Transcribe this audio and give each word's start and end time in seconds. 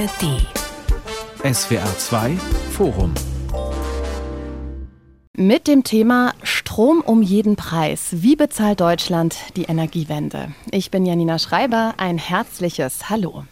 ARD. 0.00 0.46
SWR 1.54 1.98
2 1.98 2.36
Forum. 2.70 3.12
Mit 5.36 5.66
dem 5.66 5.84
Thema 5.84 6.32
Strom 6.42 7.02
um 7.02 7.20
jeden 7.20 7.56
Preis. 7.56 8.08
Wie 8.12 8.34
bezahlt 8.34 8.80
Deutschland 8.80 9.36
die 9.56 9.64
Energiewende? 9.64 10.54
Ich 10.70 10.90
bin 10.90 11.04
Janina 11.04 11.38
Schreiber. 11.38 11.94
Ein 11.98 12.16
herzliches 12.16 13.10
Hallo. 13.10 13.44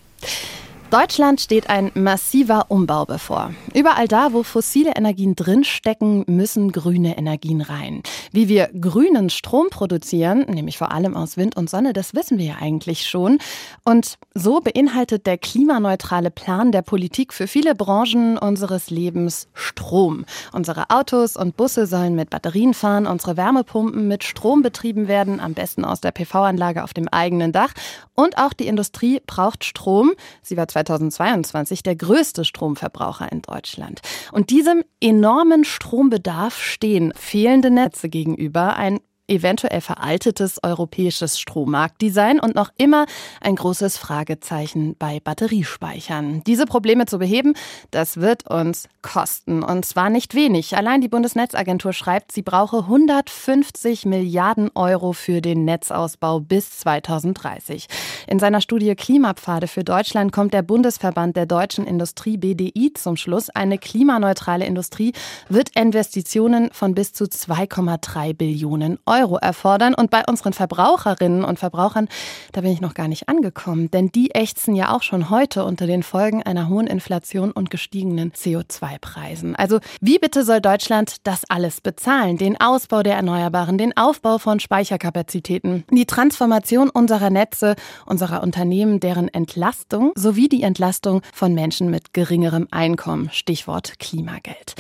Deutschland 0.91 1.39
steht 1.39 1.69
ein 1.69 1.91
massiver 1.93 2.71
Umbau 2.71 3.05
bevor. 3.05 3.53
Überall 3.75 4.09
da, 4.09 4.33
wo 4.33 4.43
fossile 4.43 4.93
Energien 4.97 5.37
drinstecken, 5.37 6.25
müssen 6.27 6.73
grüne 6.73 7.19
Energien 7.19 7.61
rein. 7.61 8.03
Wie 8.33 8.49
wir 8.49 8.69
grünen 8.69 9.29
Strom 9.29 9.67
produzieren, 9.69 10.47
nämlich 10.49 10.79
vor 10.79 10.91
allem 10.91 11.15
aus 11.15 11.37
Wind 11.37 11.59
und 11.59 11.69
Sonne, 11.69 11.93
das 11.93 12.15
wissen 12.15 12.39
wir 12.39 12.47
ja 12.47 12.55
eigentlich 12.59 13.07
schon. 13.07 13.39
Und 13.85 14.15
so 14.33 14.61
beinhaltet 14.61 15.27
der 15.27 15.37
klimaneutrale 15.37 16.31
Plan 16.31 16.73
der 16.73 16.81
Politik 16.81 17.35
für 17.35 17.49
viele 17.49 17.75
Branchen 17.75 18.39
unseres 18.39 18.89
Lebens 18.89 19.49
Strom. 19.53 20.25
Unsere 20.53 20.89
Autos 20.89 21.37
und 21.37 21.59
Busse 21.59 21.87
sollen 21.87 22.15
mit 22.15 22.31
Batterien 22.31 22.73
fahren, 22.73 23.07
unsere 23.07 23.37
Wärmepumpen 23.37 24.09
mit 24.09 24.25
Strom 24.25 24.63
betrieben 24.63 25.07
werden, 25.07 25.39
am 25.39 25.53
besten 25.53 25.85
aus 25.85 26.01
der 26.01 26.13
PV-Anlage 26.13 26.83
auf 26.83 26.95
dem 26.95 27.09
eigenen 27.09 27.53
Dach. 27.53 27.75
Und 28.15 28.39
auch 28.39 28.55
die 28.55 28.69
Industrie 28.69 29.21
braucht 29.27 29.65
Strom. 29.65 30.13
Sie 30.43 30.57
war 30.57 30.67
2022 30.85 31.83
der 31.83 31.97
größte 31.97 32.45
Stromverbraucher 32.45 33.31
in 33.33 33.43
Deutschland. 33.43 34.01
Und 34.33 34.51
diesem 34.51 34.85
enormen 35.01 35.65
Strombedarf 35.65 36.61
stehen 36.61 37.13
fehlende 37.15 37.71
Netze 37.71 38.09
gegenüber, 38.09 38.77
ein 38.77 39.01
eventuell 39.29 39.81
veraltetes 39.81 40.59
europäisches 40.63 41.39
Strommarktdesign 41.39 42.41
und 42.41 42.55
noch 42.55 42.71
immer 42.79 43.07
ein 43.41 43.55
großes 43.55 43.99
Fragezeichen 43.99 44.97
bei 44.99 45.21
Batteriespeichern. 45.21 46.43
Diese 46.47 46.67
Probleme 46.67 47.07
zu 47.07 47.19
beheben, 47.19 47.55
das 47.91 48.17
wird 48.17 48.51
uns 48.51 48.89
kosten. 49.03 49.63
Und 49.63 49.85
zwar 49.85 50.11
nicht 50.11 50.35
wenig. 50.35 50.77
Allein 50.77 51.01
die 51.01 51.09
Bundesnetzagentur 51.09 51.93
schreibt, 51.93 52.33
sie 52.33 52.43
brauche 52.43 52.79
150 52.79 54.07
Milliarden 54.07 54.71
Euro 54.75 55.13
für 55.13 55.41
den 55.41 55.65
Netzausbau 55.65 56.41
bis 56.41 56.79
2030. 56.79 57.87
In 58.27 58.39
seiner 58.39 58.61
Studie 58.61 58.95
Klimapfade 58.95 59.69
für 59.69 59.85
Deutschland 59.85 60.33
kommt 60.33 60.55
der 60.55 60.63
Bundesverband 60.63 61.37
der 61.37 61.47
deutschen 61.47 61.87
Industrie 61.87 62.37
BDI 62.37 62.93
zum 62.95 63.17
Schluss, 63.17 63.51
eine 63.51 63.79
klimaneutrale 63.79 64.65
Industrie 64.65 65.13
wird 65.49 65.71
Investitionen 65.77 66.71
von 66.73 66.95
bis 66.95 67.13
zu 67.13 67.25
2,3 67.25 68.35
Billionen 68.35 68.99
Euro 69.07 69.18
Euro 69.19 69.37
erfordern. 69.37 69.95
Und 69.95 70.11
bei 70.11 70.23
unseren 70.27 70.53
Verbraucherinnen 70.53 71.45
und 71.45 71.59
Verbrauchern, 71.59 72.09
da 72.53 72.61
bin 72.61 72.73
ich 72.73 72.81
noch 72.81 72.95
gar 72.95 73.09
nicht 73.09 73.29
angekommen, 73.29 73.91
denn 73.91 74.11
die 74.11 74.35
ächzen 74.35 74.75
ja 74.75 74.95
auch 74.95 75.03
schon 75.03 75.31
heute 75.31 75.65
unter 75.65 75.87
den 75.87 76.03
Folgen 76.03 76.43
einer 76.43 76.69
hohen 76.69 76.87
Inflation 76.87 77.51
und 77.51 77.71
gestiegenen 77.71 78.33
CO2-Preisen. 78.33 79.57
Also 79.57 79.81
wie 80.01 80.19
bitte 80.19 80.45
soll 80.45 80.61
Deutschland 80.61 81.27
das 81.27 81.43
alles 81.49 81.81
bezahlen? 81.81 82.39
Den 82.39 82.61
Ausbau 82.61 83.03
der 83.03 83.17
Erneuerbaren, 83.17 83.79
den 83.79 83.97
Aufbau 83.97 84.39
von 84.39 84.61
Speicherkapazitäten, 84.61 85.85
die 85.91 86.07
Transformation 86.07 86.91
unserer 86.91 87.31
Netze, 87.31 87.75
unserer 88.07 88.43
Unternehmen, 88.43 89.01
deren 89.01 89.29
Entlastung 89.29 90.13
sowie 90.15 90.49
die 90.49 90.63
Entlastung 90.63 91.23
von 91.33 91.55
Menschen 91.55 91.91
mit 91.91 92.13
geringerem 92.13 92.69
Einkommen. 92.71 93.31
Stichwort 93.33 93.99
Klimageld. 93.99 94.75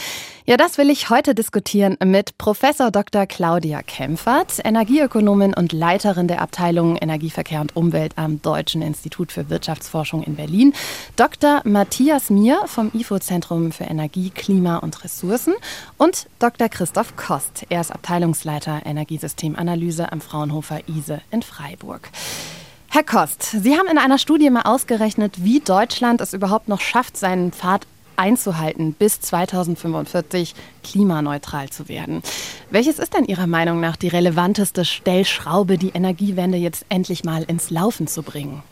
Ja, 0.48 0.56
das 0.56 0.78
will 0.78 0.88
ich 0.88 1.10
heute 1.10 1.34
diskutieren 1.34 1.98
mit 2.02 2.38
Professor 2.38 2.90
Dr. 2.90 3.26
Claudia 3.26 3.82
Kempfert, 3.82 4.64
Energieökonomin 4.64 5.52
und 5.52 5.72
Leiterin 5.72 6.26
der 6.26 6.40
Abteilung 6.40 6.96
Energieverkehr 6.96 7.60
und 7.60 7.76
Umwelt 7.76 8.14
am 8.16 8.40
Deutschen 8.40 8.80
Institut 8.80 9.30
für 9.30 9.50
Wirtschaftsforschung 9.50 10.22
in 10.22 10.36
Berlin, 10.36 10.72
Dr. 11.16 11.60
Matthias 11.64 12.30
Mier 12.30 12.62
vom 12.64 12.90
IFO-Zentrum 12.94 13.72
für 13.72 13.84
Energie, 13.84 14.30
Klima 14.30 14.78
und 14.78 15.04
Ressourcen 15.04 15.52
und 15.98 16.28
Dr. 16.38 16.70
Christoph 16.70 17.14
Kost. 17.14 17.66
Er 17.68 17.82
ist 17.82 17.92
Abteilungsleiter 17.92 18.80
Energiesystemanalyse 18.86 20.10
am 20.10 20.22
Fraunhofer 20.22 20.80
ISE 20.88 21.20
in 21.30 21.42
Freiburg. 21.42 22.08
Herr 22.88 23.04
Kost, 23.04 23.42
Sie 23.42 23.76
haben 23.76 23.88
in 23.88 23.98
einer 23.98 24.16
Studie 24.16 24.48
mal 24.48 24.62
ausgerechnet, 24.62 25.44
wie 25.44 25.60
Deutschland 25.60 26.22
es 26.22 26.32
überhaupt 26.32 26.68
noch 26.68 26.80
schafft, 26.80 27.18
seinen 27.18 27.52
Pfad 27.52 27.86
einzuhalten, 28.18 28.92
bis 28.92 29.20
2045 29.20 30.54
klimaneutral 30.82 31.70
zu 31.70 31.88
werden. 31.88 32.22
Welches 32.70 32.98
ist 32.98 33.14
denn 33.14 33.24
Ihrer 33.24 33.46
Meinung 33.46 33.80
nach 33.80 33.96
die 33.96 34.08
relevanteste 34.08 34.84
Stellschraube, 34.84 35.78
die 35.78 35.90
Energiewende 35.90 36.58
jetzt 36.58 36.84
endlich 36.88 37.24
mal 37.24 37.42
ins 37.44 37.70
Laufen 37.70 38.06
zu 38.06 38.22
bringen? 38.22 38.62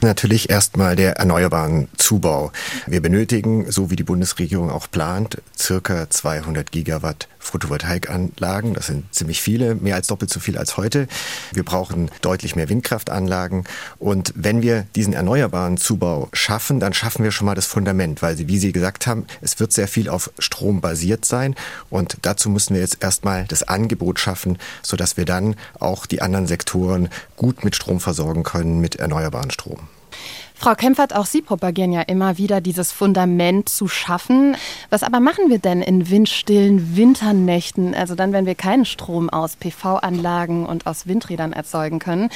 Natürlich 0.00 0.48
erstmal 0.48 0.94
der 0.94 1.16
erneuerbaren 1.16 1.88
Zubau. 1.96 2.52
Wir 2.86 3.02
benötigen, 3.02 3.68
so 3.70 3.90
wie 3.90 3.96
die 3.96 4.04
Bundesregierung 4.04 4.70
auch 4.70 4.88
plant, 4.88 5.42
circa 5.56 6.08
200 6.08 6.70
Gigawatt 6.70 7.26
Photovoltaikanlagen. 7.40 8.74
Das 8.74 8.86
sind 8.86 9.12
ziemlich 9.12 9.40
viele, 9.42 9.74
mehr 9.74 9.96
als 9.96 10.06
doppelt 10.06 10.30
so 10.30 10.38
viel 10.38 10.56
als 10.56 10.76
heute. 10.76 11.08
Wir 11.52 11.64
brauchen 11.64 12.10
deutlich 12.20 12.54
mehr 12.54 12.68
Windkraftanlagen. 12.68 13.64
Und 13.98 14.32
wenn 14.36 14.62
wir 14.62 14.86
diesen 14.94 15.14
erneuerbaren 15.14 15.78
Zubau 15.78 16.28
schaffen, 16.32 16.78
dann 16.78 16.92
schaffen 16.92 17.24
wir 17.24 17.32
schon 17.32 17.46
mal 17.46 17.54
das 17.54 17.66
Fundament, 17.66 18.22
weil, 18.22 18.38
wie 18.38 18.58
Sie 18.58 18.72
gesagt 18.72 19.06
haben, 19.06 19.26
es 19.40 19.58
wird 19.58 19.72
sehr 19.72 19.88
viel 19.88 20.08
auf 20.08 20.30
Strom 20.38 20.80
basiert 20.80 21.24
sein. 21.24 21.56
Und 21.90 22.18
dazu 22.22 22.50
müssen 22.50 22.74
wir 22.74 22.82
jetzt 22.82 23.02
erstmal 23.02 23.46
das 23.46 23.64
Angebot 23.64 24.20
schaffen, 24.20 24.58
sodass 24.82 25.16
wir 25.16 25.24
dann 25.24 25.56
auch 25.80 26.06
die 26.06 26.22
anderen 26.22 26.46
Sektoren 26.46 27.08
gut 27.36 27.64
mit 27.64 27.74
Strom 27.74 27.98
versorgen 27.98 28.44
können, 28.44 28.80
mit 28.80 28.96
erneuerbaren 28.96 29.50
Strom. 29.50 29.87
Frau 30.60 30.74
Kempfert, 30.74 31.14
auch 31.14 31.26
Sie 31.26 31.40
propagieren 31.40 31.92
ja 31.92 32.00
immer 32.00 32.36
wieder, 32.36 32.60
dieses 32.60 32.90
Fundament 32.90 33.68
zu 33.68 33.86
schaffen. 33.86 34.56
Was 34.90 35.04
aber 35.04 35.20
machen 35.20 35.50
wir 35.50 35.60
denn 35.60 35.82
in 35.82 36.10
windstillen 36.10 36.96
Winternächten, 36.96 37.94
also 37.94 38.16
dann, 38.16 38.32
wenn 38.32 38.44
wir 38.44 38.56
keinen 38.56 38.84
Strom 38.84 39.30
aus 39.30 39.54
PV-Anlagen 39.54 40.66
und 40.66 40.88
aus 40.88 41.06
Windrädern 41.06 41.52
erzeugen 41.52 42.00
können? 42.00 42.28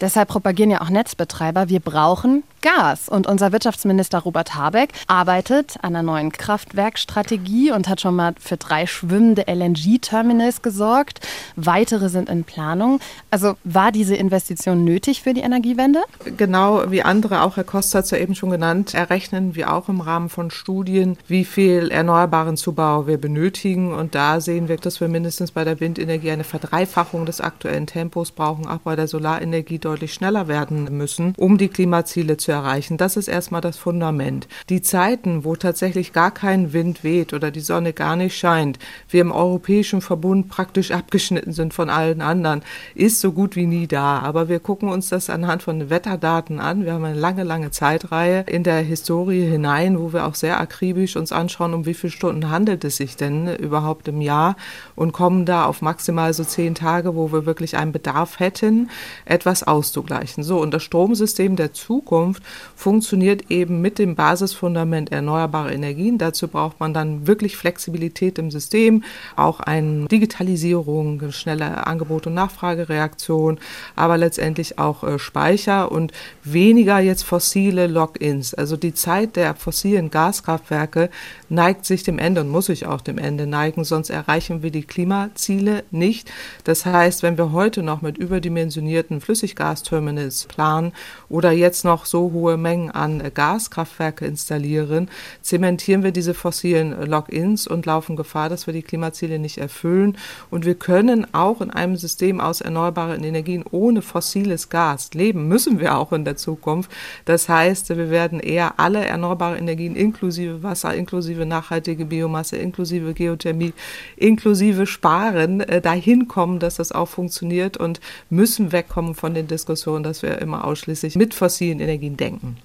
Deshalb 0.00 0.28
propagieren 0.28 0.72
ja 0.72 0.80
auch 0.80 0.90
Netzbetreiber, 0.90 1.68
wir 1.68 1.78
brauchen 1.78 2.42
Gas. 2.62 3.08
Und 3.08 3.28
unser 3.28 3.52
Wirtschaftsminister 3.52 4.18
Robert 4.18 4.56
Habeck 4.56 4.90
arbeitet 5.06 5.76
an 5.82 5.94
einer 5.94 6.02
neuen 6.02 6.32
Kraftwerkstrategie 6.32 7.70
und 7.70 7.88
hat 7.88 8.00
schon 8.00 8.16
mal 8.16 8.34
für 8.40 8.56
drei 8.56 8.86
schwimmende 8.86 9.44
LNG-Terminals 9.46 10.62
gesorgt. 10.62 11.20
Weitere 11.54 12.08
sind 12.08 12.28
in 12.28 12.42
Planung. 12.42 12.98
Also 13.30 13.56
war 13.62 13.92
diese 13.92 14.16
Investition 14.16 14.84
nötig 14.84 15.22
für 15.22 15.34
die 15.34 15.40
Energiewende? 15.40 16.02
Genau 16.36 16.90
wie 16.90 17.02
andere, 17.02 17.42
auch 17.42 17.56
Herr 17.56 17.64
Kost 17.68 17.94
hat 17.94 18.06
es 18.06 18.12
ja 18.12 18.16
eben 18.16 18.34
schon 18.34 18.48
genannt, 18.48 18.94
errechnen 18.94 19.54
wir 19.54 19.74
auch 19.74 19.90
im 19.90 20.00
Rahmen 20.00 20.30
von 20.30 20.50
Studien, 20.50 21.18
wie 21.26 21.44
viel 21.44 21.90
erneuerbaren 21.90 22.56
Zubau 22.56 23.06
wir 23.06 23.18
benötigen. 23.18 23.92
Und 23.92 24.14
da 24.14 24.40
sehen 24.40 24.68
wir, 24.68 24.78
dass 24.78 25.02
wir 25.02 25.08
mindestens 25.08 25.50
bei 25.50 25.64
der 25.64 25.78
Windenergie 25.78 26.30
eine 26.30 26.44
Verdreifachung 26.44 27.26
des 27.26 27.42
aktuellen 27.42 27.86
Tempos 27.86 28.30
brauchen, 28.30 28.66
auch 28.66 28.78
bei 28.78 28.96
der 28.96 29.06
Solarenergie 29.06 29.78
deutlich 29.78 30.14
schneller 30.14 30.48
werden 30.48 30.96
müssen, 30.96 31.34
um 31.36 31.58
die 31.58 31.68
Klimaziele 31.68 32.38
zu 32.38 32.52
erreichen. 32.52 32.96
Das 32.96 33.18
ist 33.18 33.28
erstmal 33.28 33.60
das 33.60 33.76
Fundament. 33.76 34.48
Die 34.70 34.80
Zeiten, 34.80 35.44
wo 35.44 35.54
tatsächlich 35.54 36.14
gar 36.14 36.30
kein 36.30 36.72
Wind 36.72 37.04
weht 37.04 37.34
oder 37.34 37.50
die 37.50 37.60
Sonne 37.60 37.92
gar 37.92 38.16
nicht 38.16 38.34
scheint, 38.34 38.78
wir 39.10 39.20
im 39.20 39.30
europäischen 39.30 40.00
Verbund 40.00 40.48
praktisch 40.48 40.90
abgeschnitten 40.90 41.52
sind 41.52 41.74
von 41.74 41.90
allen 41.90 42.22
anderen, 42.22 42.62
ist 42.94 43.20
so 43.20 43.32
gut 43.32 43.56
wie 43.56 43.66
nie 43.66 43.86
da. 43.86 44.20
Aber 44.20 44.48
wir 44.48 44.58
gucken 44.58 44.88
uns 44.88 45.10
das 45.10 45.28
anhand 45.28 45.62
von 45.62 45.90
Wetterdaten 45.90 46.60
an. 46.60 46.86
Wir 46.86 46.94
haben 46.94 47.04
eine 47.04 47.20
lange, 47.20 47.44
lange 47.44 47.57
Zeitreihe 47.70 48.44
in 48.46 48.62
der 48.62 48.80
Historie 48.80 49.44
hinein, 49.44 49.98
wo 49.98 50.12
wir 50.12 50.26
auch 50.26 50.34
sehr 50.34 50.60
akribisch 50.60 51.16
uns 51.16 51.32
anschauen, 51.32 51.74
um 51.74 51.86
wie 51.86 51.94
viele 51.94 52.12
Stunden 52.12 52.50
handelt 52.50 52.84
es 52.84 52.98
sich 52.98 53.16
denn 53.16 53.56
überhaupt 53.56 54.06
im 54.08 54.20
Jahr 54.20 54.56
und 54.94 55.12
kommen 55.12 55.44
da 55.44 55.64
auf 55.64 55.82
maximal 55.82 56.32
so 56.32 56.44
zehn 56.44 56.74
Tage, 56.74 57.16
wo 57.16 57.32
wir 57.32 57.46
wirklich 57.46 57.76
einen 57.76 57.92
Bedarf 57.92 58.38
hätten, 58.38 58.90
etwas 59.24 59.62
aus 59.64 59.88
auszugleichen. 59.88 60.42
So, 60.42 60.60
und 60.60 60.72
das 60.72 60.82
Stromsystem 60.82 61.56
der 61.56 61.72
Zukunft 61.72 62.42
funktioniert 62.76 63.50
eben 63.50 63.80
mit 63.80 63.98
dem 63.98 64.14
Basisfundament 64.14 65.12
erneuerbare 65.12 65.72
Energien. 65.72 66.18
Dazu 66.18 66.48
braucht 66.48 66.80
man 66.80 66.92
dann 66.92 67.26
wirklich 67.26 67.56
Flexibilität 67.56 68.38
im 68.38 68.50
System, 68.50 69.04
auch 69.36 69.60
eine 69.60 70.06
Digitalisierung, 70.06 71.30
schnelle 71.32 71.86
Angebot- 71.86 72.26
und 72.26 72.34
Nachfragereaktion, 72.34 73.58
aber 73.96 74.18
letztendlich 74.18 74.78
auch 74.78 75.04
äh, 75.04 75.18
Speicher 75.18 75.90
und 75.90 76.12
weniger 76.44 76.98
jetzt 76.98 77.22
fossile 77.48 77.86
Lock-ins. 77.86 78.52
Also 78.52 78.76
die 78.76 78.92
Zeit 78.92 79.36
der 79.36 79.54
fossilen 79.54 80.10
Gaskraftwerke 80.10 81.08
neigt 81.48 81.86
sich 81.86 82.02
dem 82.02 82.18
Ende 82.18 82.42
und 82.42 82.50
muss 82.50 82.66
sich 82.66 82.84
auch 82.84 83.00
dem 83.00 83.16
Ende 83.16 83.46
neigen, 83.46 83.84
sonst 83.84 84.10
erreichen 84.10 84.62
wir 84.62 84.70
die 84.70 84.82
Klimaziele 84.82 85.82
nicht. 85.90 86.30
Das 86.64 86.84
heißt, 86.84 87.22
wenn 87.22 87.38
wir 87.38 87.52
heute 87.52 87.82
noch 87.82 88.02
mit 88.02 88.18
überdimensionierten 88.18 89.22
Flüssiggas 89.22 89.78
Gasterminals 89.78 90.44
planen 90.44 90.92
oder 91.30 91.50
jetzt 91.50 91.86
noch 91.86 92.04
so 92.04 92.32
hohe 92.32 92.58
Mengen 92.58 92.90
an 92.90 93.22
Gaskraftwerke 93.32 94.26
installieren, 94.26 95.08
zementieren 95.40 96.02
wir 96.02 96.12
diese 96.12 96.34
fossilen 96.34 97.06
Logins 97.06 97.66
und 97.66 97.86
laufen 97.86 98.14
Gefahr, 98.14 98.50
dass 98.50 98.66
wir 98.66 98.74
die 98.74 98.82
Klimaziele 98.82 99.38
nicht 99.38 99.56
erfüllen. 99.56 100.18
Und 100.50 100.66
wir 100.66 100.74
können 100.74 101.32
auch 101.32 101.62
in 101.62 101.70
einem 101.70 101.96
System 101.96 102.42
aus 102.42 102.60
erneuerbaren 102.60 103.24
Energien 103.24 103.64
ohne 103.70 104.02
fossiles 104.02 104.68
Gas 104.68 105.14
leben, 105.14 105.48
müssen 105.48 105.80
wir 105.80 105.96
auch 105.96 106.12
in 106.12 106.26
der 106.26 106.36
Zukunft. 106.36 106.90
Das 107.24 107.37
heißt, 107.46 107.90
wir 107.90 108.08
werden 108.08 108.40
eher 108.40 108.80
alle 108.80 109.04
erneuerbaren 109.04 109.58
Energien 109.58 109.94
inklusive 109.94 110.62
Wasser, 110.62 110.94
inklusive 110.94 111.44
nachhaltige 111.44 112.06
Biomasse, 112.06 112.56
inklusive 112.56 113.12
Geothermie, 113.12 113.74
inklusive 114.16 114.86
Sparen 114.86 115.60
äh, 115.60 115.82
dahin 115.82 116.26
kommen, 116.26 116.58
dass 116.58 116.76
das 116.76 116.90
auch 116.90 117.08
funktioniert 117.08 117.76
und 117.76 118.00
müssen 118.30 118.72
wegkommen 118.72 119.14
von 119.14 119.34
den 119.34 119.46
Diskussionen, 119.46 120.02
dass 120.02 120.22
wir 120.22 120.38
immer 120.38 120.64
ausschließlich 120.64 121.16
mit 121.16 121.34
fossilen 121.34 121.80
Energien 121.80 122.16
denken. 122.16 122.56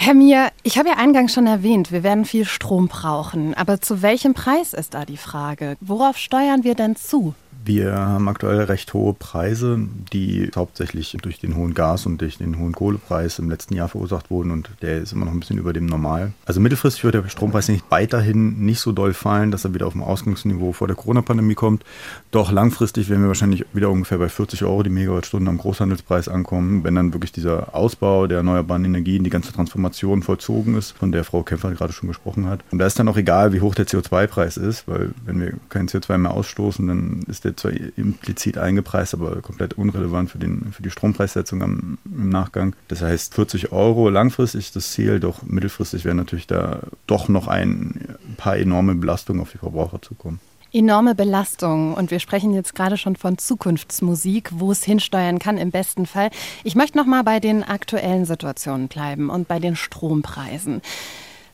Herr 0.00 0.14
Mier, 0.14 0.50
ich 0.62 0.78
habe 0.78 0.90
ja 0.90 0.96
eingangs 0.96 1.34
schon 1.34 1.46
erwähnt, 1.46 1.90
wir 1.90 2.02
werden 2.02 2.24
viel 2.24 2.44
Strom 2.44 2.86
brauchen. 2.88 3.54
Aber 3.54 3.80
zu 3.80 4.00
welchem 4.00 4.32
Preis 4.32 4.72
ist 4.72 4.94
da 4.94 5.04
die 5.04 5.16
Frage? 5.16 5.76
Worauf 5.80 6.16
steuern 6.16 6.64
wir 6.64 6.74
denn 6.74 6.94
zu? 6.96 7.34
Wir 7.68 7.92
haben 7.92 8.28
aktuell 8.28 8.62
recht 8.62 8.94
hohe 8.94 9.12
Preise, 9.12 9.78
die 10.14 10.50
hauptsächlich 10.56 11.14
durch 11.20 11.38
den 11.38 11.54
hohen 11.54 11.74
Gas- 11.74 12.06
und 12.06 12.18
durch 12.18 12.38
den 12.38 12.58
hohen 12.58 12.72
Kohlepreis 12.72 13.38
im 13.38 13.50
letzten 13.50 13.74
Jahr 13.74 13.88
verursacht 13.88 14.30
wurden 14.30 14.52
und 14.52 14.70
der 14.80 15.02
ist 15.02 15.12
immer 15.12 15.26
noch 15.26 15.32
ein 15.32 15.40
bisschen 15.40 15.58
über 15.58 15.74
dem 15.74 15.84
Normal. 15.84 16.32
Also 16.46 16.60
mittelfristig 16.60 17.04
wird 17.04 17.16
der 17.16 17.28
Strompreis 17.28 17.68
nicht 17.68 17.84
weiterhin 17.90 18.64
nicht 18.64 18.80
so 18.80 18.92
doll 18.92 19.12
fallen, 19.12 19.50
dass 19.50 19.66
er 19.66 19.74
wieder 19.74 19.86
auf 19.86 19.92
dem 19.92 20.02
Ausgangsniveau 20.02 20.72
vor 20.72 20.86
der 20.86 20.96
Corona-Pandemie 20.96 21.56
kommt. 21.56 21.84
Doch 22.30 22.50
langfristig 22.50 23.10
werden 23.10 23.20
wir 23.20 23.28
wahrscheinlich 23.28 23.66
wieder 23.74 23.90
ungefähr 23.90 24.16
bei 24.16 24.30
40 24.30 24.64
Euro 24.64 24.82
die 24.82 24.88
Megawattstunde 24.88 25.50
am 25.50 25.58
Großhandelspreis 25.58 26.28
ankommen, 26.28 26.84
wenn 26.84 26.94
dann 26.94 27.12
wirklich 27.12 27.32
dieser 27.32 27.74
Ausbau 27.74 28.26
der 28.26 28.38
erneuerbaren 28.38 28.86
Energien, 28.86 29.24
die 29.24 29.30
ganze 29.30 29.52
Transformation 29.52 30.22
vollzogen 30.22 30.74
ist, 30.74 30.92
von 30.92 31.12
der 31.12 31.22
Frau 31.22 31.42
Kämpfer 31.42 31.72
gerade 31.72 31.92
schon 31.92 32.08
gesprochen 32.08 32.46
hat. 32.46 32.60
Und 32.70 32.78
da 32.78 32.86
ist 32.86 32.98
dann 32.98 33.08
auch 33.08 33.18
egal, 33.18 33.52
wie 33.52 33.60
hoch 33.60 33.74
der 33.74 33.86
CO2-Preis 33.86 34.56
ist, 34.56 34.88
weil 34.88 35.10
wenn 35.26 35.38
wir 35.38 35.52
kein 35.68 35.86
CO2 35.86 36.16
mehr 36.16 36.30
ausstoßen, 36.30 36.86
dann 36.86 37.24
ist 37.28 37.44
der 37.44 37.57
zwar 37.58 37.72
implizit 37.96 38.58
eingepreist, 38.58 39.14
aber 39.14 39.42
komplett 39.42 39.74
unrelevant 39.74 40.30
für, 40.30 40.38
den, 40.38 40.72
für 40.72 40.82
die 40.82 40.90
Strompreissetzung 40.90 41.62
am, 41.62 41.98
im 42.04 42.28
Nachgang. 42.28 42.74
Das 42.88 43.02
heißt, 43.02 43.34
40 43.34 43.72
Euro 43.72 44.08
langfristig 44.08 44.66
ist 44.66 44.76
das 44.76 44.92
Ziel, 44.92 45.20
doch 45.20 45.42
mittelfristig 45.42 46.04
werden 46.04 46.18
natürlich 46.18 46.46
da 46.46 46.80
doch 47.06 47.28
noch 47.28 47.48
ein 47.48 48.16
paar 48.36 48.56
enorme 48.56 48.94
Belastungen 48.94 49.42
auf 49.42 49.52
die 49.52 49.58
Verbraucher 49.58 50.00
zukommen. 50.02 50.40
Enorme 50.70 51.14
Belastung. 51.14 51.94
Und 51.94 52.10
wir 52.10 52.20
sprechen 52.20 52.52
jetzt 52.52 52.74
gerade 52.74 52.98
schon 52.98 53.16
von 53.16 53.38
Zukunftsmusik, 53.38 54.50
wo 54.52 54.70
es 54.70 54.84
hinsteuern 54.84 55.38
kann 55.38 55.56
im 55.56 55.70
besten 55.70 56.04
Fall. 56.04 56.30
Ich 56.62 56.74
möchte 56.74 56.98
noch 56.98 57.06
mal 57.06 57.24
bei 57.24 57.40
den 57.40 57.64
aktuellen 57.64 58.26
Situationen 58.26 58.88
bleiben 58.88 59.30
und 59.30 59.48
bei 59.48 59.60
den 59.60 59.76
Strompreisen. 59.76 60.82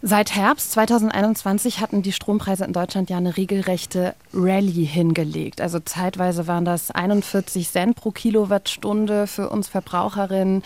Seit 0.06 0.35
Herbst 0.35 0.73
2021 0.73 1.81
hatten 1.81 2.03
die 2.03 2.12
Strompreise 2.12 2.67
in 2.67 2.75
Deutschland 2.75 3.09
ja 3.09 3.17
eine 3.17 3.39
regelrechte 3.39 4.15
Rallye 4.35 4.85
hingelegt. 4.85 5.62
Also 5.62 5.81
zeitweise 5.81 6.47
waren 6.47 6.67
das 6.67 6.91
41 6.91 7.71
Cent 7.71 7.97
pro 7.97 8.11
Kilowattstunde 8.11 9.27
für 9.27 9.49
uns 9.49 9.67
Verbraucherinnen. 9.67 10.62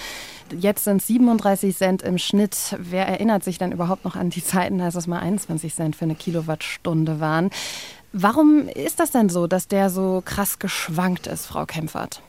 Jetzt 0.59 0.83
sind 0.83 0.97
es 0.97 1.07
37 1.07 1.77
Cent 1.77 2.03
im 2.03 2.19
Schnitt. 2.19 2.77
Wer 2.81 3.07
erinnert 3.07 3.45
sich 3.45 3.59
denn 3.59 3.71
überhaupt 3.71 4.05
noch 4.05 4.17
an 4.17 4.31
die 4.31 4.43
Zeiten, 4.43 4.81
als 4.81 4.97
es 4.97 5.07
mal 5.07 5.21
21 5.21 5.73
Cent 5.73 5.95
für 5.95 6.07
eine 6.07 6.17
Kilowattstunde 6.17 7.21
waren? 7.21 7.51
Warum 8.13 8.67
ist 8.67 8.99
das 8.99 9.13
denn 9.13 9.29
so, 9.29 9.47
dass 9.47 9.69
der 9.69 9.89
so 9.89 10.21
krass 10.25 10.59
geschwankt 10.59 11.29
ist, 11.29 11.47
Frau 11.47 11.65
Kempfert? 11.65 12.23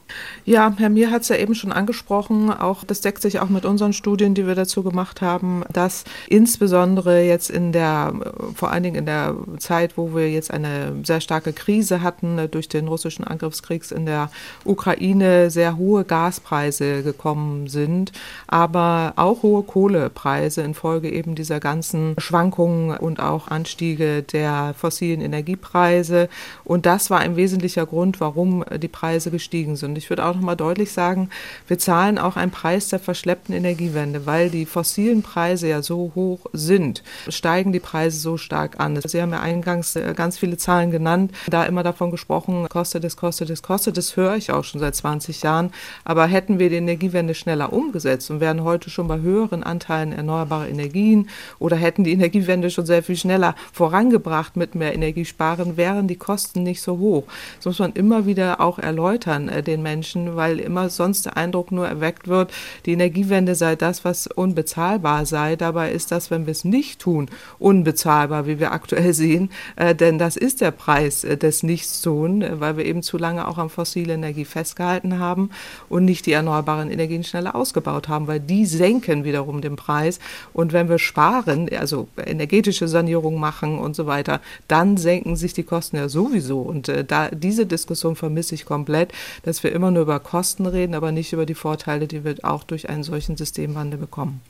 Ja, 0.45 0.73
Herr 0.77 0.89
Mir 0.89 1.11
hat 1.11 1.21
es 1.21 1.27
ja 1.27 1.35
eben 1.35 1.53
schon 1.53 1.71
angesprochen, 1.71 2.51
auch 2.51 2.83
das 2.83 3.01
deckt 3.01 3.21
sich 3.21 3.39
auch 3.39 3.49
mit 3.49 3.65
unseren 3.65 3.93
Studien, 3.93 4.33
die 4.33 4.47
wir 4.47 4.55
dazu 4.55 4.81
gemacht 4.81 5.21
haben, 5.21 5.63
dass 5.71 6.05
insbesondere 6.27 7.21
jetzt 7.21 7.51
in 7.51 7.71
der, 7.71 8.13
vor 8.55 8.71
allen 8.71 8.83
Dingen 8.83 8.95
in 8.95 9.05
der 9.05 9.35
Zeit, 9.59 9.97
wo 9.97 10.15
wir 10.15 10.31
jetzt 10.31 10.51
eine 10.51 10.95
sehr 11.03 11.21
starke 11.21 11.53
Krise 11.53 12.01
hatten 12.01 12.49
durch 12.49 12.67
den 12.67 12.87
russischen 12.87 13.23
Angriffskrieg 13.25 13.79
in 13.91 14.05
der 14.05 14.31
Ukraine, 14.65 15.51
sehr 15.51 15.77
hohe 15.77 16.03
Gaspreise 16.03 17.03
gekommen 17.03 17.67
sind, 17.67 18.11
aber 18.47 19.13
auch 19.17 19.43
hohe 19.43 19.61
Kohlepreise 19.63 20.61
infolge 20.61 21.11
eben 21.11 21.35
dieser 21.35 21.59
ganzen 21.59 22.15
Schwankungen 22.17 22.97
und 22.97 23.19
auch 23.19 23.49
Anstiege 23.49 24.23
der 24.23 24.73
fossilen 24.75 25.21
Energiepreise. 25.21 26.27
Und 26.63 26.85
das 26.87 27.09
war 27.11 27.19
ein 27.19 27.35
wesentlicher 27.35 27.85
Grund, 27.85 28.19
warum 28.19 28.65
die 28.81 28.87
Preise 28.87 29.29
gestiegen 29.29 29.75
sind 29.75 29.98
ich 29.99 30.09
würde 30.09 30.25
auch 30.25 30.33
noch 30.33 30.41
mal 30.41 30.55
deutlich 30.55 30.91
sagen, 30.91 31.29
wir 31.67 31.77
zahlen 31.77 32.17
auch 32.17 32.37
einen 32.37 32.51
Preis 32.51 32.87
der 32.87 32.99
verschleppten 32.99 33.53
Energiewende, 33.53 34.25
weil 34.25 34.49
die 34.49 34.65
fossilen 34.65 35.21
Preise 35.21 35.67
ja 35.67 35.81
so 35.81 36.13
hoch 36.15 36.45
sind, 36.53 37.03
steigen 37.27 37.73
die 37.73 37.79
Preise 37.79 38.19
so 38.19 38.37
stark 38.37 38.79
an. 38.79 38.99
Sie 39.05 39.21
haben 39.21 39.31
ja 39.31 39.41
eingangs 39.41 39.95
äh, 39.95 40.13
ganz 40.15 40.37
viele 40.37 40.57
Zahlen 40.57 40.89
genannt, 40.89 41.31
da 41.47 41.65
immer 41.65 41.83
davon 41.83 42.11
gesprochen, 42.11 42.67
kostet 42.69 43.03
es, 43.03 43.17
kostet 43.17 43.49
es, 43.49 43.61
kostet 43.61 43.97
es, 43.97 44.15
höre 44.15 44.35
ich 44.35 44.51
auch 44.51 44.63
schon 44.63 44.79
seit 44.79 44.95
20 44.95 45.43
Jahren. 45.43 45.71
Aber 46.05 46.25
hätten 46.25 46.59
wir 46.59 46.69
die 46.69 46.77
Energiewende 46.77 47.35
schneller 47.35 47.73
umgesetzt 47.73 48.31
und 48.31 48.39
wären 48.39 48.63
heute 48.63 48.89
schon 48.89 49.07
bei 49.07 49.19
höheren 49.19 49.63
Anteilen 49.63 50.13
erneuerbarer 50.13 50.69
Energien 50.69 51.29
oder 51.59 51.75
hätten 51.75 52.03
die 52.03 52.13
Energiewende 52.13 52.69
schon 52.69 52.85
sehr 52.85 53.03
viel 53.03 53.17
schneller 53.17 53.55
vorangebracht 53.73 54.55
mit 54.55 54.75
mehr 54.75 54.93
Energiesparen, 54.93 55.75
wären 55.77 56.07
die 56.07 56.15
Kosten 56.15 56.63
nicht 56.63 56.81
so 56.81 56.97
hoch. 56.99 57.23
Das 57.57 57.65
muss 57.65 57.79
man 57.79 57.93
immer 57.93 58.25
wieder 58.25 58.61
auch 58.61 58.79
erläutern, 58.79 59.49
äh, 59.49 59.61
den 59.61 59.81
Menschen, 59.81 59.88
weil 60.35 60.59
immer 60.59 60.89
sonst 60.89 61.25
der 61.25 61.37
Eindruck 61.37 61.71
nur 61.71 61.87
erweckt 61.87 62.27
wird, 62.27 62.51
die 62.85 62.93
Energiewende 62.93 63.55
sei 63.55 63.75
das, 63.75 64.05
was 64.05 64.27
unbezahlbar 64.27 65.25
sei. 65.25 65.55
Dabei 65.55 65.91
ist 65.91 66.11
das, 66.11 66.31
wenn 66.31 66.45
wir 66.45 66.51
es 66.51 66.63
nicht 66.63 66.99
tun, 66.99 67.29
unbezahlbar, 67.57 68.47
wie 68.47 68.59
wir 68.59 68.71
aktuell 68.71 69.13
sehen. 69.13 69.49
Äh, 69.75 69.95
denn 69.95 70.19
das 70.19 70.35
ist 70.35 70.61
der 70.61 70.71
Preis 70.71 71.23
äh, 71.23 71.37
des 71.37 71.63
Nichtstun, 71.63 72.41
äh, 72.41 72.59
weil 72.59 72.77
wir 72.77 72.85
eben 72.85 73.03
zu 73.03 73.17
lange 73.17 73.47
auch 73.47 73.57
an 73.57 73.69
fossile 73.69 74.13
Energie 74.13 74.45
festgehalten 74.45 75.19
haben 75.19 75.49
und 75.89 76.05
nicht 76.05 76.25
die 76.25 76.33
erneuerbaren 76.33 76.91
Energien 76.91 77.23
schneller 77.23 77.55
ausgebaut 77.55 78.07
haben, 78.07 78.27
weil 78.27 78.39
die 78.39 78.65
senken 78.65 79.23
wiederum 79.23 79.61
den 79.61 79.75
Preis. 79.75 80.19
Und 80.53 80.73
wenn 80.73 80.89
wir 80.89 80.99
sparen, 80.99 81.69
also 81.77 82.07
energetische 82.25 82.87
Sanierung 82.87 83.39
machen 83.39 83.79
und 83.79 83.95
so 83.95 84.05
weiter, 84.05 84.41
dann 84.67 84.97
senken 84.97 85.35
sich 85.35 85.53
die 85.53 85.63
Kosten 85.63 85.97
ja 85.97 86.09
sowieso. 86.09 86.61
Und 86.61 86.89
äh, 86.89 87.03
da 87.03 87.29
diese 87.29 87.65
Diskussion 87.65 88.15
vermisse 88.15 88.55
ich 88.55 88.65
komplett, 88.65 89.11
dass 89.43 89.63
wir 89.63 89.71
immer 89.71 89.78
nur 89.79 90.03
über 90.03 90.19
Kosten 90.19 90.65
reden, 90.65 90.95
aber 90.95 91.11
nicht 91.11 91.33
über 91.33 91.45
die 91.45 91.55
Vorteile, 91.55 92.07
die 92.07 92.23
wir 92.23 92.35
auch 92.43 92.63
durch 92.63 92.89
einen 92.89 93.03
solchen 93.03 93.37
Systemwandel 93.37 93.99
bekommen. 93.99 94.41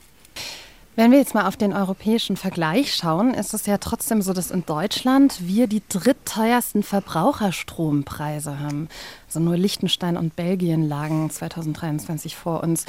Wenn 0.96 1.12
wir 1.12 1.18
jetzt 1.18 1.34
mal 1.34 1.46
auf 1.46 1.56
den 1.56 1.72
europäischen 1.72 2.36
Vergleich 2.36 2.94
schauen, 2.94 3.32
ist 3.32 3.54
es 3.54 3.64
ja 3.64 3.78
trotzdem 3.78 4.22
so, 4.22 4.32
dass 4.32 4.50
in 4.50 4.66
Deutschland 4.66 5.46
wir 5.46 5.66
die 5.66 5.82
drittteuersten 5.88 6.82
Verbraucherstrompreise 6.82 8.58
haben. 8.58 8.88
Also 9.26 9.40
nur 9.40 9.56
Liechtenstein 9.56 10.16
und 10.16 10.36
Belgien 10.36 10.86
lagen 10.86 11.30
2023 11.30 12.34
vor 12.36 12.62
uns. 12.62 12.86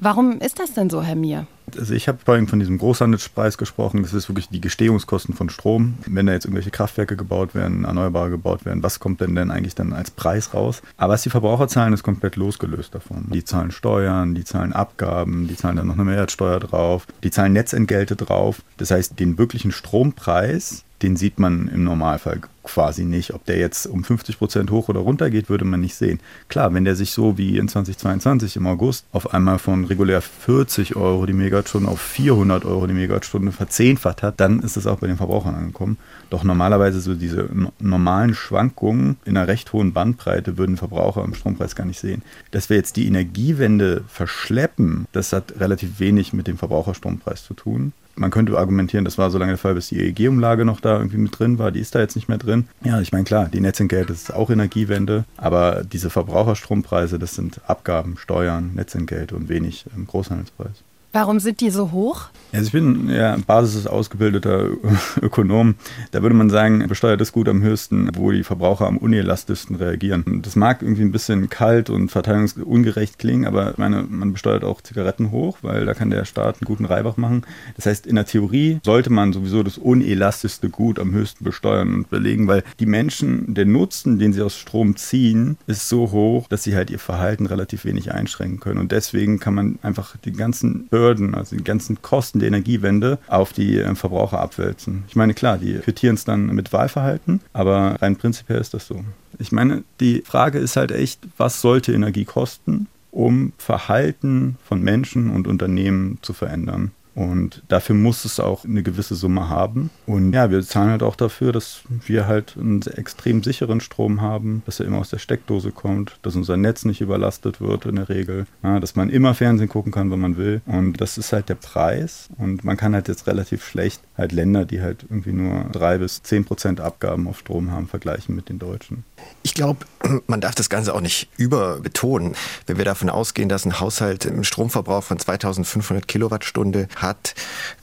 Warum 0.00 0.38
ist 0.38 0.60
das 0.60 0.74
denn 0.74 0.90
so, 0.90 1.02
Herr 1.02 1.16
Mier? 1.16 1.46
Also 1.76 1.92
ich 1.92 2.08
habe 2.08 2.18
vorhin 2.24 2.46
von 2.46 2.60
diesem 2.60 2.78
Großhandelspreis 2.78 3.58
gesprochen. 3.58 4.02
Das 4.02 4.14
ist 4.14 4.28
wirklich 4.28 4.48
die 4.48 4.60
Gestehungskosten 4.60 5.34
von 5.34 5.50
Strom. 5.50 5.98
Wenn 6.06 6.26
da 6.26 6.32
jetzt 6.32 6.44
irgendwelche 6.44 6.70
Kraftwerke 6.70 7.16
gebaut 7.16 7.54
werden, 7.54 7.84
Erneuerbare 7.84 8.30
gebaut 8.30 8.64
werden, 8.64 8.82
was 8.82 9.00
kommt 9.00 9.20
denn 9.20 9.34
denn 9.34 9.50
eigentlich 9.50 9.74
dann 9.74 9.92
als 9.92 10.10
Preis 10.10 10.54
raus? 10.54 10.82
Aber 10.96 11.14
was 11.14 11.22
die 11.22 11.30
Verbraucher 11.30 11.68
zahlen, 11.68 11.92
ist 11.92 12.02
komplett 12.02 12.36
losgelöst 12.36 12.94
davon. 12.94 13.26
Die 13.32 13.44
zahlen 13.44 13.70
Steuern, 13.70 14.34
die 14.34 14.44
zahlen 14.44 14.72
Abgaben, 14.72 15.48
die 15.48 15.56
zahlen 15.56 15.76
dann 15.76 15.88
noch 15.88 15.94
eine 15.94 16.04
Mehrwertsteuer 16.04 16.60
drauf, 16.60 17.06
die 17.22 17.30
zahlen 17.30 17.52
Netzentgelte 17.52 18.16
drauf. 18.16 18.62
Das 18.76 18.90
heißt, 18.90 19.18
den 19.18 19.36
wirklichen 19.36 19.72
Strompreis, 19.72 20.84
den 21.02 21.16
sieht 21.16 21.38
man 21.38 21.68
im 21.68 21.84
Normalfall 21.84 22.40
quasi 22.68 23.04
nicht. 23.04 23.32
Ob 23.32 23.44
der 23.46 23.58
jetzt 23.58 23.86
um 23.86 24.04
50 24.04 24.38
Prozent 24.38 24.70
hoch 24.70 24.88
oder 24.88 25.00
runter 25.00 25.30
geht, 25.30 25.48
würde 25.48 25.64
man 25.64 25.80
nicht 25.80 25.94
sehen. 25.94 26.20
Klar, 26.48 26.74
wenn 26.74 26.84
der 26.84 26.96
sich 26.96 27.12
so 27.12 27.38
wie 27.38 27.56
in 27.56 27.68
2022 27.68 28.56
im 28.56 28.66
August 28.66 29.06
auf 29.12 29.32
einmal 29.32 29.58
von 29.58 29.84
regulär 29.84 30.20
40 30.20 30.96
Euro 30.96 31.24
die 31.24 31.32
Megawattstunde 31.32 31.88
auf 31.88 32.00
400 32.00 32.64
Euro 32.64 32.86
die 32.86 32.94
Megawattstunde 32.94 33.52
verzehnfacht 33.52 34.22
hat, 34.22 34.40
dann 34.40 34.60
ist 34.60 34.76
es 34.76 34.86
auch 34.86 34.98
bei 34.98 35.06
den 35.06 35.16
Verbrauchern 35.16 35.54
angekommen. 35.54 35.96
Doch 36.30 36.44
normalerweise 36.44 37.00
so 37.00 37.14
diese 37.14 37.48
normalen 37.78 38.34
Schwankungen 38.34 39.16
in 39.24 39.36
einer 39.36 39.48
recht 39.48 39.72
hohen 39.72 39.92
Bandbreite 39.92 40.58
würden 40.58 40.76
Verbraucher 40.76 41.24
im 41.24 41.34
Strompreis 41.34 41.74
gar 41.74 41.86
nicht 41.86 42.00
sehen. 42.00 42.22
Dass 42.50 42.68
wir 42.68 42.76
jetzt 42.76 42.96
die 42.96 43.06
Energiewende 43.06 44.04
verschleppen, 44.08 45.06
das 45.12 45.32
hat 45.32 45.54
relativ 45.58 46.00
wenig 46.00 46.32
mit 46.32 46.46
dem 46.46 46.58
Verbraucherstrompreis 46.58 47.44
zu 47.44 47.54
tun 47.54 47.92
man 48.18 48.30
könnte 48.30 48.56
argumentieren, 48.58 49.04
das 49.04 49.18
war 49.18 49.30
so 49.30 49.38
lange 49.38 49.52
der 49.52 49.58
Fall, 49.58 49.74
bis 49.74 49.88
die 49.88 49.98
EEG-Umlage 50.00 50.64
noch 50.64 50.80
da 50.80 50.96
irgendwie 50.96 51.18
mit 51.18 51.38
drin 51.38 51.58
war. 51.58 51.70
Die 51.70 51.80
ist 51.80 51.94
da 51.94 52.00
jetzt 52.00 52.16
nicht 52.16 52.28
mehr 52.28 52.38
drin. 52.38 52.68
Ja, 52.84 53.00
ich 53.00 53.12
meine, 53.12 53.24
klar, 53.24 53.48
die 53.52 53.60
Netzentgelte 53.60 54.12
ist 54.12 54.32
auch 54.32 54.50
Energiewende, 54.50 55.24
aber 55.36 55.84
diese 55.84 56.10
Verbraucherstrompreise, 56.10 57.18
das 57.18 57.34
sind 57.34 57.60
Abgaben, 57.66 58.16
Steuern, 58.18 58.72
Netzentgelte 58.74 59.36
und 59.36 59.48
wenig 59.48 59.86
im 59.94 60.06
Großhandelspreis. 60.06 60.82
Warum 61.12 61.40
sind 61.40 61.60
die 61.60 61.70
so 61.70 61.90
hoch? 61.92 62.28
Also 62.52 62.66
ich 62.66 62.72
bin 62.72 63.10
ja 63.10 63.36
Basis 63.46 63.86
ausgebildeter 63.86 64.70
Ökonom. 65.20 65.74
Da 66.12 66.22
würde 66.22 66.34
man 66.34 66.48
sagen, 66.48 66.86
besteuert 66.88 67.20
ist 67.20 67.32
gut 67.32 67.48
am 67.48 67.62
höchsten, 67.62 68.10
wo 68.14 68.30
die 68.30 68.44
Verbraucher 68.44 68.86
am 68.86 68.96
unelastischsten 68.96 69.76
reagieren. 69.76 70.40
Das 70.42 70.56
mag 70.56 70.82
irgendwie 70.82 71.02
ein 71.02 71.12
bisschen 71.12 71.50
kalt 71.50 71.90
und 71.90 72.10
verteilungsungerecht 72.10 73.18
klingen, 73.18 73.46
aber 73.46 73.72
ich 73.72 73.78
meine, 73.78 74.02
man 74.02 74.32
besteuert 74.32 74.64
auch 74.64 74.80
Zigaretten 74.80 75.30
hoch, 75.30 75.58
weil 75.62 75.84
da 75.84 75.94
kann 75.94 76.10
der 76.10 76.24
Staat 76.24 76.56
einen 76.56 76.66
guten 76.66 76.86
Reibach 76.86 77.16
machen. 77.16 77.42
Das 77.76 77.86
heißt, 77.86 78.06
in 78.06 78.16
der 78.16 78.24
Theorie 78.24 78.80
sollte 78.82 79.10
man 79.10 79.32
sowieso 79.32 79.62
das 79.62 79.76
unelastischste 79.76 80.70
Gut 80.70 80.98
am 80.98 81.12
höchsten 81.12 81.44
besteuern 81.44 81.94
und 81.94 82.10
belegen, 82.10 82.46
weil 82.48 82.62
die 82.80 82.86
Menschen, 82.86 83.54
der 83.54 83.66
Nutzen, 83.66 84.18
den 84.18 84.32
sie 84.32 84.42
aus 84.42 84.56
Strom 84.56 84.96
ziehen, 84.96 85.58
ist 85.66 85.88
so 85.88 86.10
hoch, 86.12 86.48
dass 86.48 86.62
sie 86.62 86.74
halt 86.74 86.90
ihr 86.90 86.98
Verhalten 86.98 87.46
relativ 87.46 87.84
wenig 87.84 88.12
einschränken 88.12 88.60
können. 88.60 88.80
Und 88.80 88.92
deswegen 88.92 89.38
kann 89.38 89.54
man 89.54 89.78
einfach 89.82 90.16
die 90.16 90.32
ganzen 90.32 90.86
Bürden, 90.88 91.34
also 91.34 91.56
die 91.56 91.64
ganzen 91.64 92.00
Kosten 92.00 92.37
der 92.38 92.48
Energiewende 92.48 93.18
auf 93.28 93.52
die 93.52 93.78
äh, 93.78 93.94
Verbraucher 93.94 94.40
abwälzen. 94.40 95.04
Ich 95.08 95.16
meine, 95.16 95.34
klar, 95.34 95.58
die 95.58 95.74
quittieren 95.78 96.14
es 96.14 96.24
dann 96.24 96.46
mit 96.46 96.72
Wahlverhalten, 96.72 97.40
aber 97.52 97.96
rein 98.00 98.16
prinzipiell 98.16 98.60
ist 98.60 98.74
das 98.74 98.86
so. 98.86 99.04
Ich 99.38 99.52
meine, 99.52 99.84
die 100.00 100.22
Frage 100.24 100.58
ist 100.58 100.76
halt 100.76 100.90
echt, 100.90 101.20
was 101.36 101.60
sollte 101.60 101.92
Energie 101.92 102.24
kosten, 102.24 102.86
um 103.10 103.52
Verhalten 103.58 104.56
von 104.64 104.82
Menschen 104.82 105.30
und 105.30 105.46
Unternehmen 105.46 106.18
zu 106.22 106.32
verändern? 106.32 106.92
Und 107.18 107.64
dafür 107.66 107.96
muss 107.96 108.24
es 108.24 108.38
auch 108.38 108.64
eine 108.64 108.84
gewisse 108.84 109.16
Summe 109.16 109.48
haben. 109.48 109.90
Und 110.06 110.32
ja, 110.32 110.52
wir 110.52 110.62
zahlen 110.62 110.92
halt 110.92 111.02
auch 111.02 111.16
dafür, 111.16 111.50
dass 111.50 111.82
wir 112.06 112.28
halt 112.28 112.54
einen 112.56 112.80
extrem 112.82 113.42
sicheren 113.42 113.80
Strom 113.80 114.20
haben, 114.20 114.62
dass 114.66 114.78
er 114.78 114.86
immer 114.86 114.98
aus 114.98 115.10
der 115.10 115.18
Steckdose 115.18 115.72
kommt, 115.72 116.20
dass 116.22 116.36
unser 116.36 116.56
Netz 116.56 116.84
nicht 116.84 117.00
überlastet 117.00 117.60
wird 117.60 117.86
in 117.86 117.96
der 117.96 118.08
Regel, 118.08 118.46
ja, 118.62 118.78
dass 118.78 118.94
man 118.94 119.10
immer 119.10 119.34
Fernsehen 119.34 119.68
gucken 119.68 119.90
kann, 119.90 120.12
wenn 120.12 120.20
man 120.20 120.36
will. 120.36 120.60
Und 120.66 121.00
das 121.00 121.18
ist 121.18 121.32
halt 121.32 121.48
der 121.48 121.56
Preis. 121.56 122.28
Und 122.38 122.62
man 122.62 122.76
kann 122.76 122.94
halt 122.94 123.08
jetzt 123.08 123.26
relativ 123.26 123.66
schlecht 123.66 124.00
halt 124.16 124.30
Länder, 124.30 124.64
die 124.64 124.80
halt 124.80 125.02
irgendwie 125.02 125.32
nur 125.32 125.64
drei 125.72 125.98
bis 125.98 126.22
zehn 126.22 126.44
Prozent 126.44 126.80
Abgaben 126.80 127.26
auf 127.26 127.40
Strom 127.40 127.72
haben, 127.72 127.88
vergleichen 127.88 128.36
mit 128.36 128.48
den 128.48 128.60
Deutschen. 128.60 129.02
Ich 129.42 129.54
glaube, 129.54 129.86
man 130.26 130.40
darf 130.40 130.54
das 130.54 130.68
Ganze 130.68 130.94
auch 130.94 131.00
nicht 131.00 131.28
überbetonen. 131.36 132.34
Wenn 132.66 132.76
wir 132.76 132.84
davon 132.84 133.08
ausgehen, 133.08 133.48
dass 133.48 133.64
ein 133.64 133.80
Haushalt 133.80 134.26
einen 134.26 134.44
Stromverbrauch 134.44 135.04
von 135.04 135.18
2500 135.18 136.06
Kilowattstunde 136.06 136.88
hat, 136.96 137.34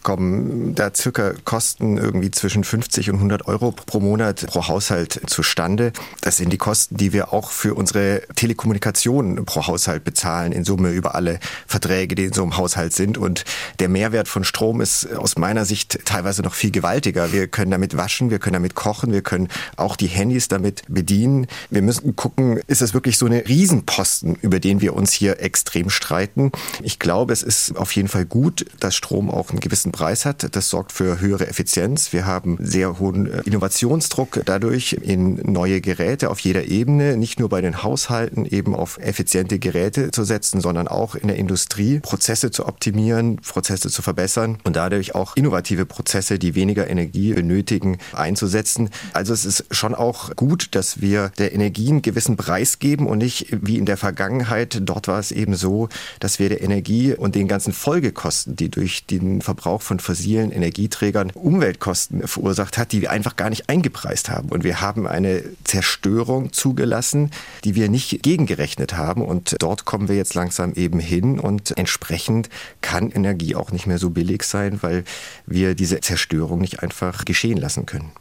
kommen 0.04 0.76
da 0.76 0.94
circa 0.94 1.34
Kosten 1.44 1.98
irgendwie 1.98 2.32
zwischen 2.32 2.64
50 2.64 3.10
und 3.10 3.16
100 3.16 3.48
Euro 3.48 3.72
pro 3.72 4.00
Monat 4.00 4.46
pro 4.48 4.68
Haushalt 4.68 5.22
zustande. 5.28 5.92
Das 6.22 6.38
sind 6.38 6.52
die 6.52 6.58
Kosten, 6.58 6.98
die 6.98 7.14
wir 7.14 7.34
auch 7.34 7.52
für 7.52 7.74
unsere 7.74 8.24
Telekommunikation 8.36 9.46
pro 9.46 9.66
Haushalt 9.66 10.04
bezahlen, 10.04 10.52
in 10.52 10.66
Summe 10.66 10.92
über 10.92 11.16
alle 11.16 11.40
Verträge, 11.68 12.16
die 12.16 12.26
in 12.26 12.34
so 12.34 12.44
einem 12.44 12.58
Haushalt 12.58 12.94
sind. 12.94 13.18
Und 13.18 13.46
der 13.80 13.90
Mehrwert 13.90 14.28
von 14.28 14.44
Strom 14.44 14.82
ist 14.82 15.12
aus 15.16 15.38
meiner 15.38 15.66
Sicht 15.66 16.06
teilweise 16.06 16.42
noch 16.42 16.54
viel 16.54 16.72
gewaltiger. 16.72 17.32
Wir 17.32 17.48
können 17.48 17.72
damit 17.72 17.98
waschen, 17.98 18.30
wir 18.30 18.40
können 18.40 18.54
damit 18.54 18.76
kochen, 18.76 19.12
wir 19.12 19.22
können 19.22 19.48
auch 19.78 19.96
die 19.96 20.08
Handys 20.08 20.48
damit 20.48 20.84
bedienen. 20.88 21.25
Wir 21.70 21.82
müssen 21.82 22.16
gucken, 22.16 22.60
ist 22.68 22.82
es 22.82 22.94
wirklich 22.94 23.18
so 23.18 23.26
eine 23.26 23.48
Riesenposten, 23.48 24.36
über 24.42 24.60
den 24.60 24.82
wir 24.82 24.96
uns 24.96 25.12
hier 25.12 25.42
extrem 25.42 25.90
streiten. 25.90 26.52
Ich 26.82 27.00
glaube, 27.00 27.34
es 27.34 27.44
ist 27.44 27.76
auf 27.78 27.92
jeden 27.94 28.08
Fall 28.08 28.26
gut, 28.26 28.66
dass 28.80 28.96
Strom 28.96 29.30
auch 29.30 29.50
einen 29.50 29.60
gewissen 29.60 29.92
Preis 29.92 30.26
hat. 30.26 30.56
Das 30.56 30.70
sorgt 30.70 30.92
für 30.92 31.20
höhere 31.20 31.48
Effizienz. 31.48 32.14
Wir 32.14 32.26
haben 32.26 32.58
sehr 32.60 33.00
hohen 33.00 33.32
äh, 33.32 33.42
Innovationsdruck 33.46 34.42
dadurch 34.46 34.94
in 34.94 35.36
neue 35.52 35.82
Geräte 35.82 36.30
auf 36.30 36.40
jeder 36.40 36.66
Ebene, 36.66 37.18
nicht 37.18 37.40
nur 37.40 37.50
bei 37.50 37.62
den 37.62 37.84
Haushalten 37.84 38.46
eben 38.46 38.76
auf 38.76 38.98
effiziente 38.98 39.60
Geräte 39.60 40.12
zu 40.12 40.24
setzen, 40.24 40.62
sondern 40.62 40.88
auch 40.88 41.16
in 41.16 41.28
der 41.28 41.38
Industrie 41.38 42.00
Prozesse 42.00 42.52
zu 42.52 42.66
optimieren, 42.66 43.38
Prozesse 43.38 43.90
zu 43.90 44.02
verbessern 44.02 44.58
und 44.64 44.76
dadurch 44.76 45.16
auch 45.16 45.36
innovative 45.36 45.86
Prozesse, 45.86 46.40
die 46.40 46.56
weniger 46.56 46.90
Energie 46.90 47.34
benötigen, 47.34 47.98
einzusetzen. 48.14 48.90
Also 49.14 49.34
es 49.34 49.46
ist 49.46 49.66
schon 49.72 49.96
auch 49.96 50.36
gut, 50.36 50.76
dass 50.76 51.02
wir 51.02 51.15
der 51.38 51.54
Energie 51.54 51.90
einen 51.90 52.02
gewissen 52.02 52.38
Preis 52.38 52.80
geben 52.80 53.08
und 53.08 53.18
nicht 53.18 53.48
wie 53.52 53.78
in 53.78 53.86
der 53.86 53.98
Vergangenheit. 53.98 54.80
Dort 54.82 55.08
war 55.08 55.20
es 55.20 55.32
eben 55.32 55.56
so, 55.56 55.90
dass 56.20 56.40
wir 56.40 56.50
der 56.50 56.62
Energie 56.62 57.14
und 57.14 57.36
den 57.36 57.48
ganzen 57.48 57.74
Folgekosten, 57.74 58.56
die 58.56 58.70
durch 58.70 59.06
den 59.06 59.42
Verbrauch 59.42 59.82
von 59.82 60.00
fossilen 60.00 60.52
Energieträgern 60.52 61.32
Umweltkosten 61.32 62.28
verursacht 62.28 62.78
hat, 62.78 62.92
die 62.92 63.02
wir 63.02 63.12
einfach 63.12 63.36
gar 63.36 63.50
nicht 63.50 63.70
eingepreist 63.70 64.30
haben. 64.30 64.50
Und 64.50 64.64
wir 64.64 64.82
haben 64.82 65.08
eine 65.08 65.44
Zerstörung 65.64 66.54
zugelassen, 66.54 67.32
die 67.64 67.76
wir 67.76 67.90
nicht 67.90 68.24
gegengerechnet 68.24 68.96
haben. 68.96 69.22
Und 69.22 69.56
dort 69.60 69.86
kommen 69.86 70.08
wir 70.08 70.16
jetzt 70.16 70.36
langsam 70.36 70.74
eben 70.74 71.00
hin. 71.00 71.40
Und 71.40 71.78
entsprechend 71.78 72.50
kann 72.82 73.12
Energie 73.12 73.56
auch 73.56 73.72
nicht 73.72 73.88
mehr 73.88 73.98
so 73.98 74.10
billig 74.10 74.44
sein, 74.44 74.80
weil 74.82 75.04
wir 75.46 75.76
diese 75.76 76.00
Zerstörung 76.02 76.60
nicht 76.60 76.82
einfach 76.82 77.26
geschehen 77.26 77.58
lassen 77.58 77.86
können. 77.86 78.12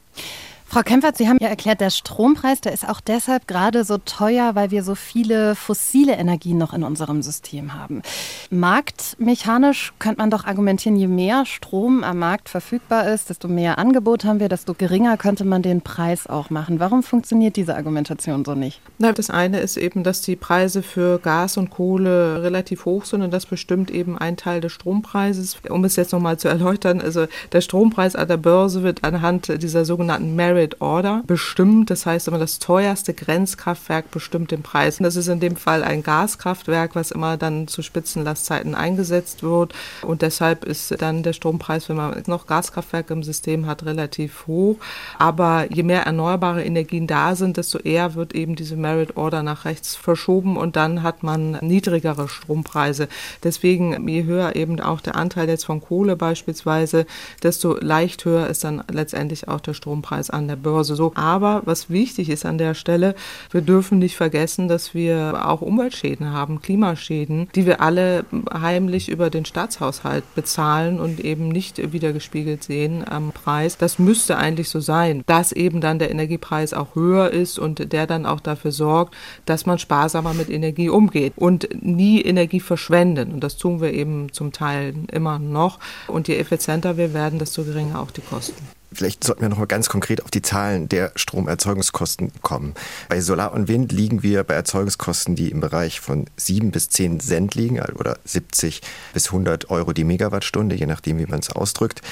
Frau 0.75 0.83
Kempfert, 0.83 1.17
Sie 1.17 1.29
haben 1.29 1.39
ja 1.41 1.47
erklärt, 1.47 1.81
der 1.81 1.91
Strompreis, 1.91 2.61
der 2.61 2.73
ist 2.73 2.89
auch 2.89 3.01
deshalb 3.01 3.47
gerade 3.47 3.85
so 3.85 3.97
teuer, 3.97 4.57
weil 4.57 4.73
wir 4.73 4.83
so 4.83 4.97
viele 4.97 5.55
fossile 5.55 6.15
Energien 6.15 6.59
noch 6.59 6.75
in 6.75 6.83
unserem 6.83 7.23
System 7.23 7.75
haben. 7.75 8.03
Marktmechanisch 8.51 9.93
könnte 10.01 10.19
man 10.19 10.31
doch 10.31 10.47
argumentieren, 10.47 10.97
je 10.97 11.07
mehr 11.07 11.47
Strom 11.47 12.03
am 12.03 12.19
Markt 12.19 12.49
verfügbar 12.49 13.07
ist, 13.07 13.31
desto 13.31 13.47
mehr 13.47 13.79
Angebot 13.79 14.25
haben 14.25 14.41
wir, 14.41 14.49
desto 14.49 14.75
geringer 14.75 15.17
könnte 15.17 15.45
man 15.45 15.63
den 15.63 15.81
Preis 15.81 16.27
auch 16.27 16.51
machen. 16.51 16.81
Warum 16.81 17.05
funktioniert 17.05 17.55
diese 17.55 17.77
Argumentation 17.77 18.45
so 18.45 18.57
nicht? 18.57 18.81
Na, 18.99 19.13
das 19.13 19.31
eine 19.31 19.61
ist 19.61 19.77
eben, 19.77 20.03
dass 20.03 20.23
die 20.23 20.35
Preise 20.35 20.83
für 20.83 21.21
Gas 21.21 21.57
und 21.57 21.71
Kohle 21.71 22.43
relativ 22.43 22.85
hoch 22.85 23.05
sind 23.05 23.23
und 23.23 23.33
das 23.33 23.47
bestimmt 23.47 23.93
eben 23.93 24.19
ein 24.19 24.37
Teil 24.37 24.61
des 24.61 24.73
Strompreises. 24.73 25.57
Um 25.71 25.85
es 25.85 25.95
jetzt 25.95 26.13
nochmal 26.13 26.37
zu 26.37 26.49
erläutern, 26.49 27.01
also 27.01 27.27
der 27.53 27.61
Strompreis 27.61 28.17
an 28.17 28.27
der 28.27 28.39
Börse 28.39 28.83
wird 28.83 29.05
anhand 29.05 29.63
dieser 29.63 29.85
sogenannten 29.85 30.35
Merit 30.35 30.64
Merit 30.65 30.81
Order 30.81 31.23
bestimmt. 31.27 31.91
Das 31.91 32.07
heißt 32.07 32.29
immer, 32.29 32.39
das 32.39 32.59
teuerste 32.59 33.13
Grenzkraftwerk 33.13 34.11
bestimmt 34.11 34.51
den 34.51 34.63
Preis. 34.63 34.99
Das 34.99 35.17
ist 35.17 35.29
in 35.29 35.41
dem 35.41 35.57
Fall 35.57 35.85
ein 35.85 36.03
Gaskraftwerk, 36.03 36.95
was 36.95 37.11
immer 37.11 37.37
dann 37.37 37.69
zu 37.69 37.83
Spitzenlastzeiten 37.83 38.75
eingesetzt 38.75 39.43
wird. 39.43 39.75
Und 40.03 40.23
deshalb 40.23 40.65
ist 40.65 41.03
dann 41.03 41.23
der 41.23 41.35
Strompreis, 41.35 41.89
wenn 41.89 41.97
man 41.97 42.23
noch 42.27 42.47
Gaskraftwerke 42.47 43.13
im 43.13 43.23
System 43.23 43.67
hat, 43.67 43.85
relativ 43.85 44.47
hoch. 44.47 44.77
Aber 45.19 45.67
je 45.71 45.83
mehr 45.83 46.03
erneuerbare 46.03 46.65
Energien 46.65 47.07
da 47.07 47.37
sind, 47.37 47.59
desto 47.59 47.79
eher 47.79 48.15
wird 48.15 48.35
eben 48.35 48.57
diese 48.57 48.77
Merit 48.77 49.17
Order 49.17 49.43
nach 49.43 49.67
rechts 49.67 49.97
verschoben 49.97 50.57
und 50.57 50.77
dann 50.77 51.03
hat 51.03 51.23
man 51.23 51.59
niedrigere 51.61 52.29
Strompreise. 52.29 53.09
Deswegen, 53.43 54.09
je 54.09 54.25
höher 54.25 54.57
eben 54.57 54.81
auch 54.81 55.03
der 55.03 55.17
Anteil 55.17 55.49
jetzt 55.49 55.67
von 55.67 55.83
Kohle 55.83 56.17
beispielsweise, 56.17 57.05
desto 57.43 57.77
leicht 57.79 58.25
höher 58.25 58.47
ist 58.47 58.65
dann 58.65 58.83
letztendlich 58.91 59.49
auch 59.49 59.61
der 59.61 59.75
Strompreis 59.75 60.31
an 60.31 60.49
der 60.49 60.54
der 60.55 60.61
Börse 60.61 60.95
so. 60.95 61.13
Aber 61.15 61.63
was 61.65 61.91
wichtig 61.91 62.31
ist 62.31 62.47
an 62.47 62.59
der 62.59 62.75
Stelle, 62.75 63.15
wir 63.51 63.61
dürfen 63.61 63.99
nicht 63.99 64.17
vergessen, 64.17 64.69
dass 64.69 64.95
wir 64.95 65.49
auch 65.49 65.61
Umweltschäden 65.61 66.33
haben, 66.33 66.63
Klimaschäden, 66.63 67.49
die 67.55 67.67
wir 67.67 67.81
alle 67.81 68.25
heimlich 68.53 69.09
über 69.09 69.31
den 69.31 69.45
Staatshaushalt 69.45 70.25
bezahlen 70.35 71.01
und 71.01 71.21
eben 71.21 71.49
nicht 71.49 71.93
wiedergespiegelt 71.93 72.63
sehen 72.63 73.05
am 73.07 73.33
Preis. 73.33 73.77
Das 73.77 73.99
müsste 73.99 74.37
eigentlich 74.37 74.69
so 74.69 74.81
sein, 74.81 75.23
dass 75.27 75.53
eben 75.53 75.81
dann 75.81 75.99
der 75.99 76.11
Energiepreis 76.11 76.73
auch 76.73 76.95
höher 76.95 77.31
ist 77.31 77.59
und 77.59 77.93
der 77.93 78.07
dann 78.07 78.27
auch 78.27 78.41
dafür 78.41 78.73
sorgt, 78.73 79.15
dass 79.47 79.67
man 79.67 79.79
sparsamer 79.79 80.35
mit 80.35 80.49
Energie 80.51 80.89
umgeht 80.89 81.33
und 81.37 81.69
nie 81.83 82.21
Energie 82.23 82.61
verschwenden. 82.61 83.33
Und 83.33 83.41
das 83.41 83.57
tun 83.57 83.81
wir 83.81 83.93
eben 83.93 84.33
zum 84.33 84.53
Teil 84.53 84.95
immer 85.11 85.39
noch. 85.39 85.81
Und 86.07 86.29
je 86.29 86.37
effizienter 86.37 86.97
wir 86.97 87.13
werden, 87.13 87.39
desto 87.39 87.65
geringer 87.65 88.01
auch 88.01 88.11
die 88.11 88.21
Kosten. 88.21 88.84
Vielleicht 88.95 89.25
sollten 89.25 89.43
wir 89.43 89.49
noch 89.49 89.59
mal 89.59 89.67
ganz 89.67 89.89
konkret 89.89 90.23
auf 90.23 90.31
die 90.31 90.43
Zahlen 90.43 90.89
der 90.89 91.13
Stromerzeugungskosten 91.17 92.33
kommen. 92.43 92.75
Bei 93.09 93.21
Solar 93.21 93.53
und 93.53 93.69
Wind 93.69 93.93
liegen 93.93 94.23
wir 94.23 94.45
bei 94.45 94.55
Erzeugungskosten, 94.55 95.35
die 95.35 95.51
im 95.51 95.61
Bereich 95.61 96.01
von 96.01 96.27
7 96.37 96.71
bis 96.71 96.89
10 96.91 97.21
Cent 97.21 97.55
liegen 97.55 97.81
oder 97.81 98.19
70 98.25 98.83
bis 99.13 99.27
100 99.27 99.71
Euro 99.71 99.93
die 99.93 100.05
Megawattstunde, 100.05 100.77
je 100.77 100.87
nachdem, 100.87 101.19
wie 101.19 101.27
man 101.27 101.41
es 101.41 101.51
ausdrückt. 101.51 102.03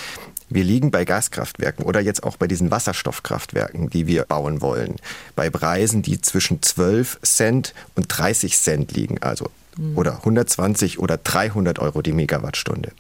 Wir 0.49 0.65
liegen 0.65 0.91
bei 0.91 1.05
Gaskraftwerken 1.05 1.85
oder 1.85 2.01
jetzt 2.01 2.25
auch 2.25 2.37
bei 2.37 2.47
diesen 2.47 2.71
Wasserstoffkraftwerken, 2.71 3.89
die 3.89 4.07
wir 4.07 4.25
bauen 4.25 4.61
wollen, 4.61 4.97
bei 5.35 5.49
Preisen, 5.49 6.03
die 6.03 6.21
zwischen 6.21 6.63
12 6.63 7.21
Cent 7.23 7.75
und 7.95 8.07
30 8.09 8.59
Cent 8.59 8.93
liegen, 8.93 9.23
also 9.23 9.51
mhm. 9.77 9.97
oder 9.97 10.17
120 10.17 10.99
oder 10.99 11.17
300 11.17 11.79
Euro 11.79 12.03
die 12.03 12.13
Megawattstunde. 12.13 12.93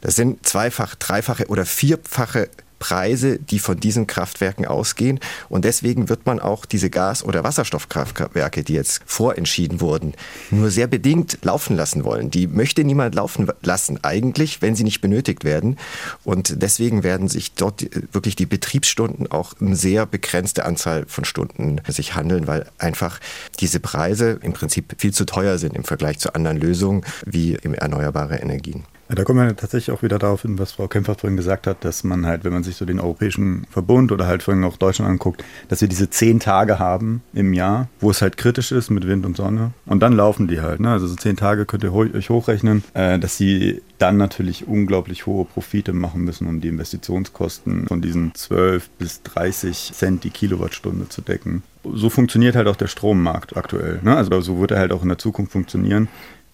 Das 0.00 0.16
sind 0.16 0.46
zweifach, 0.46 0.94
dreifache 0.96 1.46
oder 1.48 1.64
vierfache 1.64 2.48
Preise, 2.78 3.38
die 3.38 3.58
von 3.58 3.78
diesen 3.78 4.06
Kraftwerken 4.06 4.66
ausgehen. 4.66 5.20
Und 5.48 5.64
deswegen 5.64 6.08
wird 6.08 6.26
man 6.26 6.40
auch 6.40 6.64
diese 6.64 6.90
Gas- 6.90 7.24
oder 7.24 7.44
Wasserstoffkraftwerke, 7.44 8.62
die 8.62 8.74
jetzt 8.74 9.02
vorentschieden 9.06 9.80
wurden, 9.80 10.14
nur 10.50 10.70
sehr 10.70 10.86
bedingt 10.86 11.38
laufen 11.42 11.76
lassen 11.76 12.04
wollen. 12.04 12.30
Die 12.30 12.46
möchte 12.46 12.84
niemand 12.84 13.14
laufen 13.14 13.50
lassen, 13.62 13.98
eigentlich, 14.02 14.62
wenn 14.62 14.74
sie 14.74 14.84
nicht 14.84 15.00
benötigt 15.00 15.44
werden. 15.44 15.76
Und 16.24 16.62
deswegen 16.62 17.02
werden 17.02 17.28
sich 17.28 17.52
dort 17.54 17.86
wirklich 18.12 18.36
die 18.36 18.46
Betriebsstunden 18.46 19.30
auch 19.30 19.54
eine 19.60 19.76
sehr 19.76 20.06
begrenzte 20.06 20.64
Anzahl 20.64 21.04
von 21.06 21.24
Stunden 21.24 21.80
sich 21.88 22.14
handeln, 22.14 22.46
weil 22.46 22.66
einfach 22.78 23.20
diese 23.60 23.80
Preise 23.80 24.38
im 24.42 24.52
Prinzip 24.52 24.94
viel 24.98 25.12
zu 25.12 25.24
teuer 25.24 25.58
sind 25.58 25.74
im 25.74 25.84
Vergleich 25.84 26.18
zu 26.18 26.34
anderen 26.34 26.58
Lösungen 26.58 27.04
wie 27.24 27.54
erneuerbare 27.54 28.36
Energien. 28.36 28.84
Da 29.08 29.24
kommen 29.24 29.46
wir 29.46 29.56
tatsächlich 29.56 29.96
auch 29.96 30.02
wieder 30.02 30.18
darauf 30.18 30.42
hin, 30.42 30.58
was 30.58 30.72
Frau 30.72 30.86
Kempfer 30.86 31.14
vorhin 31.14 31.36
gesagt 31.36 31.66
hat, 31.66 31.84
dass 31.84 32.04
man 32.04 32.26
halt, 32.26 32.44
wenn 32.44 32.52
man 32.52 32.62
sich 32.62 32.76
so 32.76 32.84
den 32.84 33.00
Europäischen 33.00 33.66
Verbund 33.70 34.12
oder 34.12 34.26
halt 34.26 34.42
vorhin 34.42 34.64
auch 34.64 34.76
Deutschland 34.76 35.10
anguckt, 35.10 35.42
dass 35.68 35.80
wir 35.80 35.88
diese 35.88 36.10
zehn 36.10 36.40
Tage 36.40 36.78
haben 36.78 37.22
im 37.32 37.54
Jahr, 37.54 37.88
wo 38.00 38.10
es 38.10 38.20
halt 38.20 38.36
kritisch 38.36 38.70
ist 38.70 38.90
mit 38.90 39.06
Wind 39.06 39.24
und 39.24 39.36
Sonne. 39.36 39.72
Und 39.86 40.00
dann 40.00 40.12
laufen 40.12 40.46
die 40.46 40.60
halt. 40.60 40.80
Ne? 40.80 40.90
Also 40.90 41.06
so 41.06 41.16
zehn 41.16 41.36
Tage 41.36 41.64
könnt 41.64 41.84
ihr 41.84 41.94
euch 41.94 42.28
hochrechnen, 42.28 42.84
äh, 42.92 43.18
dass 43.18 43.38
sie 43.38 43.80
dann 43.96 44.18
natürlich 44.18 44.68
unglaublich 44.68 45.26
hohe 45.26 45.44
Profite 45.46 45.92
machen 45.92 46.22
müssen, 46.22 46.46
um 46.46 46.60
die 46.60 46.68
Investitionskosten 46.68 47.86
von 47.88 48.02
diesen 48.02 48.34
12 48.34 48.90
bis 48.90 49.22
30 49.22 49.92
Cent 49.94 50.24
die 50.24 50.30
Kilowattstunde 50.30 51.08
zu 51.08 51.22
decken. 51.22 51.62
So 51.94 52.10
funktioniert 52.10 52.56
halt 52.56 52.68
auch 52.68 52.76
der 52.76 52.86
Strommarkt 52.86 53.56
aktuell. 53.56 54.00
Ne? 54.02 54.16
Also 54.16 54.40
so 54.40 54.60
wird 54.60 54.72
er 54.72 54.78
halt 54.78 54.92
auch 54.92 55.02
in 55.02 55.08
der 55.08 55.18
Zukunft 55.18 55.52
funktionieren. 55.52 56.08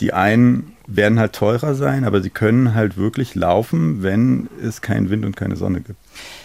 Die 0.05 0.13
einen 0.13 0.75
werden 0.87 1.19
halt 1.19 1.33
teurer 1.33 1.75
sein, 1.75 2.05
aber 2.05 2.21
sie 2.21 2.29
können 2.29 2.75
halt 2.75 2.99
wirklich 2.99 3.35
laufen, 3.35 4.03
wenn 4.03 4.51
es 4.63 4.83
keinen 4.83 5.09
Wind 5.09 5.25
und 5.25 5.35
keine 5.35 5.57
Sonne 5.57 5.81
gibt. 5.81 5.99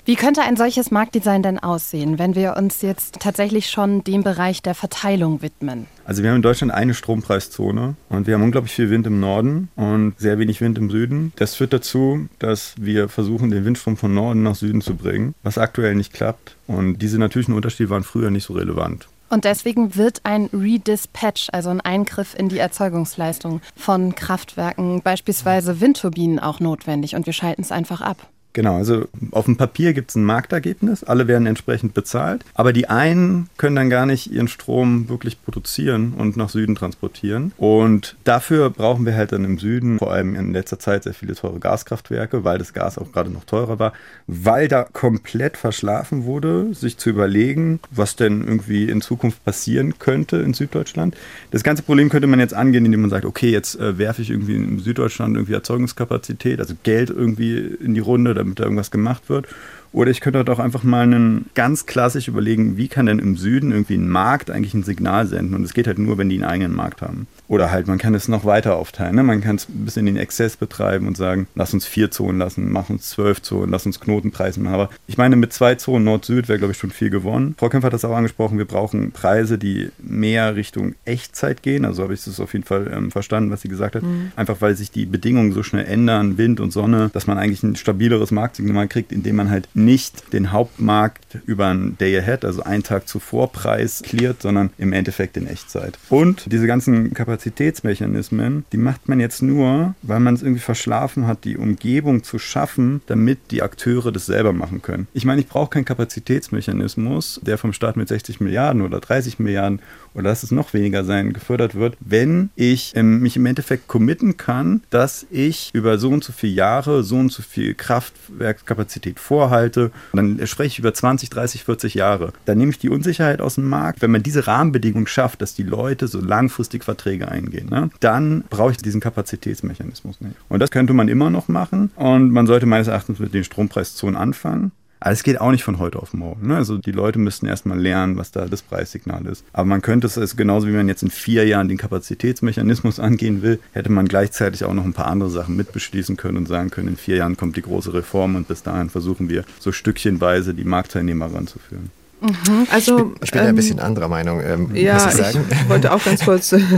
Wie 0.05 0.15
könnte 0.15 0.43
ein 0.43 0.55
solches 0.55 0.91
Marktdesign 0.91 1.43
denn 1.43 1.59
aussehen, 1.59 2.17
wenn 2.19 2.35
wir 2.35 2.55
uns 2.55 2.81
jetzt 2.81 3.19
tatsächlich 3.19 3.69
schon 3.69 4.01
dem 4.05 4.23
Bereich 4.23 4.61
der 4.61 4.75
Verteilung 4.75 5.41
widmen? 5.41 5.87
Also 6.05 6.23
wir 6.23 6.29
haben 6.29 6.37
in 6.37 6.41
Deutschland 6.41 6.73
eine 6.73 6.93
Strompreiszone 6.93 7.95
und 8.07 8.27
wir 8.27 8.35
haben 8.35 8.43
unglaublich 8.43 8.71
viel 8.71 8.89
Wind 8.89 9.05
im 9.07 9.19
Norden 9.19 9.67
und 9.75 10.13
sehr 10.17 10.39
wenig 10.39 10.61
Wind 10.61 10.77
im 10.77 10.89
Süden. 10.89 11.33
Das 11.35 11.55
führt 11.55 11.73
dazu, 11.73 12.29
dass 12.39 12.75
wir 12.79 13.09
versuchen, 13.09 13.51
den 13.51 13.65
Windstrom 13.65 13.97
von 13.97 14.13
Norden 14.13 14.41
nach 14.41 14.55
Süden 14.55 14.79
zu 14.79 14.95
bringen, 14.95 15.35
was 15.43 15.57
aktuell 15.57 15.95
nicht 15.95 16.13
klappt. 16.13 16.55
Und 16.65 16.99
diese 16.99 17.19
natürlichen 17.19 17.55
Unterschiede 17.55 17.89
waren 17.89 18.03
früher 18.03 18.31
nicht 18.31 18.45
so 18.45 18.53
relevant. 18.53 19.09
Und 19.29 19.45
deswegen 19.45 19.95
wird 19.95 20.21
ein 20.23 20.49
Redispatch, 20.51 21.49
also 21.51 21.69
ein 21.69 21.81
Eingriff 21.81 22.33
in 22.37 22.49
die 22.49 22.57
Erzeugungsleistung 22.57 23.61
von 23.75 24.15
Kraftwerken, 24.15 25.01
beispielsweise 25.01 25.79
Windturbinen, 25.81 26.39
auch 26.39 26.59
notwendig. 26.59 27.15
Und 27.15 27.25
wir 27.25 27.33
schalten 27.33 27.61
es 27.61 27.71
einfach 27.71 28.01
ab. 28.01 28.17
Genau, 28.53 28.77
also 28.77 29.05
auf 29.31 29.45
dem 29.45 29.57
Papier 29.57 29.93
gibt 29.93 30.09
es 30.09 30.15
ein 30.15 30.23
Marktergebnis, 30.23 31.03
alle 31.03 31.27
werden 31.27 31.45
entsprechend 31.45 31.93
bezahlt, 31.93 32.43
aber 32.55 32.73
die 32.73 32.89
einen 32.89 33.47
können 33.57 33.75
dann 33.75 33.91
gar 33.91 34.07
nicht 34.07 34.31
ihren 34.31 34.47
Strom 34.47 35.07
wirklich 35.07 35.41
produzieren 35.43 36.13
und 36.17 36.35
nach 36.35 36.49
Süden 36.49 36.75
transportieren. 36.75 37.51
Und 37.57 38.15
dafür 38.23 38.71
brauchen 38.71 39.05
wir 39.05 39.15
halt 39.15 39.33
dann 39.33 39.45
im 39.45 39.59
Süden, 39.59 39.99
vor 39.99 40.11
allem 40.11 40.35
in 40.35 40.51
letzter 40.51 40.79
Zeit, 40.79 41.03
sehr 41.03 41.13
viele 41.13 41.35
teure 41.35 41.59
Gaskraftwerke, 41.59 42.43
weil 42.43 42.57
das 42.57 42.73
Gas 42.73 42.97
auch 42.97 43.11
gerade 43.11 43.29
noch 43.29 43.43
teurer 43.43 43.77
war, 43.77 43.93
weil 44.25 44.67
da 44.67 44.83
komplett 44.83 45.55
verschlafen 45.55 46.25
wurde, 46.25 46.73
sich 46.73 46.97
zu 46.97 47.11
überlegen, 47.11 47.79
was 47.91 48.15
denn 48.15 48.43
irgendwie 48.43 48.89
in 48.89 49.01
Zukunft 49.01 49.45
passieren 49.45 49.99
könnte 49.99 50.37
in 50.37 50.55
Süddeutschland. 50.55 51.15
Das 51.51 51.61
ganze 51.61 51.83
Problem 51.83 52.09
könnte 52.09 52.27
man 52.27 52.39
jetzt 52.39 52.55
angehen, 52.55 52.85
indem 52.85 53.01
man 53.01 53.09
sagt, 53.11 53.25
okay, 53.25 53.51
jetzt 53.51 53.79
äh, 53.79 53.99
werfe 53.99 54.23
ich 54.23 54.31
irgendwie 54.31 54.55
in 54.55 54.79
Süddeutschland 54.79 55.35
irgendwie 55.35 55.53
Erzeugungskapazität, 55.53 56.59
also 56.59 56.73
Geld 56.81 57.11
irgendwie 57.11 57.57
in 57.57 57.93
die 57.93 57.99
Runde, 57.99 58.38
damit 58.39 58.59
da 58.59 58.63
irgendwas 58.63 58.91
gemacht 58.91 59.29
wird. 59.29 59.47
Oder 59.91 60.11
ich 60.11 60.21
könnte 60.21 60.39
auch 60.51 60.59
einfach 60.59 60.83
mal 60.83 61.03
einen 61.03 61.49
ganz 61.55 61.85
klassisch 61.85 62.27
überlegen, 62.27 62.77
wie 62.77 62.87
kann 62.87 63.07
denn 63.07 63.19
im 63.19 63.37
Süden 63.37 63.71
irgendwie 63.71 63.95
ein 63.95 64.09
Markt 64.09 64.51
eigentlich 64.51 64.73
ein 64.73 64.83
Signal 64.83 65.27
senden? 65.27 65.55
Und 65.55 65.63
es 65.63 65.73
geht 65.73 65.87
halt 65.87 65.99
nur, 65.99 66.17
wenn 66.17 66.29
die 66.29 66.35
einen 66.35 66.43
eigenen 66.43 66.75
Markt 66.75 67.01
haben. 67.01 67.27
Oder 67.47 67.71
halt, 67.71 67.87
man 67.87 67.97
kann 67.97 68.13
es 68.13 68.27
noch 68.27 68.45
weiter 68.45 68.75
aufteilen. 68.75 69.15
Ne? 69.15 69.23
Man 69.23 69.41
kann 69.41 69.55
es 69.55 69.67
ein 69.67 69.85
bisschen 69.85 70.05
in 70.05 70.13
den 70.13 70.21
Exzess 70.21 70.55
betreiben 70.55 71.07
und 71.07 71.17
sagen, 71.17 71.47
lass 71.55 71.73
uns 71.73 71.87
vier 71.87 72.11
Zonen 72.11 72.37
lassen, 72.37 72.71
mach 72.71 72.91
uns 72.91 73.09
zwölf 73.09 73.41
Zonen, 73.41 73.71
lass 73.71 73.87
uns 73.87 73.99
Knotenpreise 73.99 74.59
machen. 74.59 74.75
Aber 74.75 74.89
ich 75.07 75.17
meine, 75.17 75.35
mit 75.35 75.51
zwei 75.51 75.73
Zonen 75.73 76.05
Nord-Süd 76.05 76.47
wäre, 76.47 76.59
glaube 76.59 76.73
ich, 76.73 76.77
schon 76.77 76.91
viel 76.91 77.09
gewonnen. 77.09 77.55
Frau 77.57 77.69
Kempf 77.69 77.83
hat 77.83 77.93
das 77.93 78.05
auch 78.05 78.15
angesprochen, 78.15 78.59
wir 78.59 78.65
brauchen 78.65 79.11
Preise, 79.11 79.57
die 79.57 79.89
mehr 79.97 80.55
Richtung 80.55 80.93
Echtzeit 81.05 81.63
gehen. 81.63 81.85
Also 81.85 82.03
habe 82.03 82.13
ich 82.13 82.23
das 82.23 82.39
auf 82.39 82.53
jeden 82.53 82.65
Fall 82.65 82.91
ähm, 82.93 83.09
verstanden, 83.09 83.49
was 83.49 83.61
sie 83.61 83.69
gesagt 83.69 83.95
hat. 83.95 84.03
Mhm. 84.03 84.31
Einfach 84.35 84.61
weil 84.61 84.75
sich 84.75 84.91
die 84.91 85.07
Bedingungen 85.07 85.51
so 85.51 85.63
schnell 85.63 85.85
ändern, 85.85 86.37
Wind 86.37 86.59
und 86.59 86.71
Sonne, 86.71 87.09
dass 87.13 87.25
man 87.25 87.39
eigentlich 87.39 87.63
ein 87.63 87.75
stabileres 87.75 88.29
Marktsignal 88.29 88.87
kriegt, 88.87 89.11
indem 89.11 89.37
man 89.37 89.49
halt 89.49 89.67
nicht 89.85 90.33
den 90.33 90.51
Hauptmarkt 90.51 91.39
über 91.45 91.67
einen 91.67 91.97
Day 91.97 92.17
Ahead, 92.17 92.45
also 92.45 92.63
einen 92.63 92.83
Tag 92.83 93.07
zuvor 93.07 93.51
Preis 93.51 94.01
klärt, 94.03 94.41
sondern 94.41 94.69
im 94.77 94.93
Endeffekt 94.93 95.37
in 95.37 95.47
Echtzeit. 95.47 95.97
Und 96.09 96.51
diese 96.51 96.67
ganzen 96.67 97.13
Kapazitätsmechanismen, 97.13 98.65
die 98.71 98.77
macht 98.77 99.07
man 99.07 99.19
jetzt 99.19 99.41
nur, 99.41 99.95
weil 100.01 100.19
man 100.19 100.35
es 100.35 100.41
irgendwie 100.41 100.61
verschlafen 100.61 101.27
hat, 101.27 101.43
die 101.43 101.57
Umgebung 101.57 102.23
zu 102.23 102.39
schaffen, 102.39 103.01
damit 103.07 103.51
die 103.51 103.61
Akteure 103.61 104.11
das 104.11 104.25
selber 104.25 104.53
machen 104.53 104.81
können. 104.81 105.07
Ich 105.13 105.25
meine, 105.25 105.41
ich 105.41 105.47
brauche 105.47 105.69
keinen 105.69 105.85
Kapazitätsmechanismus, 105.85 107.39
der 107.43 107.57
vom 107.57 107.73
Staat 107.73 107.97
mit 107.97 108.07
60 108.07 108.39
Milliarden 108.39 108.81
oder 108.81 108.99
30 108.99 109.39
Milliarden 109.39 109.81
oder 110.13 110.29
lass 110.29 110.43
es 110.43 110.51
noch 110.51 110.73
weniger 110.73 111.03
sein, 111.03 111.33
gefördert 111.33 111.75
wird, 111.75 111.95
wenn 111.99 112.49
ich 112.55 112.93
ähm, 112.95 113.19
mich 113.21 113.35
im 113.35 113.45
Endeffekt 113.45 113.87
committen 113.87 114.37
kann, 114.37 114.81
dass 114.89 115.25
ich 115.29 115.69
über 115.73 115.97
so 115.97 116.09
und 116.09 116.23
so 116.23 116.33
viele 116.33 116.53
Jahre 116.53 117.03
so 117.03 117.15
und 117.15 117.31
so 117.31 117.41
viel 117.41 117.73
Kraftwerkskapazität 117.73 119.19
vorhalte. 119.19 119.68
Dann 120.13 120.45
spreche 120.47 120.67
ich 120.67 120.79
über 120.79 120.93
20, 120.93 121.29
30, 121.29 121.63
40 121.63 121.93
Jahre. 121.93 122.33
Dann 122.45 122.57
nehme 122.57 122.71
ich 122.71 122.79
die 122.79 122.89
Unsicherheit 122.89 123.41
aus 123.41 123.55
dem 123.55 123.67
Markt. 123.67 124.01
Wenn 124.01 124.11
man 124.11 124.23
diese 124.23 124.47
Rahmenbedingungen 124.47 125.07
schafft, 125.07 125.41
dass 125.41 125.53
die 125.53 125.63
Leute 125.63 126.07
so 126.07 126.21
langfristig 126.21 126.83
Verträge 126.83 127.27
eingehen, 127.27 127.69
ne, 127.69 127.89
dann 127.99 128.43
brauche 128.49 128.71
ich 128.71 128.77
diesen 128.77 129.01
Kapazitätsmechanismus 129.01 130.21
nicht. 130.21 130.35
Und 130.49 130.59
das 130.59 130.71
könnte 130.71 130.93
man 130.93 131.07
immer 131.07 131.29
noch 131.29 131.47
machen. 131.47 131.91
Und 131.95 132.31
man 132.31 132.47
sollte 132.47 132.65
meines 132.65 132.87
Erachtens 132.87 133.19
mit 133.19 133.33
den 133.33 133.43
Strompreiszonen 133.43 134.15
anfangen. 134.15 134.71
Aber 134.99 135.11
es 135.11 135.23
geht 135.23 135.39
auch 135.39 135.51
nicht 135.51 135.63
von 135.63 135.79
heute 135.79 135.99
auf 135.99 136.13
morgen. 136.13 136.47
Ne? 136.47 136.55
Also 136.57 136.77
die 136.77 136.91
Leute 136.91 137.19
müssten 137.19 137.45
erstmal 137.45 137.79
lernen, 137.79 138.17
was 138.17 138.31
da 138.31 138.45
das 138.45 138.61
Preissignal 138.61 139.25
ist. 139.25 139.45
Aber 139.53 139.65
man 139.65 139.81
könnte 139.81 140.07
es, 140.07 140.17
also 140.17 140.35
genauso 140.35 140.67
wie 140.67 140.71
man 140.71 140.87
jetzt 140.87 141.03
in 141.03 141.09
vier 141.09 141.45
Jahren 141.47 141.69
den 141.69 141.77
Kapazitätsmechanismus 141.77 142.99
angehen 142.99 143.41
will, 143.41 143.59
hätte 143.71 143.91
man 143.91 144.07
gleichzeitig 144.07 144.65
auch 144.65 144.73
noch 144.73 144.85
ein 144.85 144.93
paar 144.93 145.07
andere 145.07 145.29
Sachen 145.29 145.55
mitbeschließen 145.55 146.17
können 146.17 146.37
und 146.37 146.47
sagen 146.47 146.69
können, 146.69 146.89
in 146.89 146.97
vier 146.97 147.17
Jahren 147.17 147.37
kommt 147.37 147.55
die 147.55 147.61
große 147.61 147.93
Reform 147.93 148.35
und 148.35 148.47
bis 148.47 148.63
dahin 148.63 148.89
versuchen 148.89 149.29
wir 149.29 149.45
so 149.59 149.71
stückchenweise 149.71 150.53
die 150.53 150.65
Marktteilnehmer 150.65 151.33
ranzuführen. 151.33 151.91
Mhm. 152.21 152.67
Also, 152.71 152.97
ich 152.97 153.03
bin, 153.03 153.15
ich 153.23 153.31
bin 153.31 153.41
ähm, 153.41 153.47
ein 153.47 153.55
bisschen 153.55 153.79
anderer 153.79 154.07
Meinung, 154.07 154.41
ähm, 154.41 154.75
ja, 154.75 154.95
muss 154.95 155.05
ich 155.05 155.11
sagen. 155.13 155.45
Ich 155.49 155.69
wollte 155.69 155.93
auch 155.93 156.03
ganz 156.03 156.23
kurz. 156.23 156.51
ja. 156.51 156.59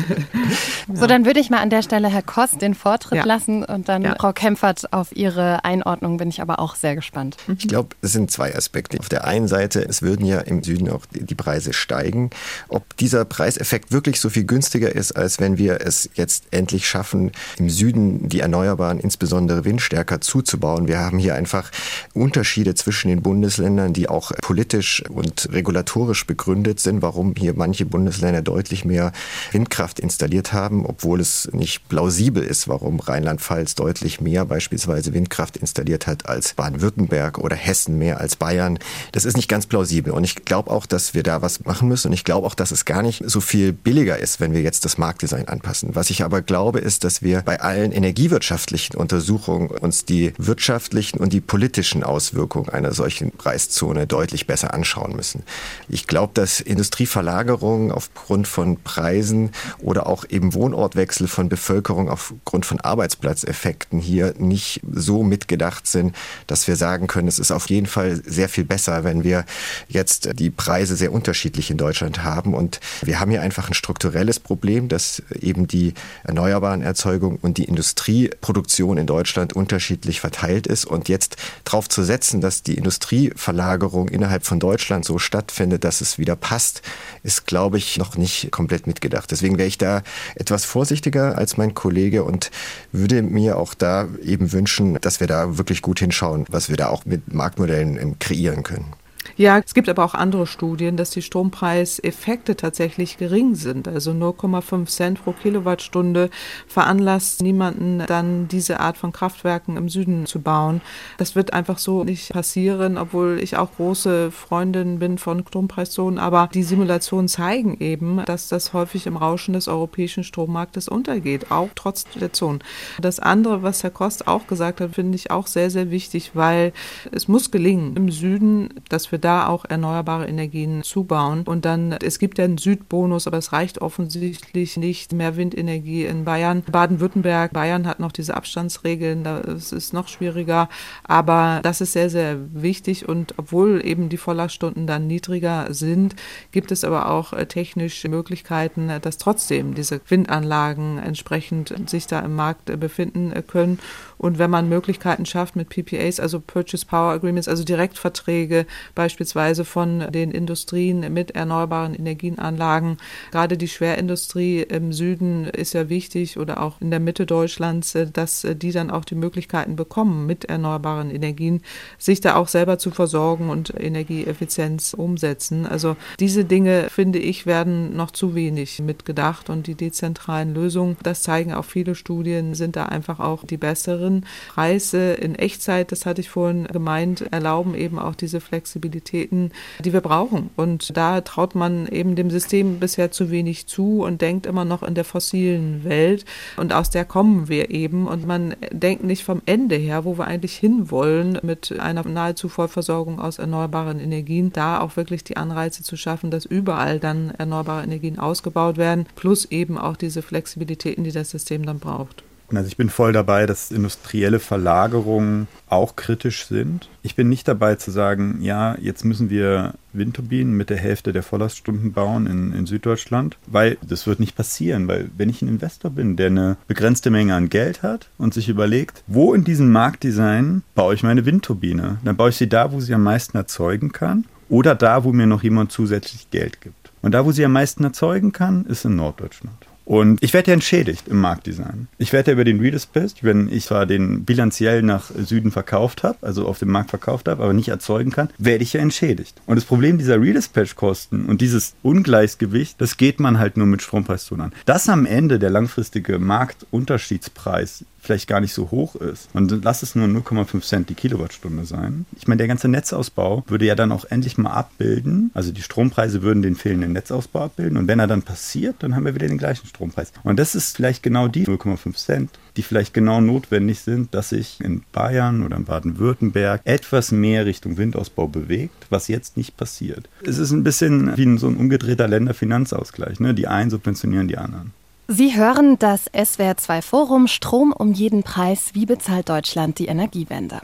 So, 0.94 1.08
dann 1.08 1.26
würde 1.26 1.40
ich 1.40 1.50
mal 1.50 1.60
an 1.60 1.70
der 1.70 1.84
Stelle 1.84 2.10
Herr 2.10 2.22
Kost 2.22 2.62
den 2.62 2.76
Vortritt 2.76 3.20
ja. 3.20 3.26
lassen 3.26 3.64
und 3.64 3.88
dann 3.88 4.02
ja. 4.02 4.16
Frau 4.20 4.34
Kempfert 4.34 4.92
auf 4.92 5.16
Ihre 5.16 5.64
Einordnung 5.64 6.18
bin 6.18 6.30
ich 6.30 6.42
aber 6.42 6.60
auch 6.60 6.76
sehr 6.76 6.96
gespannt. 6.96 7.38
Mhm. 7.48 7.56
Ich 7.60 7.68
glaube, 7.68 7.96
es 8.02 8.12
sind 8.12 8.30
zwei 8.30 8.54
Aspekte. 8.56 9.00
Auf 9.00 9.08
der 9.08 9.26
einen 9.26 9.48
Seite, 9.48 9.88
es 9.88 10.02
würden 10.02 10.26
ja 10.26 10.40
im 10.40 10.64
Süden 10.64 10.90
auch 10.90 11.06
die 11.12 11.36
Preise 11.36 11.74
steigen. 11.74 12.30
Ob 12.68 12.98
dieser 12.98 13.26
Preiseffekt 13.26 13.92
wirklich 13.92 14.20
so 14.20 14.30
viel 14.30 14.44
günstiger 14.44 14.94
ist, 14.94 15.14
als 15.14 15.40
wenn 15.40 15.58
wir 15.58 15.82
es 15.82 16.10
jetzt 16.16 16.46
endlich 16.52 16.88
schaffen, 16.88 17.32
im 17.58 17.70
Süden 17.70 18.28
die 18.28 18.42
Erneuerbaren, 18.42 19.00
insbesondere 19.00 19.66
windstärker 19.66 20.20
zuzubauen. 20.22 20.88
Wir 20.88 21.00
haben 21.00 21.20
hier 21.20 21.36
einfach 21.36 21.72
Unterschiede 22.14 22.76
zwischen 22.76 23.08
den 23.08 23.22
Bundesländern, 23.22 23.94
die 23.94 24.10
auch 24.10 24.32
politisch 24.42 25.04
und 25.10 25.31
und 25.32 25.54
regulatorisch 25.54 26.28
begründet 26.28 26.82
sind, 26.82 27.02
warum 27.02 27.36
hier 27.38 27.54
manche 27.56 27.86
Bundesländer 27.86 28.42
deutlich 28.42 28.84
mehr 28.84 29.14
Windkraft 29.52 30.00
installiert 30.00 30.52
haben, 30.52 30.86
obwohl 30.86 31.22
es 31.22 31.50
nicht 31.54 31.88
plausibel 31.88 32.44
ist, 32.44 32.68
warum 32.68 33.00
Rheinland-Pfalz 33.00 33.76
deutlich 33.76 34.20
mehr 34.20 34.46
beispielsweise 34.46 35.14
Windkraft 35.14 35.56
installiert 35.56 36.06
hat 36.06 36.28
als 36.28 36.54
Baden-Württemberg 36.56 37.38
oder 37.38 37.56
Hessen 37.56 37.98
mehr 37.98 38.20
als 38.20 38.36
Bayern. 38.36 38.78
Das 39.14 39.24
ist 39.24 39.38
nicht 39.38 39.48
ganz 39.48 39.68
plausibel. 39.68 40.12
Und 40.12 40.26
ich 40.26 40.44
glaube 40.44 40.70
auch, 40.70 40.86
dass 40.86 41.14
wir 41.14 41.24
da 41.24 41.42
was 41.42 41.64
machen 41.64 41.88
müssen. 41.88 42.08
Und 42.08 42.14
ich 42.14 42.26
glaube 42.26 42.46
auch, 42.46 42.56
dass 42.56 42.72
es 42.72 42.84
gar 42.84 43.02
nicht 43.02 43.24
so 43.26 43.40
viel 43.40 43.72
billiger 43.72 44.18
ist, 44.18 44.42
wenn 44.42 44.54
wir 44.54 44.62
jetzt 44.62 44.84
das 44.84 44.98
Marktdesign 44.98 45.48
anpassen. 45.48 45.96
Was 45.96 46.10
ich 46.10 46.24
aber 46.24 46.42
glaube, 46.42 46.80
ist, 46.80 47.06
dass 47.06 47.22
wir 47.22 47.42
bei 47.44 47.62
allen 47.62 47.94
energiewirtschaftlichen 47.94 48.98
Untersuchungen 48.98 49.70
uns 49.70 50.04
die 50.04 50.34
wirtschaftlichen 50.38 51.20
und 51.20 51.32
die 51.32 51.42
politischen 51.42 52.04
Auswirkungen 52.04 52.68
einer 52.68 52.94
solchen 52.94 53.32
Preiszone 53.32 54.08
deutlich 54.08 54.46
besser 54.46 54.74
anschauen 54.74 55.16
müssen 55.16 55.21
müssen. 55.22 55.44
Ich 55.88 56.08
glaube, 56.08 56.32
dass 56.34 56.60
Industrieverlagerungen 56.60 57.92
aufgrund 57.92 58.48
von 58.48 58.78
Preisen 58.82 59.52
oder 59.78 60.08
auch 60.08 60.26
eben 60.28 60.56
Wohnortwechsel 60.56 61.28
von 61.28 61.48
Bevölkerung 61.48 62.10
aufgrund 62.10 62.66
von 62.66 62.82
Arbeitsplatzeffekten 62.82 64.00
hier 64.00 64.34
nicht 64.40 64.82
so 64.92 65.22
mitgedacht 65.22 65.86
sind, 65.86 66.16
dass 66.48 66.68
wir 66.68 66.76
sagen 66.76 67.06
können, 67.06 67.28
es 67.28 67.38
ist 67.38 67.52
auf 67.52 67.70
jeden 67.70 67.86
Fall 67.86 68.20
sehr 68.26 68.50
viel 68.50 68.64
besser, 68.64 69.04
wenn 69.04 69.24
wir 69.24 69.46
jetzt 69.90 70.40
die 70.40 70.50
Preise 70.50 70.96
sehr 70.96 71.14
unterschiedlich 71.14 71.70
in 71.70 71.78
Deutschland 71.78 72.24
haben. 72.24 72.56
Und 72.56 72.80
wir 73.04 73.20
haben 73.20 73.30
hier 73.30 73.44
einfach 73.44 73.68
ein 73.68 73.76
strukturelles 73.76 74.40
Problem, 74.40 74.88
dass 74.88 75.22
eben 75.40 75.68
die 75.68 75.94
erneuerbaren 76.24 76.82
Erzeugung 76.82 77.38
und 77.44 77.60
die 77.60 77.66
Industrieproduktion 77.66 78.98
in 78.98 79.06
Deutschland 79.06 79.54
unterschiedlich 79.54 80.20
verteilt 80.20 80.66
ist. 80.66 80.86
Und 80.86 81.10
jetzt 81.10 81.36
darauf 81.64 81.88
zu 81.88 82.02
setzen, 82.02 82.42
dass 82.42 82.64
die 82.64 82.74
Industrieverlagerung 82.74 84.10
innerhalb 84.10 84.48
von 84.48 84.60
Deutschland 84.60 85.06
so 85.06 85.11
stattfindet, 85.20 85.84
dass 85.84 86.02
es 86.02 86.18
wieder 86.18 86.36
passt, 86.36 86.82
ist, 87.24 87.46
glaube 87.46 87.78
ich, 87.78 87.98
noch 87.98 88.18
nicht 88.18 88.52
komplett 88.52 88.88
mitgedacht. 88.88 89.32
Deswegen 89.32 89.58
wäre 89.58 89.68
ich 89.68 89.78
da 89.78 90.04
etwas 90.36 90.66
vorsichtiger 90.66 91.38
als 91.38 91.58
mein 91.58 91.74
Kollege 91.74 92.24
und 92.24 92.52
würde 92.92 93.22
mir 93.22 93.58
auch 93.58 93.74
da 93.74 94.08
eben 94.24 94.52
wünschen, 94.52 94.98
dass 95.02 95.20
wir 95.20 95.28
da 95.28 95.58
wirklich 95.58 95.82
gut 95.82 96.00
hinschauen, 96.00 96.46
was 96.50 96.70
wir 96.70 96.78
da 96.78 96.90
auch 96.90 97.06
mit 97.06 97.34
Marktmodellen 97.34 97.98
ähm, 97.98 98.20
kreieren 98.20 98.64
können. 98.64 98.94
Ja, 99.38 99.60
es 99.60 99.74
gibt 99.74 99.90
aber 99.90 100.04
auch 100.04 100.14
andere 100.14 100.46
Studien, 100.46 100.98
dass 100.98 101.12
die 101.12 101.22
Strompreiseffekte 101.22 102.56
tatsächlich 102.56 103.18
gering 103.18 103.56
sind. 103.56 103.88
Also 103.88 104.12
0,5 104.12 104.86
Cent 104.88 105.24
pro 105.24 105.32
Kilowattstunde 105.32 106.30
veranlasst 106.68 107.42
niemanden 107.42 108.04
dann 108.08 108.48
diese 108.48 108.80
Art 108.80 108.98
von 108.98 109.12
Kraftwerken 109.12 109.78
im 109.78 109.90
Süden 109.90 110.26
zu 110.26 110.42
bauen. 110.42 110.82
Das 111.18 111.36
wird 111.36 111.54
einfach 111.54 111.78
so 111.78 112.04
nicht 112.04 112.34
passieren, 112.34 112.98
obwohl 112.98 113.40
ich 113.42 113.58
auch 113.58 113.72
große 113.76 114.32
Freundin 114.32 115.00
bin 115.00 115.18
von 115.18 115.46
Strompreiszonen. 115.48 116.20
Aber 116.20 116.50
die 116.54 116.64
Simulationen 116.64 117.28
zeigen 117.28 117.78
eben, 117.80 118.24
dass 118.26 118.50
das 118.50 118.74
häufig 118.74 119.08
im 119.08 119.18
Rauschen 119.18 119.54
des 119.54 119.68
europäischen 119.68 120.24
Strommarktes 120.24 120.88
untergeht, 120.88 121.52
auch 121.52 121.70
trotz 121.76 122.06
der 122.20 122.34
Zonen. 122.34 122.60
Das 123.00 123.20
andere, 123.20 123.64
was 123.64 123.84
Herr 123.84 123.92
Kost 123.92 124.28
auch 124.28 124.48
gesagt 124.48 124.82
hat, 124.82 124.96
finde 124.96 125.16
ich 125.16 125.32
auch 125.32 125.48
sehr, 125.48 125.70
sehr 125.70 125.92
wichtig, 125.92 126.32
weil 126.34 126.74
es 127.12 127.28
muss 127.28 127.52
gelingen 127.52 127.96
im 127.96 128.12
Süden, 128.12 128.70
dass 128.90 129.12
wir 129.12 129.20
da 129.22 129.48
auch 129.48 129.66
erneuerbare 129.66 130.28
Energien 130.28 130.84
zubauen. 130.84 131.44
Und 131.44 131.66
dann, 131.66 131.94
es 131.94 132.20
gibt 132.20 132.38
ja 132.38 132.46
einen 132.46 132.58
Südbonus, 132.58 133.28
aber 133.28 133.38
es 133.38 133.54
reicht 133.54 133.82
offensichtlich 133.82 134.78
nicht. 134.78 135.14
Mehr 135.14 135.36
Windenergie 135.36 136.06
in 136.06 136.26
Bayern. 136.26 136.64
Baden-Württemberg, 136.64 137.54
Bayern 137.54 137.88
hat 137.88 138.00
noch 138.00 138.12
diese 138.12 138.36
Abstandsregeln, 138.36 139.24
das 139.24 139.72
ist 139.72 139.94
noch 139.94 140.08
schwieriger. 140.08 140.70
Aber 141.04 141.60
das 141.64 141.82
ist 141.82 141.94
sehr, 141.94 142.10
sehr 142.10 142.38
wichtig. 142.54 143.08
Und 143.08 143.36
obwohl 143.38 143.82
eben 143.86 144.10
die 144.10 144.18
Volllaststunden 144.18 144.88
dann 144.88 145.08
niedriger 145.08 145.74
sind, 145.74 146.16
gibt 146.52 146.72
es 146.72 146.84
aber 146.84 147.10
auch 147.10 147.34
äh, 147.34 147.46
technisch 147.46 148.04
Möglichkeiten, 148.04 148.92
dass 149.02 149.18
trotzdem 149.18 149.74
diese 149.74 150.02
Windanlagen 150.08 150.98
entsprechend 150.98 151.74
sich 151.90 152.08
da 152.08 152.20
im 152.20 152.36
Markt 152.36 152.70
äh, 152.70 152.78
befinden 152.78 153.32
äh, 153.32 153.42
können. 153.42 153.80
Und 154.22 154.38
wenn 154.38 154.52
man 154.52 154.70
Möglichkeiten 154.70 155.26
schafft 155.26 155.56
mit 155.56 155.70
PPAs, 155.70 156.20
also 156.20 156.40
Purchase 156.40 156.86
Power 156.86 157.12
Agreements, 157.12 157.48
also 157.48 157.64
Direktverträge 157.64 158.68
beispielsweise 158.94 159.66
von 159.66 160.12
den 160.12 160.30
Industrien 160.30 161.12
mit 161.12 161.32
erneuerbaren 161.32 161.96
Energienanlagen, 161.96 162.98
gerade 163.32 163.58
die 163.58 163.68
Schwerindustrie 163.68 164.62
im 164.62 164.94
Süden 164.94 165.46
ist 165.46 165.74
ja 165.74 165.90
wichtig 165.90 166.38
oder 166.38 166.62
auch 166.62 166.80
in 166.82 166.92
der 166.92 167.00
Mitte 167.00 167.26
Deutschlands, 167.26 167.96
äh, 167.96 168.12
dass 168.12 168.44
äh, 168.44 168.56
die 168.56 168.72
dann 168.72 168.92
auch 168.92 169.06
die 169.06 169.16
Möglichkeiten 169.16 169.76
bekommen, 169.76 170.28
mit 170.28 170.46
erneuerbaren 170.46 171.10
Energien 171.10 171.64
sich 171.98 172.22
da 172.22 172.36
auch 172.36 172.48
selber 172.48 172.78
zu 172.78 172.92
versorgen 172.92 173.50
und 173.50 173.74
Energieeffizienz 173.76 174.94
umsetzen. 174.94 175.66
Also 175.66 175.96
diese 176.20 176.46
Dinge, 176.46 176.90
finde 176.92 177.18
ich, 177.18 177.48
werden 177.48 177.96
noch 177.96 178.12
zu 178.12 178.36
wenig 178.36 178.80
mitgedacht 178.82 179.50
und 179.50 179.66
die 179.66 179.74
dezentralen 179.74 180.54
Lösungen, 180.54 180.96
das 181.02 181.24
zeigen 181.24 181.56
auch 181.56 181.66
viele 181.66 181.96
Studien, 181.96 182.54
sind 182.54 182.76
da 182.76 182.86
einfach 182.86 183.20
auch 183.20 183.44
die 183.46 183.58
besseren 183.58 184.11
anderen 184.12 184.26
Preise 184.48 185.14
in 185.14 185.36
Echtzeit, 185.36 185.92
das 185.92 186.06
hatte 186.06 186.22
ich 186.22 186.30
vorhin 186.30 186.66
gemeint, 186.66 187.22
erlauben 187.32 187.76
eben 187.76 188.00
auch 188.00 188.16
diese 188.16 188.42
Flexibilitäten, 188.42 189.52
die 189.80 189.94
wir 189.94 190.02
brauchen. 190.02 190.50
Und 190.56 190.96
da 190.96 191.22
traut 191.22 191.56
man 191.56 191.88
eben 191.88 192.16
dem 192.16 192.30
System 192.30 192.80
bisher 192.80 193.12
zu 193.12 193.32
wenig 193.32 193.68
zu 193.68 194.04
und 194.04 194.22
denkt 194.22 194.46
immer 194.46 194.66
noch 194.66 194.84
in 194.84 194.96
der 194.96 195.06
fossilen 195.06 195.84
Welt. 195.84 196.26
Und 196.58 196.74
aus 196.74 196.90
der 196.90 197.06
kommen 197.06 197.48
wir 197.48 197.72
eben. 197.72 198.08
Und 198.08 198.28
man 198.28 198.56
denkt 198.72 199.04
nicht 199.04 199.24
vom 199.24 199.42
Ende 199.46 199.76
her, 199.76 200.06
wo 200.06 200.18
wir 200.18 200.26
eigentlich 200.26 200.58
hinwollen 200.58 201.40
mit 201.44 201.80
einer 201.80 202.08
nahezu 202.08 202.50
Vollversorgung 202.50 203.20
aus 203.20 203.40
erneuerbaren 203.40 204.00
Energien, 204.00 204.52
da 204.52 204.80
auch 204.82 204.96
wirklich 204.98 205.24
die 205.24 205.38
Anreize 205.38 205.84
zu 205.84 205.96
schaffen, 205.96 206.32
dass 206.32 206.46
überall 206.46 207.00
dann 207.00 207.32
erneuerbare 207.38 207.84
Energien 207.84 208.20
ausgebaut 208.20 208.78
werden, 208.78 209.06
plus 209.16 209.46
eben 209.46 209.78
auch 209.78 209.96
diese 209.96 210.22
Flexibilitäten, 210.22 211.04
die 211.04 211.12
das 211.12 211.30
System 211.30 211.66
dann 211.66 211.80
braucht. 211.80 212.24
Also 212.58 212.68
ich 212.68 212.78
bin 212.78 212.90
voll 212.90 213.14
dabei, 213.14 213.46
dass 213.46 213.72
industrielle 213.72 214.40
Verlagerungen 214.40 215.48
auch 215.68 215.96
kritisch 215.96 216.46
sind. 216.46 216.90
Ich 217.04 217.16
bin 217.16 217.30
nicht 217.30 217.48
dabei 217.48 217.76
zu 217.76 217.92
sagen, 217.92 218.40
ja, 218.42 218.76
jetzt 218.80 219.06
müssen 219.06 219.30
wir 219.30 219.74
Windturbinen 219.94 220.56
mit 220.56 220.70
der 220.70 220.78
Hälfte 220.78 221.14
der 221.14 221.24
Volllaststunden 221.24 221.94
bauen 221.94 222.28
in, 222.28 222.54
in 222.54 222.66
Süddeutschland, 222.66 223.38
weil 223.48 223.78
das 223.82 224.08
wird 224.08 224.20
nicht 224.20 224.36
passieren, 224.36 224.88
weil 224.88 225.10
wenn 225.18 225.30
ich 225.30 225.42
ein 225.42 225.48
Investor 225.48 225.92
bin, 225.92 226.16
der 226.16 226.28
eine 226.28 226.58
begrenzte 226.68 227.10
Menge 227.10 227.36
an 227.36 227.50
Geld 227.50 227.84
hat 227.84 228.10
und 228.18 228.34
sich 228.34 228.50
überlegt, 228.50 229.04
wo 229.08 229.34
in 229.34 229.44
diesem 229.44 229.72
Marktdesign 229.72 230.64
baue 230.76 230.94
ich 230.94 231.04
meine 231.04 231.26
Windturbine, 231.26 231.98
dann 232.04 232.18
baue 232.18 232.30
ich 232.30 232.38
sie 232.38 232.50
da, 232.50 232.72
wo 232.72 232.80
sie 232.80 232.94
am 232.94 233.04
meisten 233.04 233.38
erzeugen 233.38 233.92
kann 233.92 234.26
oder 234.50 234.76
da, 234.76 235.04
wo 235.04 235.14
mir 235.14 235.28
noch 235.28 235.44
jemand 235.44 235.72
zusätzlich 235.72 236.30
Geld 236.30 236.62
gibt. 236.62 236.92
Und 237.02 237.14
da, 237.14 237.26
wo 237.26 237.32
sie 237.32 237.46
am 237.46 237.54
meisten 237.54 237.84
erzeugen 237.84 238.32
kann, 238.32 238.66
ist 238.66 238.86
in 238.86 238.96
Norddeutschland. 238.96 239.58
Und 239.92 240.24
ich 240.24 240.32
werde 240.34 240.52
ja 240.52 240.54
entschädigt 240.54 241.10
im 241.10 241.18
Marktdesign. 241.18 241.90
Ich 241.98 242.14
werde 242.14 242.32
ja 242.32 242.34
über 242.36 242.46
den 242.46 242.62
Redispatch, 242.62 243.24
wenn 243.24 243.52
ich 243.52 243.66
zwar 243.66 243.86
den 243.86 244.24
bilanziell 244.24 244.84
nach 244.84 245.12
Süden 245.12 245.52
verkauft 245.52 246.04
habe, 246.04 246.18
also 246.22 246.48
auf 246.48 246.60
dem 246.60 246.70
Markt 246.70 246.92
verkauft 246.92 247.28
habe, 247.28 247.44
aber 247.44 247.52
nicht 247.52 247.68
erzeugen 247.68 248.10
kann, 248.10 248.30
werde 248.38 248.64
ich 248.64 248.72
ja 248.72 248.80
entschädigt. 248.80 249.42
Und 249.46 249.58
das 249.58 249.66
Problem 249.66 249.98
dieser 249.98 250.22
Redispatch-Kosten 250.22 251.26
und 251.26 251.42
dieses 251.42 251.74
Ungleichgewicht, 251.84 252.80
das 252.80 252.96
geht 252.96 253.20
man 253.20 253.38
halt 253.38 253.58
nur 253.58 253.68
mit 253.68 253.82
Strompreiszonen 253.82 254.46
an. 254.46 254.54
Das 254.66 254.88
am 254.88 255.06
Ende 255.06 255.40
der 255.40 255.50
langfristige 255.50 256.20
Marktunterschiedspreis 256.20 257.84
vielleicht 258.02 258.28
gar 258.28 258.42
nicht 258.42 258.54
so 258.54 258.72
hoch 258.72 258.96
ist 258.96 259.30
und 259.34 259.64
lass 259.64 259.84
es 259.84 259.96
nur 259.96 260.08
0,5 260.08 260.62
Cent 260.62 260.90
die 260.90 260.96
Kilowattstunde 260.96 261.66
sein. 261.66 262.06
Ich 262.18 262.28
meine, 262.28 262.40
der 262.40 262.48
ganze 262.48 262.68
Netzausbau 262.68 263.44
würde 263.48 263.66
ja 263.66 263.76
dann 263.76 263.92
auch 263.92 264.06
endlich 264.06 264.38
mal 264.38 264.52
abbilden, 264.52 265.32
also 265.34 265.52
die 265.52 265.62
Strompreise 265.62 266.22
würden 266.22 266.42
den 266.42 266.56
fehlenden 266.56 266.94
Netzausbau 266.94 267.46
abbilden 267.46 267.78
und 267.78 267.88
wenn 267.88 268.00
er 268.00 268.08
dann 268.08 268.24
passiert, 268.24 268.78
dann 268.80 268.96
haben 268.96 269.06
wir 269.06 269.16
wieder 269.16 269.28
den 269.28 269.38
gleichen 269.38 269.68
Strompreis. 269.68 270.12
Und 270.24 270.40
das 270.40 270.56
ist 270.56 270.76
vielleicht 270.76 271.04
genau 271.04 271.28
die 271.28 271.46
0,5 271.46 271.96
Cent, 271.96 272.30
die 272.58 272.64
vielleicht 272.64 272.94
genau 272.94 273.22
notwendig 273.22 273.80
sind, 273.82 274.14
dass 274.14 274.30
sich 274.30 274.60
in 274.62 274.84
Bayern 274.92 275.44
oder 275.44 275.58
in 275.58 275.66
Baden-Württemberg 275.66 276.62
etwas 276.64 277.12
mehr 277.12 277.46
Richtung 277.46 277.78
Windausbau 277.78 278.28
bewegt, 278.28 278.88
was 278.90 279.08
jetzt 279.08 279.38
nicht 279.38 279.58
passiert. 279.58 280.10
Es 280.26 280.38
ist 280.38 280.52
ein 280.52 280.64
bisschen 280.64 281.16
wie 281.18 281.38
so 281.38 281.48
ein 281.48 281.58
umgedrehter 281.58 282.08
Länderfinanzausgleich. 282.08 283.20
Ne? 283.20 283.34
Die 283.34 283.48
einen 283.48 283.70
subventionieren 283.70 284.28
die 284.28 284.38
anderen. 284.38 284.74
Sie 285.14 285.36
hören 285.36 285.78
das 285.78 286.10
SWR2 286.14 286.82
Forum 286.82 287.28
Strom 287.28 287.74
um 287.74 287.92
jeden 287.92 288.24
Preis. 288.24 288.70
Wie 288.72 288.86
bezahlt 288.86 289.28
Deutschland 289.28 289.78
die 289.78 289.88
Energiewende? 289.88 290.62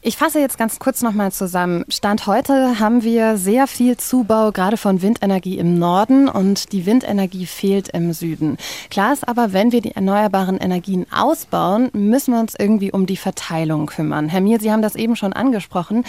Ich 0.00 0.16
fasse 0.16 0.40
jetzt 0.40 0.56
ganz 0.56 0.78
kurz 0.78 1.02
nochmal 1.02 1.30
zusammen. 1.30 1.84
Stand 1.90 2.26
heute 2.26 2.78
haben 2.78 3.02
wir 3.02 3.36
sehr 3.36 3.66
viel 3.66 3.98
Zubau, 3.98 4.50
gerade 4.50 4.78
von 4.78 5.02
Windenergie 5.02 5.58
im 5.58 5.78
Norden 5.78 6.26
und 6.26 6.72
die 6.72 6.86
Windenergie 6.86 7.44
fehlt 7.44 7.90
im 7.90 8.14
Süden. 8.14 8.56
Klar 8.88 9.12
ist 9.12 9.28
aber, 9.28 9.52
wenn 9.52 9.72
wir 9.72 9.82
die 9.82 9.94
erneuerbaren 9.94 10.56
Energien 10.56 11.04
ausbauen, 11.12 11.90
müssen 11.92 12.32
wir 12.32 12.40
uns 12.40 12.54
irgendwie 12.58 12.92
um 12.92 13.04
die 13.04 13.18
Verteilung 13.18 13.84
kümmern. 13.84 14.30
Herr 14.30 14.40
Mir, 14.40 14.58
Sie 14.58 14.72
haben 14.72 14.80
das 14.80 14.94
eben 14.94 15.16
schon 15.16 15.34
angesprochen 15.34 16.04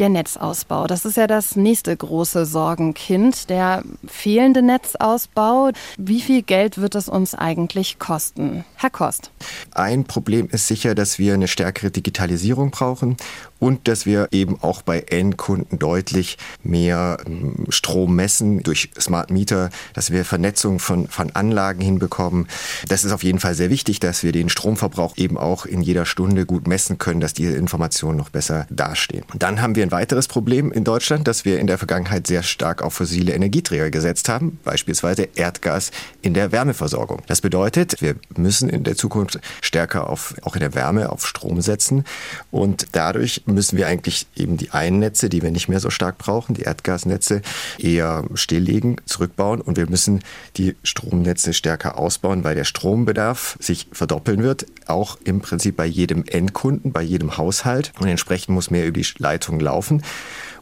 der 0.00 0.08
Netzausbau. 0.08 0.86
Das 0.86 1.04
ist 1.04 1.16
ja 1.16 1.26
das 1.26 1.56
nächste 1.56 1.96
große 1.96 2.46
Sorgenkind, 2.46 3.50
der 3.50 3.84
fehlende 4.06 4.62
Netzausbau. 4.62 5.70
Wie 5.98 6.20
viel 6.20 6.42
Geld 6.42 6.78
wird 6.78 6.94
es 6.94 7.08
uns 7.08 7.34
eigentlich 7.34 7.98
kosten? 7.98 8.64
Herr 8.76 8.90
Kost. 8.90 9.30
Ein 9.72 10.04
Problem 10.04 10.48
ist 10.50 10.66
sicher, 10.66 10.94
dass 10.94 11.18
wir 11.18 11.34
eine 11.34 11.48
stärkere 11.48 11.90
Digitalisierung 11.90 12.70
brauchen 12.70 13.16
und 13.58 13.86
dass 13.86 14.06
wir 14.06 14.28
eben 14.32 14.60
auch 14.62 14.82
bei 14.82 15.00
Endkunden 15.00 15.78
deutlich 15.78 16.38
mehr 16.62 17.18
ähm, 17.26 17.66
Strom 17.68 18.16
messen 18.16 18.62
durch 18.62 18.90
Smart 18.98 19.30
Meter, 19.30 19.70
dass 19.92 20.10
wir 20.10 20.24
Vernetzung 20.24 20.78
von, 20.78 21.06
von 21.08 21.30
Anlagen 21.30 21.80
hinbekommen. 21.82 22.48
Das 22.88 23.04
ist 23.04 23.12
auf 23.12 23.22
jeden 23.22 23.38
Fall 23.38 23.54
sehr 23.54 23.70
wichtig, 23.70 24.00
dass 24.00 24.22
wir 24.22 24.32
den 24.32 24.48
Stromverbrauch 24.48 25.16
eben 25.16 25.36
auch 25.36 25.66
in 25.66 25.82
jeder 25.82 26.06
Stunde 26.06 26.46
gut 26.46 26.66
messen 26.66 26.98
können, 26.98 27.20
dass 27.20 27.34
diese 27.34 27.52
Informationen 27.52 28.16
noch 28.16 28.30
besser 28.30 28.66
dastehen. 28.70 29.24
Dann 29.34 29.60
haben 29.60 29.76
wir 29.76 29.82
ein 29.82 29.89
weiteres 29.90 30.28
Problem 30.28 30.72
in 30.72 30.84
Deutschland, 30.84 31.26
dass 31.28 31.44
wir 31.44 31.58
in 31.58 31.66
der 31.66 31.78
Vergangenheit 31.78 32.26
sehr 32.26 32.42
stark 32.42 32.82
auf 32.82 32.94
fossile 32.94 33.32
Energieträger 33.32 33.90
gesetzt 33.90 34.28
haben, 34.28 34.58
beispielsweise 34.64 35.28
Erdgas 35.34 35.90
in 36.22 36.34
der 36.34 36.52
Wärmeversorgung. 36.52 37.22
Das 37.26 37.40
bedeutet, 37.40 38.00
wir 38.00 38.16
müssen 38.36 38.68
in 38.68 38.84
der 38.84 38.96
Zukunft 38.96 39.40
stärker 39.60 40.08
auf, 40.08 40.34
auch 40.42 40.54
in 40.54 40.60
der 40.60 40.74
Wärme 40.74 41.10
auf 41.10 41.26
Strom 41.26 41.60
setzen 41.60 42.04
und 42.50 42.88
dadurch 42.92 43.42
müssen 43.46 43.76
wir 43.76 43.86
eigentlich 43.86 44.26
eben 44.36 44.56
die 44.56 44.70
Einnetze, 44.70 45.28
die 45.28 45.42
wir 45.42 45.50
nicht 45.50 45.68
mehr 45.68 45.80
so 45.80 45.90
stark 45.90 46.18
brauchen, 46.18 46.54
die 46.54 46.62
Erdgasnetze, 46.62 47.42
eher 47.78 48.24
stilllegen, 48.34 48.96
zurückbauen 49.06 49.60
und 49.60 49.76
wir 49.76 49.88
müssen 49.88 50.20
die 50.56 50.76
Stromnetze 50.82 51.52
stärker 51.52 51.98
ausbauen, 51.98 52.44
weil 52.44 52.54
der 52.54 52.64
Strombedarf 52.64 53.56
sich 53.60 53.88
verdoppeln 53.92 54.42
wird, 54.42 54.66
auch 54.86 55.18
im 55.24 55.40
Prinzip 55.40 55.76
bei 55.76 55.86
jedem 55.86 56.24
Endkunden, 56.26 56.92
bei 56.92 57.02
jedem 57.02 57.36
Haushalt 57.36 57.92
und 58.00 58.08
entsprechend 58.08 58.54
muss 58.54 58.70
mehr 58.70 58.86
über 58.86 59.00
die 59.00 59.06
Leitung 59.18 59.60
laufen 59.60 59.69
laufen. 59.70 60.02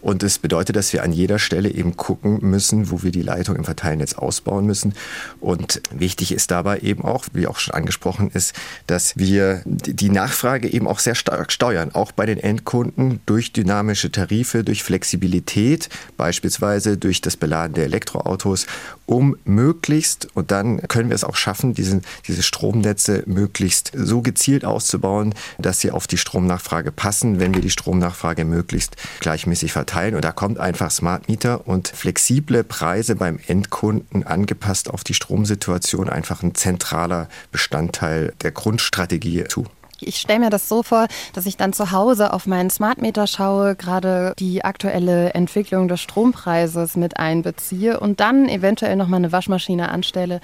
Und 0.01 0.23
das 0.23 0.39
bedeutet, 0.39 0.77
dass 0.77 0.93
wir 0.93 1.03
an 1.03 1.13
jeder 1.13 1.39
Stelle 1.39 1.71
eben 1.71 1.97
gucken 1.97 2.39
müssen, 2.41 2.91
wo 2.91 3.03
wir 3.03 3.11
die 3.11 3.23
Leitung 3.23 3.57
im 3.57 3.65
Verteilnetz 3.65 4.15
ausbauen 4.15 4.67
müssen. 4.67 4.95
Und 5.41 5.83
wichtig 5.91 6.33
ist 6.33 6.51
dabei 6.51 6.79
eben 6.81 7.05
auch, 7.05 7.27
wie 7.33 7.47
auch 7.47 7.59
schon 7.59 7.75
angesprochen 7.75 8.31
ist, 8.33 8.55
dass 8.87 9.17
wir 9.17 9.63
die 9.67 10.11
Nachfrage 10.11 10.69
eben 10.69 10.87
auch 10.87 10.99
sehr 10.99 11.15
stark 11.15 11.53
steuern, 11.53 11.95
auch 11.95 12.13
bei 12.13 12.27
den 12.27 12.39
Endkunden 12.39 13.21
durch 13.27 13.53
dynamische 13.53 14.13
Tarife, 14.13 14.65
durch 14.65 14.83
Flexibilität, 14.83 15.89
beispielsweise 16.17 16.97
durch 16.97 17.21
das 17.21 17.37
Beladen 17.37 17.75
der 17.75 17.85
Elektroautos 17.85 18.67
um 19.07 19.37
möglichst, 19.45 20.29
und 20.35 20.51
dann 20.51 20.83
können 20.89 21.09
wir 21.09 21.15
es 21.15 21.25
auch 21.25 21.37
schaffen, 21.37 21.73
diese, 21.73 22.03
diese 22.27 22.43
Stromnetze 22.43 23.23
möglichst 23.27 23.91
so 23.95 24.21
gezielt 24.21 24.67
auszubauen, 24.67 25.35
dass 25.59 25.81
sie 25.81 25.91
auf 25.91 26.07
die 26.07 26.19
Stromnachfrage 26.19 26.93
passen, 26.93 27.41
wenn 27.41 27.55
wir 27.55 27.63
die 27.63 27.71
Stromnachfrage 27.71 28.45
möglichst 28.45 28.97
gleichmäßig 29.21 29.73
verteilen. 29.73 29.88
Und 29.95 30.25
da 30.25 30.33
kommt 30.33 30.59
einfach 30.59 30.91
Smart 30.91 31.29
Meter 31.29 31.67
und 31.67 31.89
flexible 31.89 32.63
Preise 32.63 33.17
beim 33.17 33.39
Endkunden 33.47 34.27
angepasst 34.27 34.91
auf 34.91 35.03
die 35.03 35.15
Stromsituation 35.15 36.09
einfach 36.09 36.43
ein 36.43 36.55
zentraler 36.55 37.29
Bestandteil 37.53 38.35
der 38.43 38.53
Grundstrategie 38.53 39.45
zu. 39.45 39.65
Ich 40.01 40.19
stelle 40.19 40.41
mir 40.41 40.51
das 40.51 40.69
so 40.69 40.83
vor, 40.83 41.09
dass 41.33 41.47
ich 41.47 41.57
dann 41.57 41.73
zu 41.73 41.91
Hause 41.91 42.33
auf 42.33 42.47
meinen 42.47 42.71
Smart 42.71 43.01
Meter 43.01 43.27
schaue, 43.27 43.75
gerade 43.75 44.35
die 44.39 44.65
aktuelle 44.65 45.31
Entwicklung 45.31 45.89
des 45.89 46.01
Strompreises 46.01 46.97
mit 46.97 47.17
einbeziehe 47.17 47.99
und 47.99 48.21
dann 48.21 48.49
eventuell 48.49 48.95
noch 48.95 49.09
mal 49.09 49.17
eine 49.17 49.33
Waschmaschine 49.33 49.89
anstelle 49.89 50.41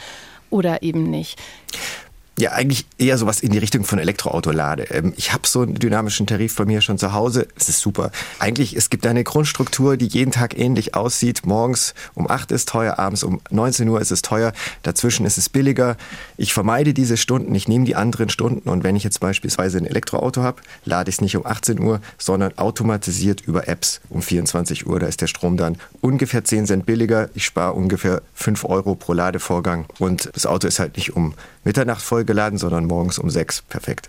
oder 0.51 0.83
eben 0.83 1.05
nicht. 1.11 1.41
Ja, 2.37 2.51
eigentlich 2.51 2.85
eher 2.99 3.17
sowas 3.17 3.39
in 3.41 3.53
die 3.53 3.59
Richtung 3.59 3.85
von 3.85 4.01
Elektroauto 4.01 4.51
lade. 4.51 4.85
Ähm, 4.91 5.15
ich 5.17 5.33
habe 5.33 5.47
so 5.47 5.61
einen 5.61 5.75
dynamischen 5.75 6.27
Tarif 6.27 6.57
bei 6.57 6.65
mir 6.65 6.81
schon 6.81 6.99
zu 6.99 7.13
Hause. 7.13 7.47
Es 7.57 7.69
ist 7.69 7.79
super. 7.79 8.11
Eigentlich, 8.41 8.75
es 8.75 8.91
gibt 8.91 9.07
eine 9.07 9.23
Grundstruktur, 9.23 9.97
die 9.97 10.07
jeden 10.07 10.33
Tag 10.33 10.59
ähnlich 10.59 10.97
aussieht. 10.97 11.47
Morgens 11.47 11.95
um 12.15 12.29
8 12.29 12.51
ist 12.51 12.69
teuer, 12.69 12.99
abends 12.99 13.23
um 13.23 13.41
19 13.51 13.89
Uhr 13.89 14.01
ist 14.01 14.11
es 14.11 14.23
teuer. 14.23 14.53
Dazwischen 14.83 15.27
ist 15.27 15.39
es 15.39 15.49
billiger. 15.49 15.97
Ich 16.37 16.53
vermeide 16.53 16.93
diese 16.93 17.17
Stunden, 17.17 17.55
ich 17.55 17.69
nehme 17.69 17.85
die 17.85 17.95
anderen 17.95 18.29
Stunden. 18.29 18.69
Und 18.69 18.83
wenn 18.83 18.97
ich 18.97 19.05
jetzt 19.05 19.21
beispielsweise 19.21 19.79
ein 19.79 19.87
Elektroauto 19.87 20.43
habe, 20.43 20.61
lade 20.85 21.11
ich 21.11 21.17
es 21.17 21.21
nicht 21.21 21.37
um 21.37 21.47
18 21.47 21.79
Uhr, 21.79 22.01
sondern 22.19 22.59
automatisiert 22.59 23.43
über 23.43 23.69
Apps 23.69 24.01
um 24.11 24.23
24 24.23 24.89
Uhr. 24.89 24.99
Da 24.99 25.07
ist 25.07 25.21
der 25.21 25.29
Strom 25.29 25.57
dann 25.57 25.77
ungefähr 26.01 26.43
10 26.43 26.67
Cent 26.67 26.87
billiger. 26.87 27.31
Ich 27.35 27.45
spare 27.45 27.75
ungefähr 27.75 28.23
5 28.35 28.65
Euro 28.65 28.97
pro 28.97 29.13
Ladevorgang. 29.13 29.87
Und 30.01 30.31
das 30.35 30.47
Auto 30.47 30.67
ist 30.67 30.81
halt 30.81 30.97
nicht 30.97 31.15
um 31.15 31.35
Mitternacht 31.63 32.03
vollgeladen, 32.25 32.59
sondern 32.59 32.87
morgens 32.87 33.19
um 33.19 33.31
sechs. 33.31 33.63
Perfekt. 33.63 34.09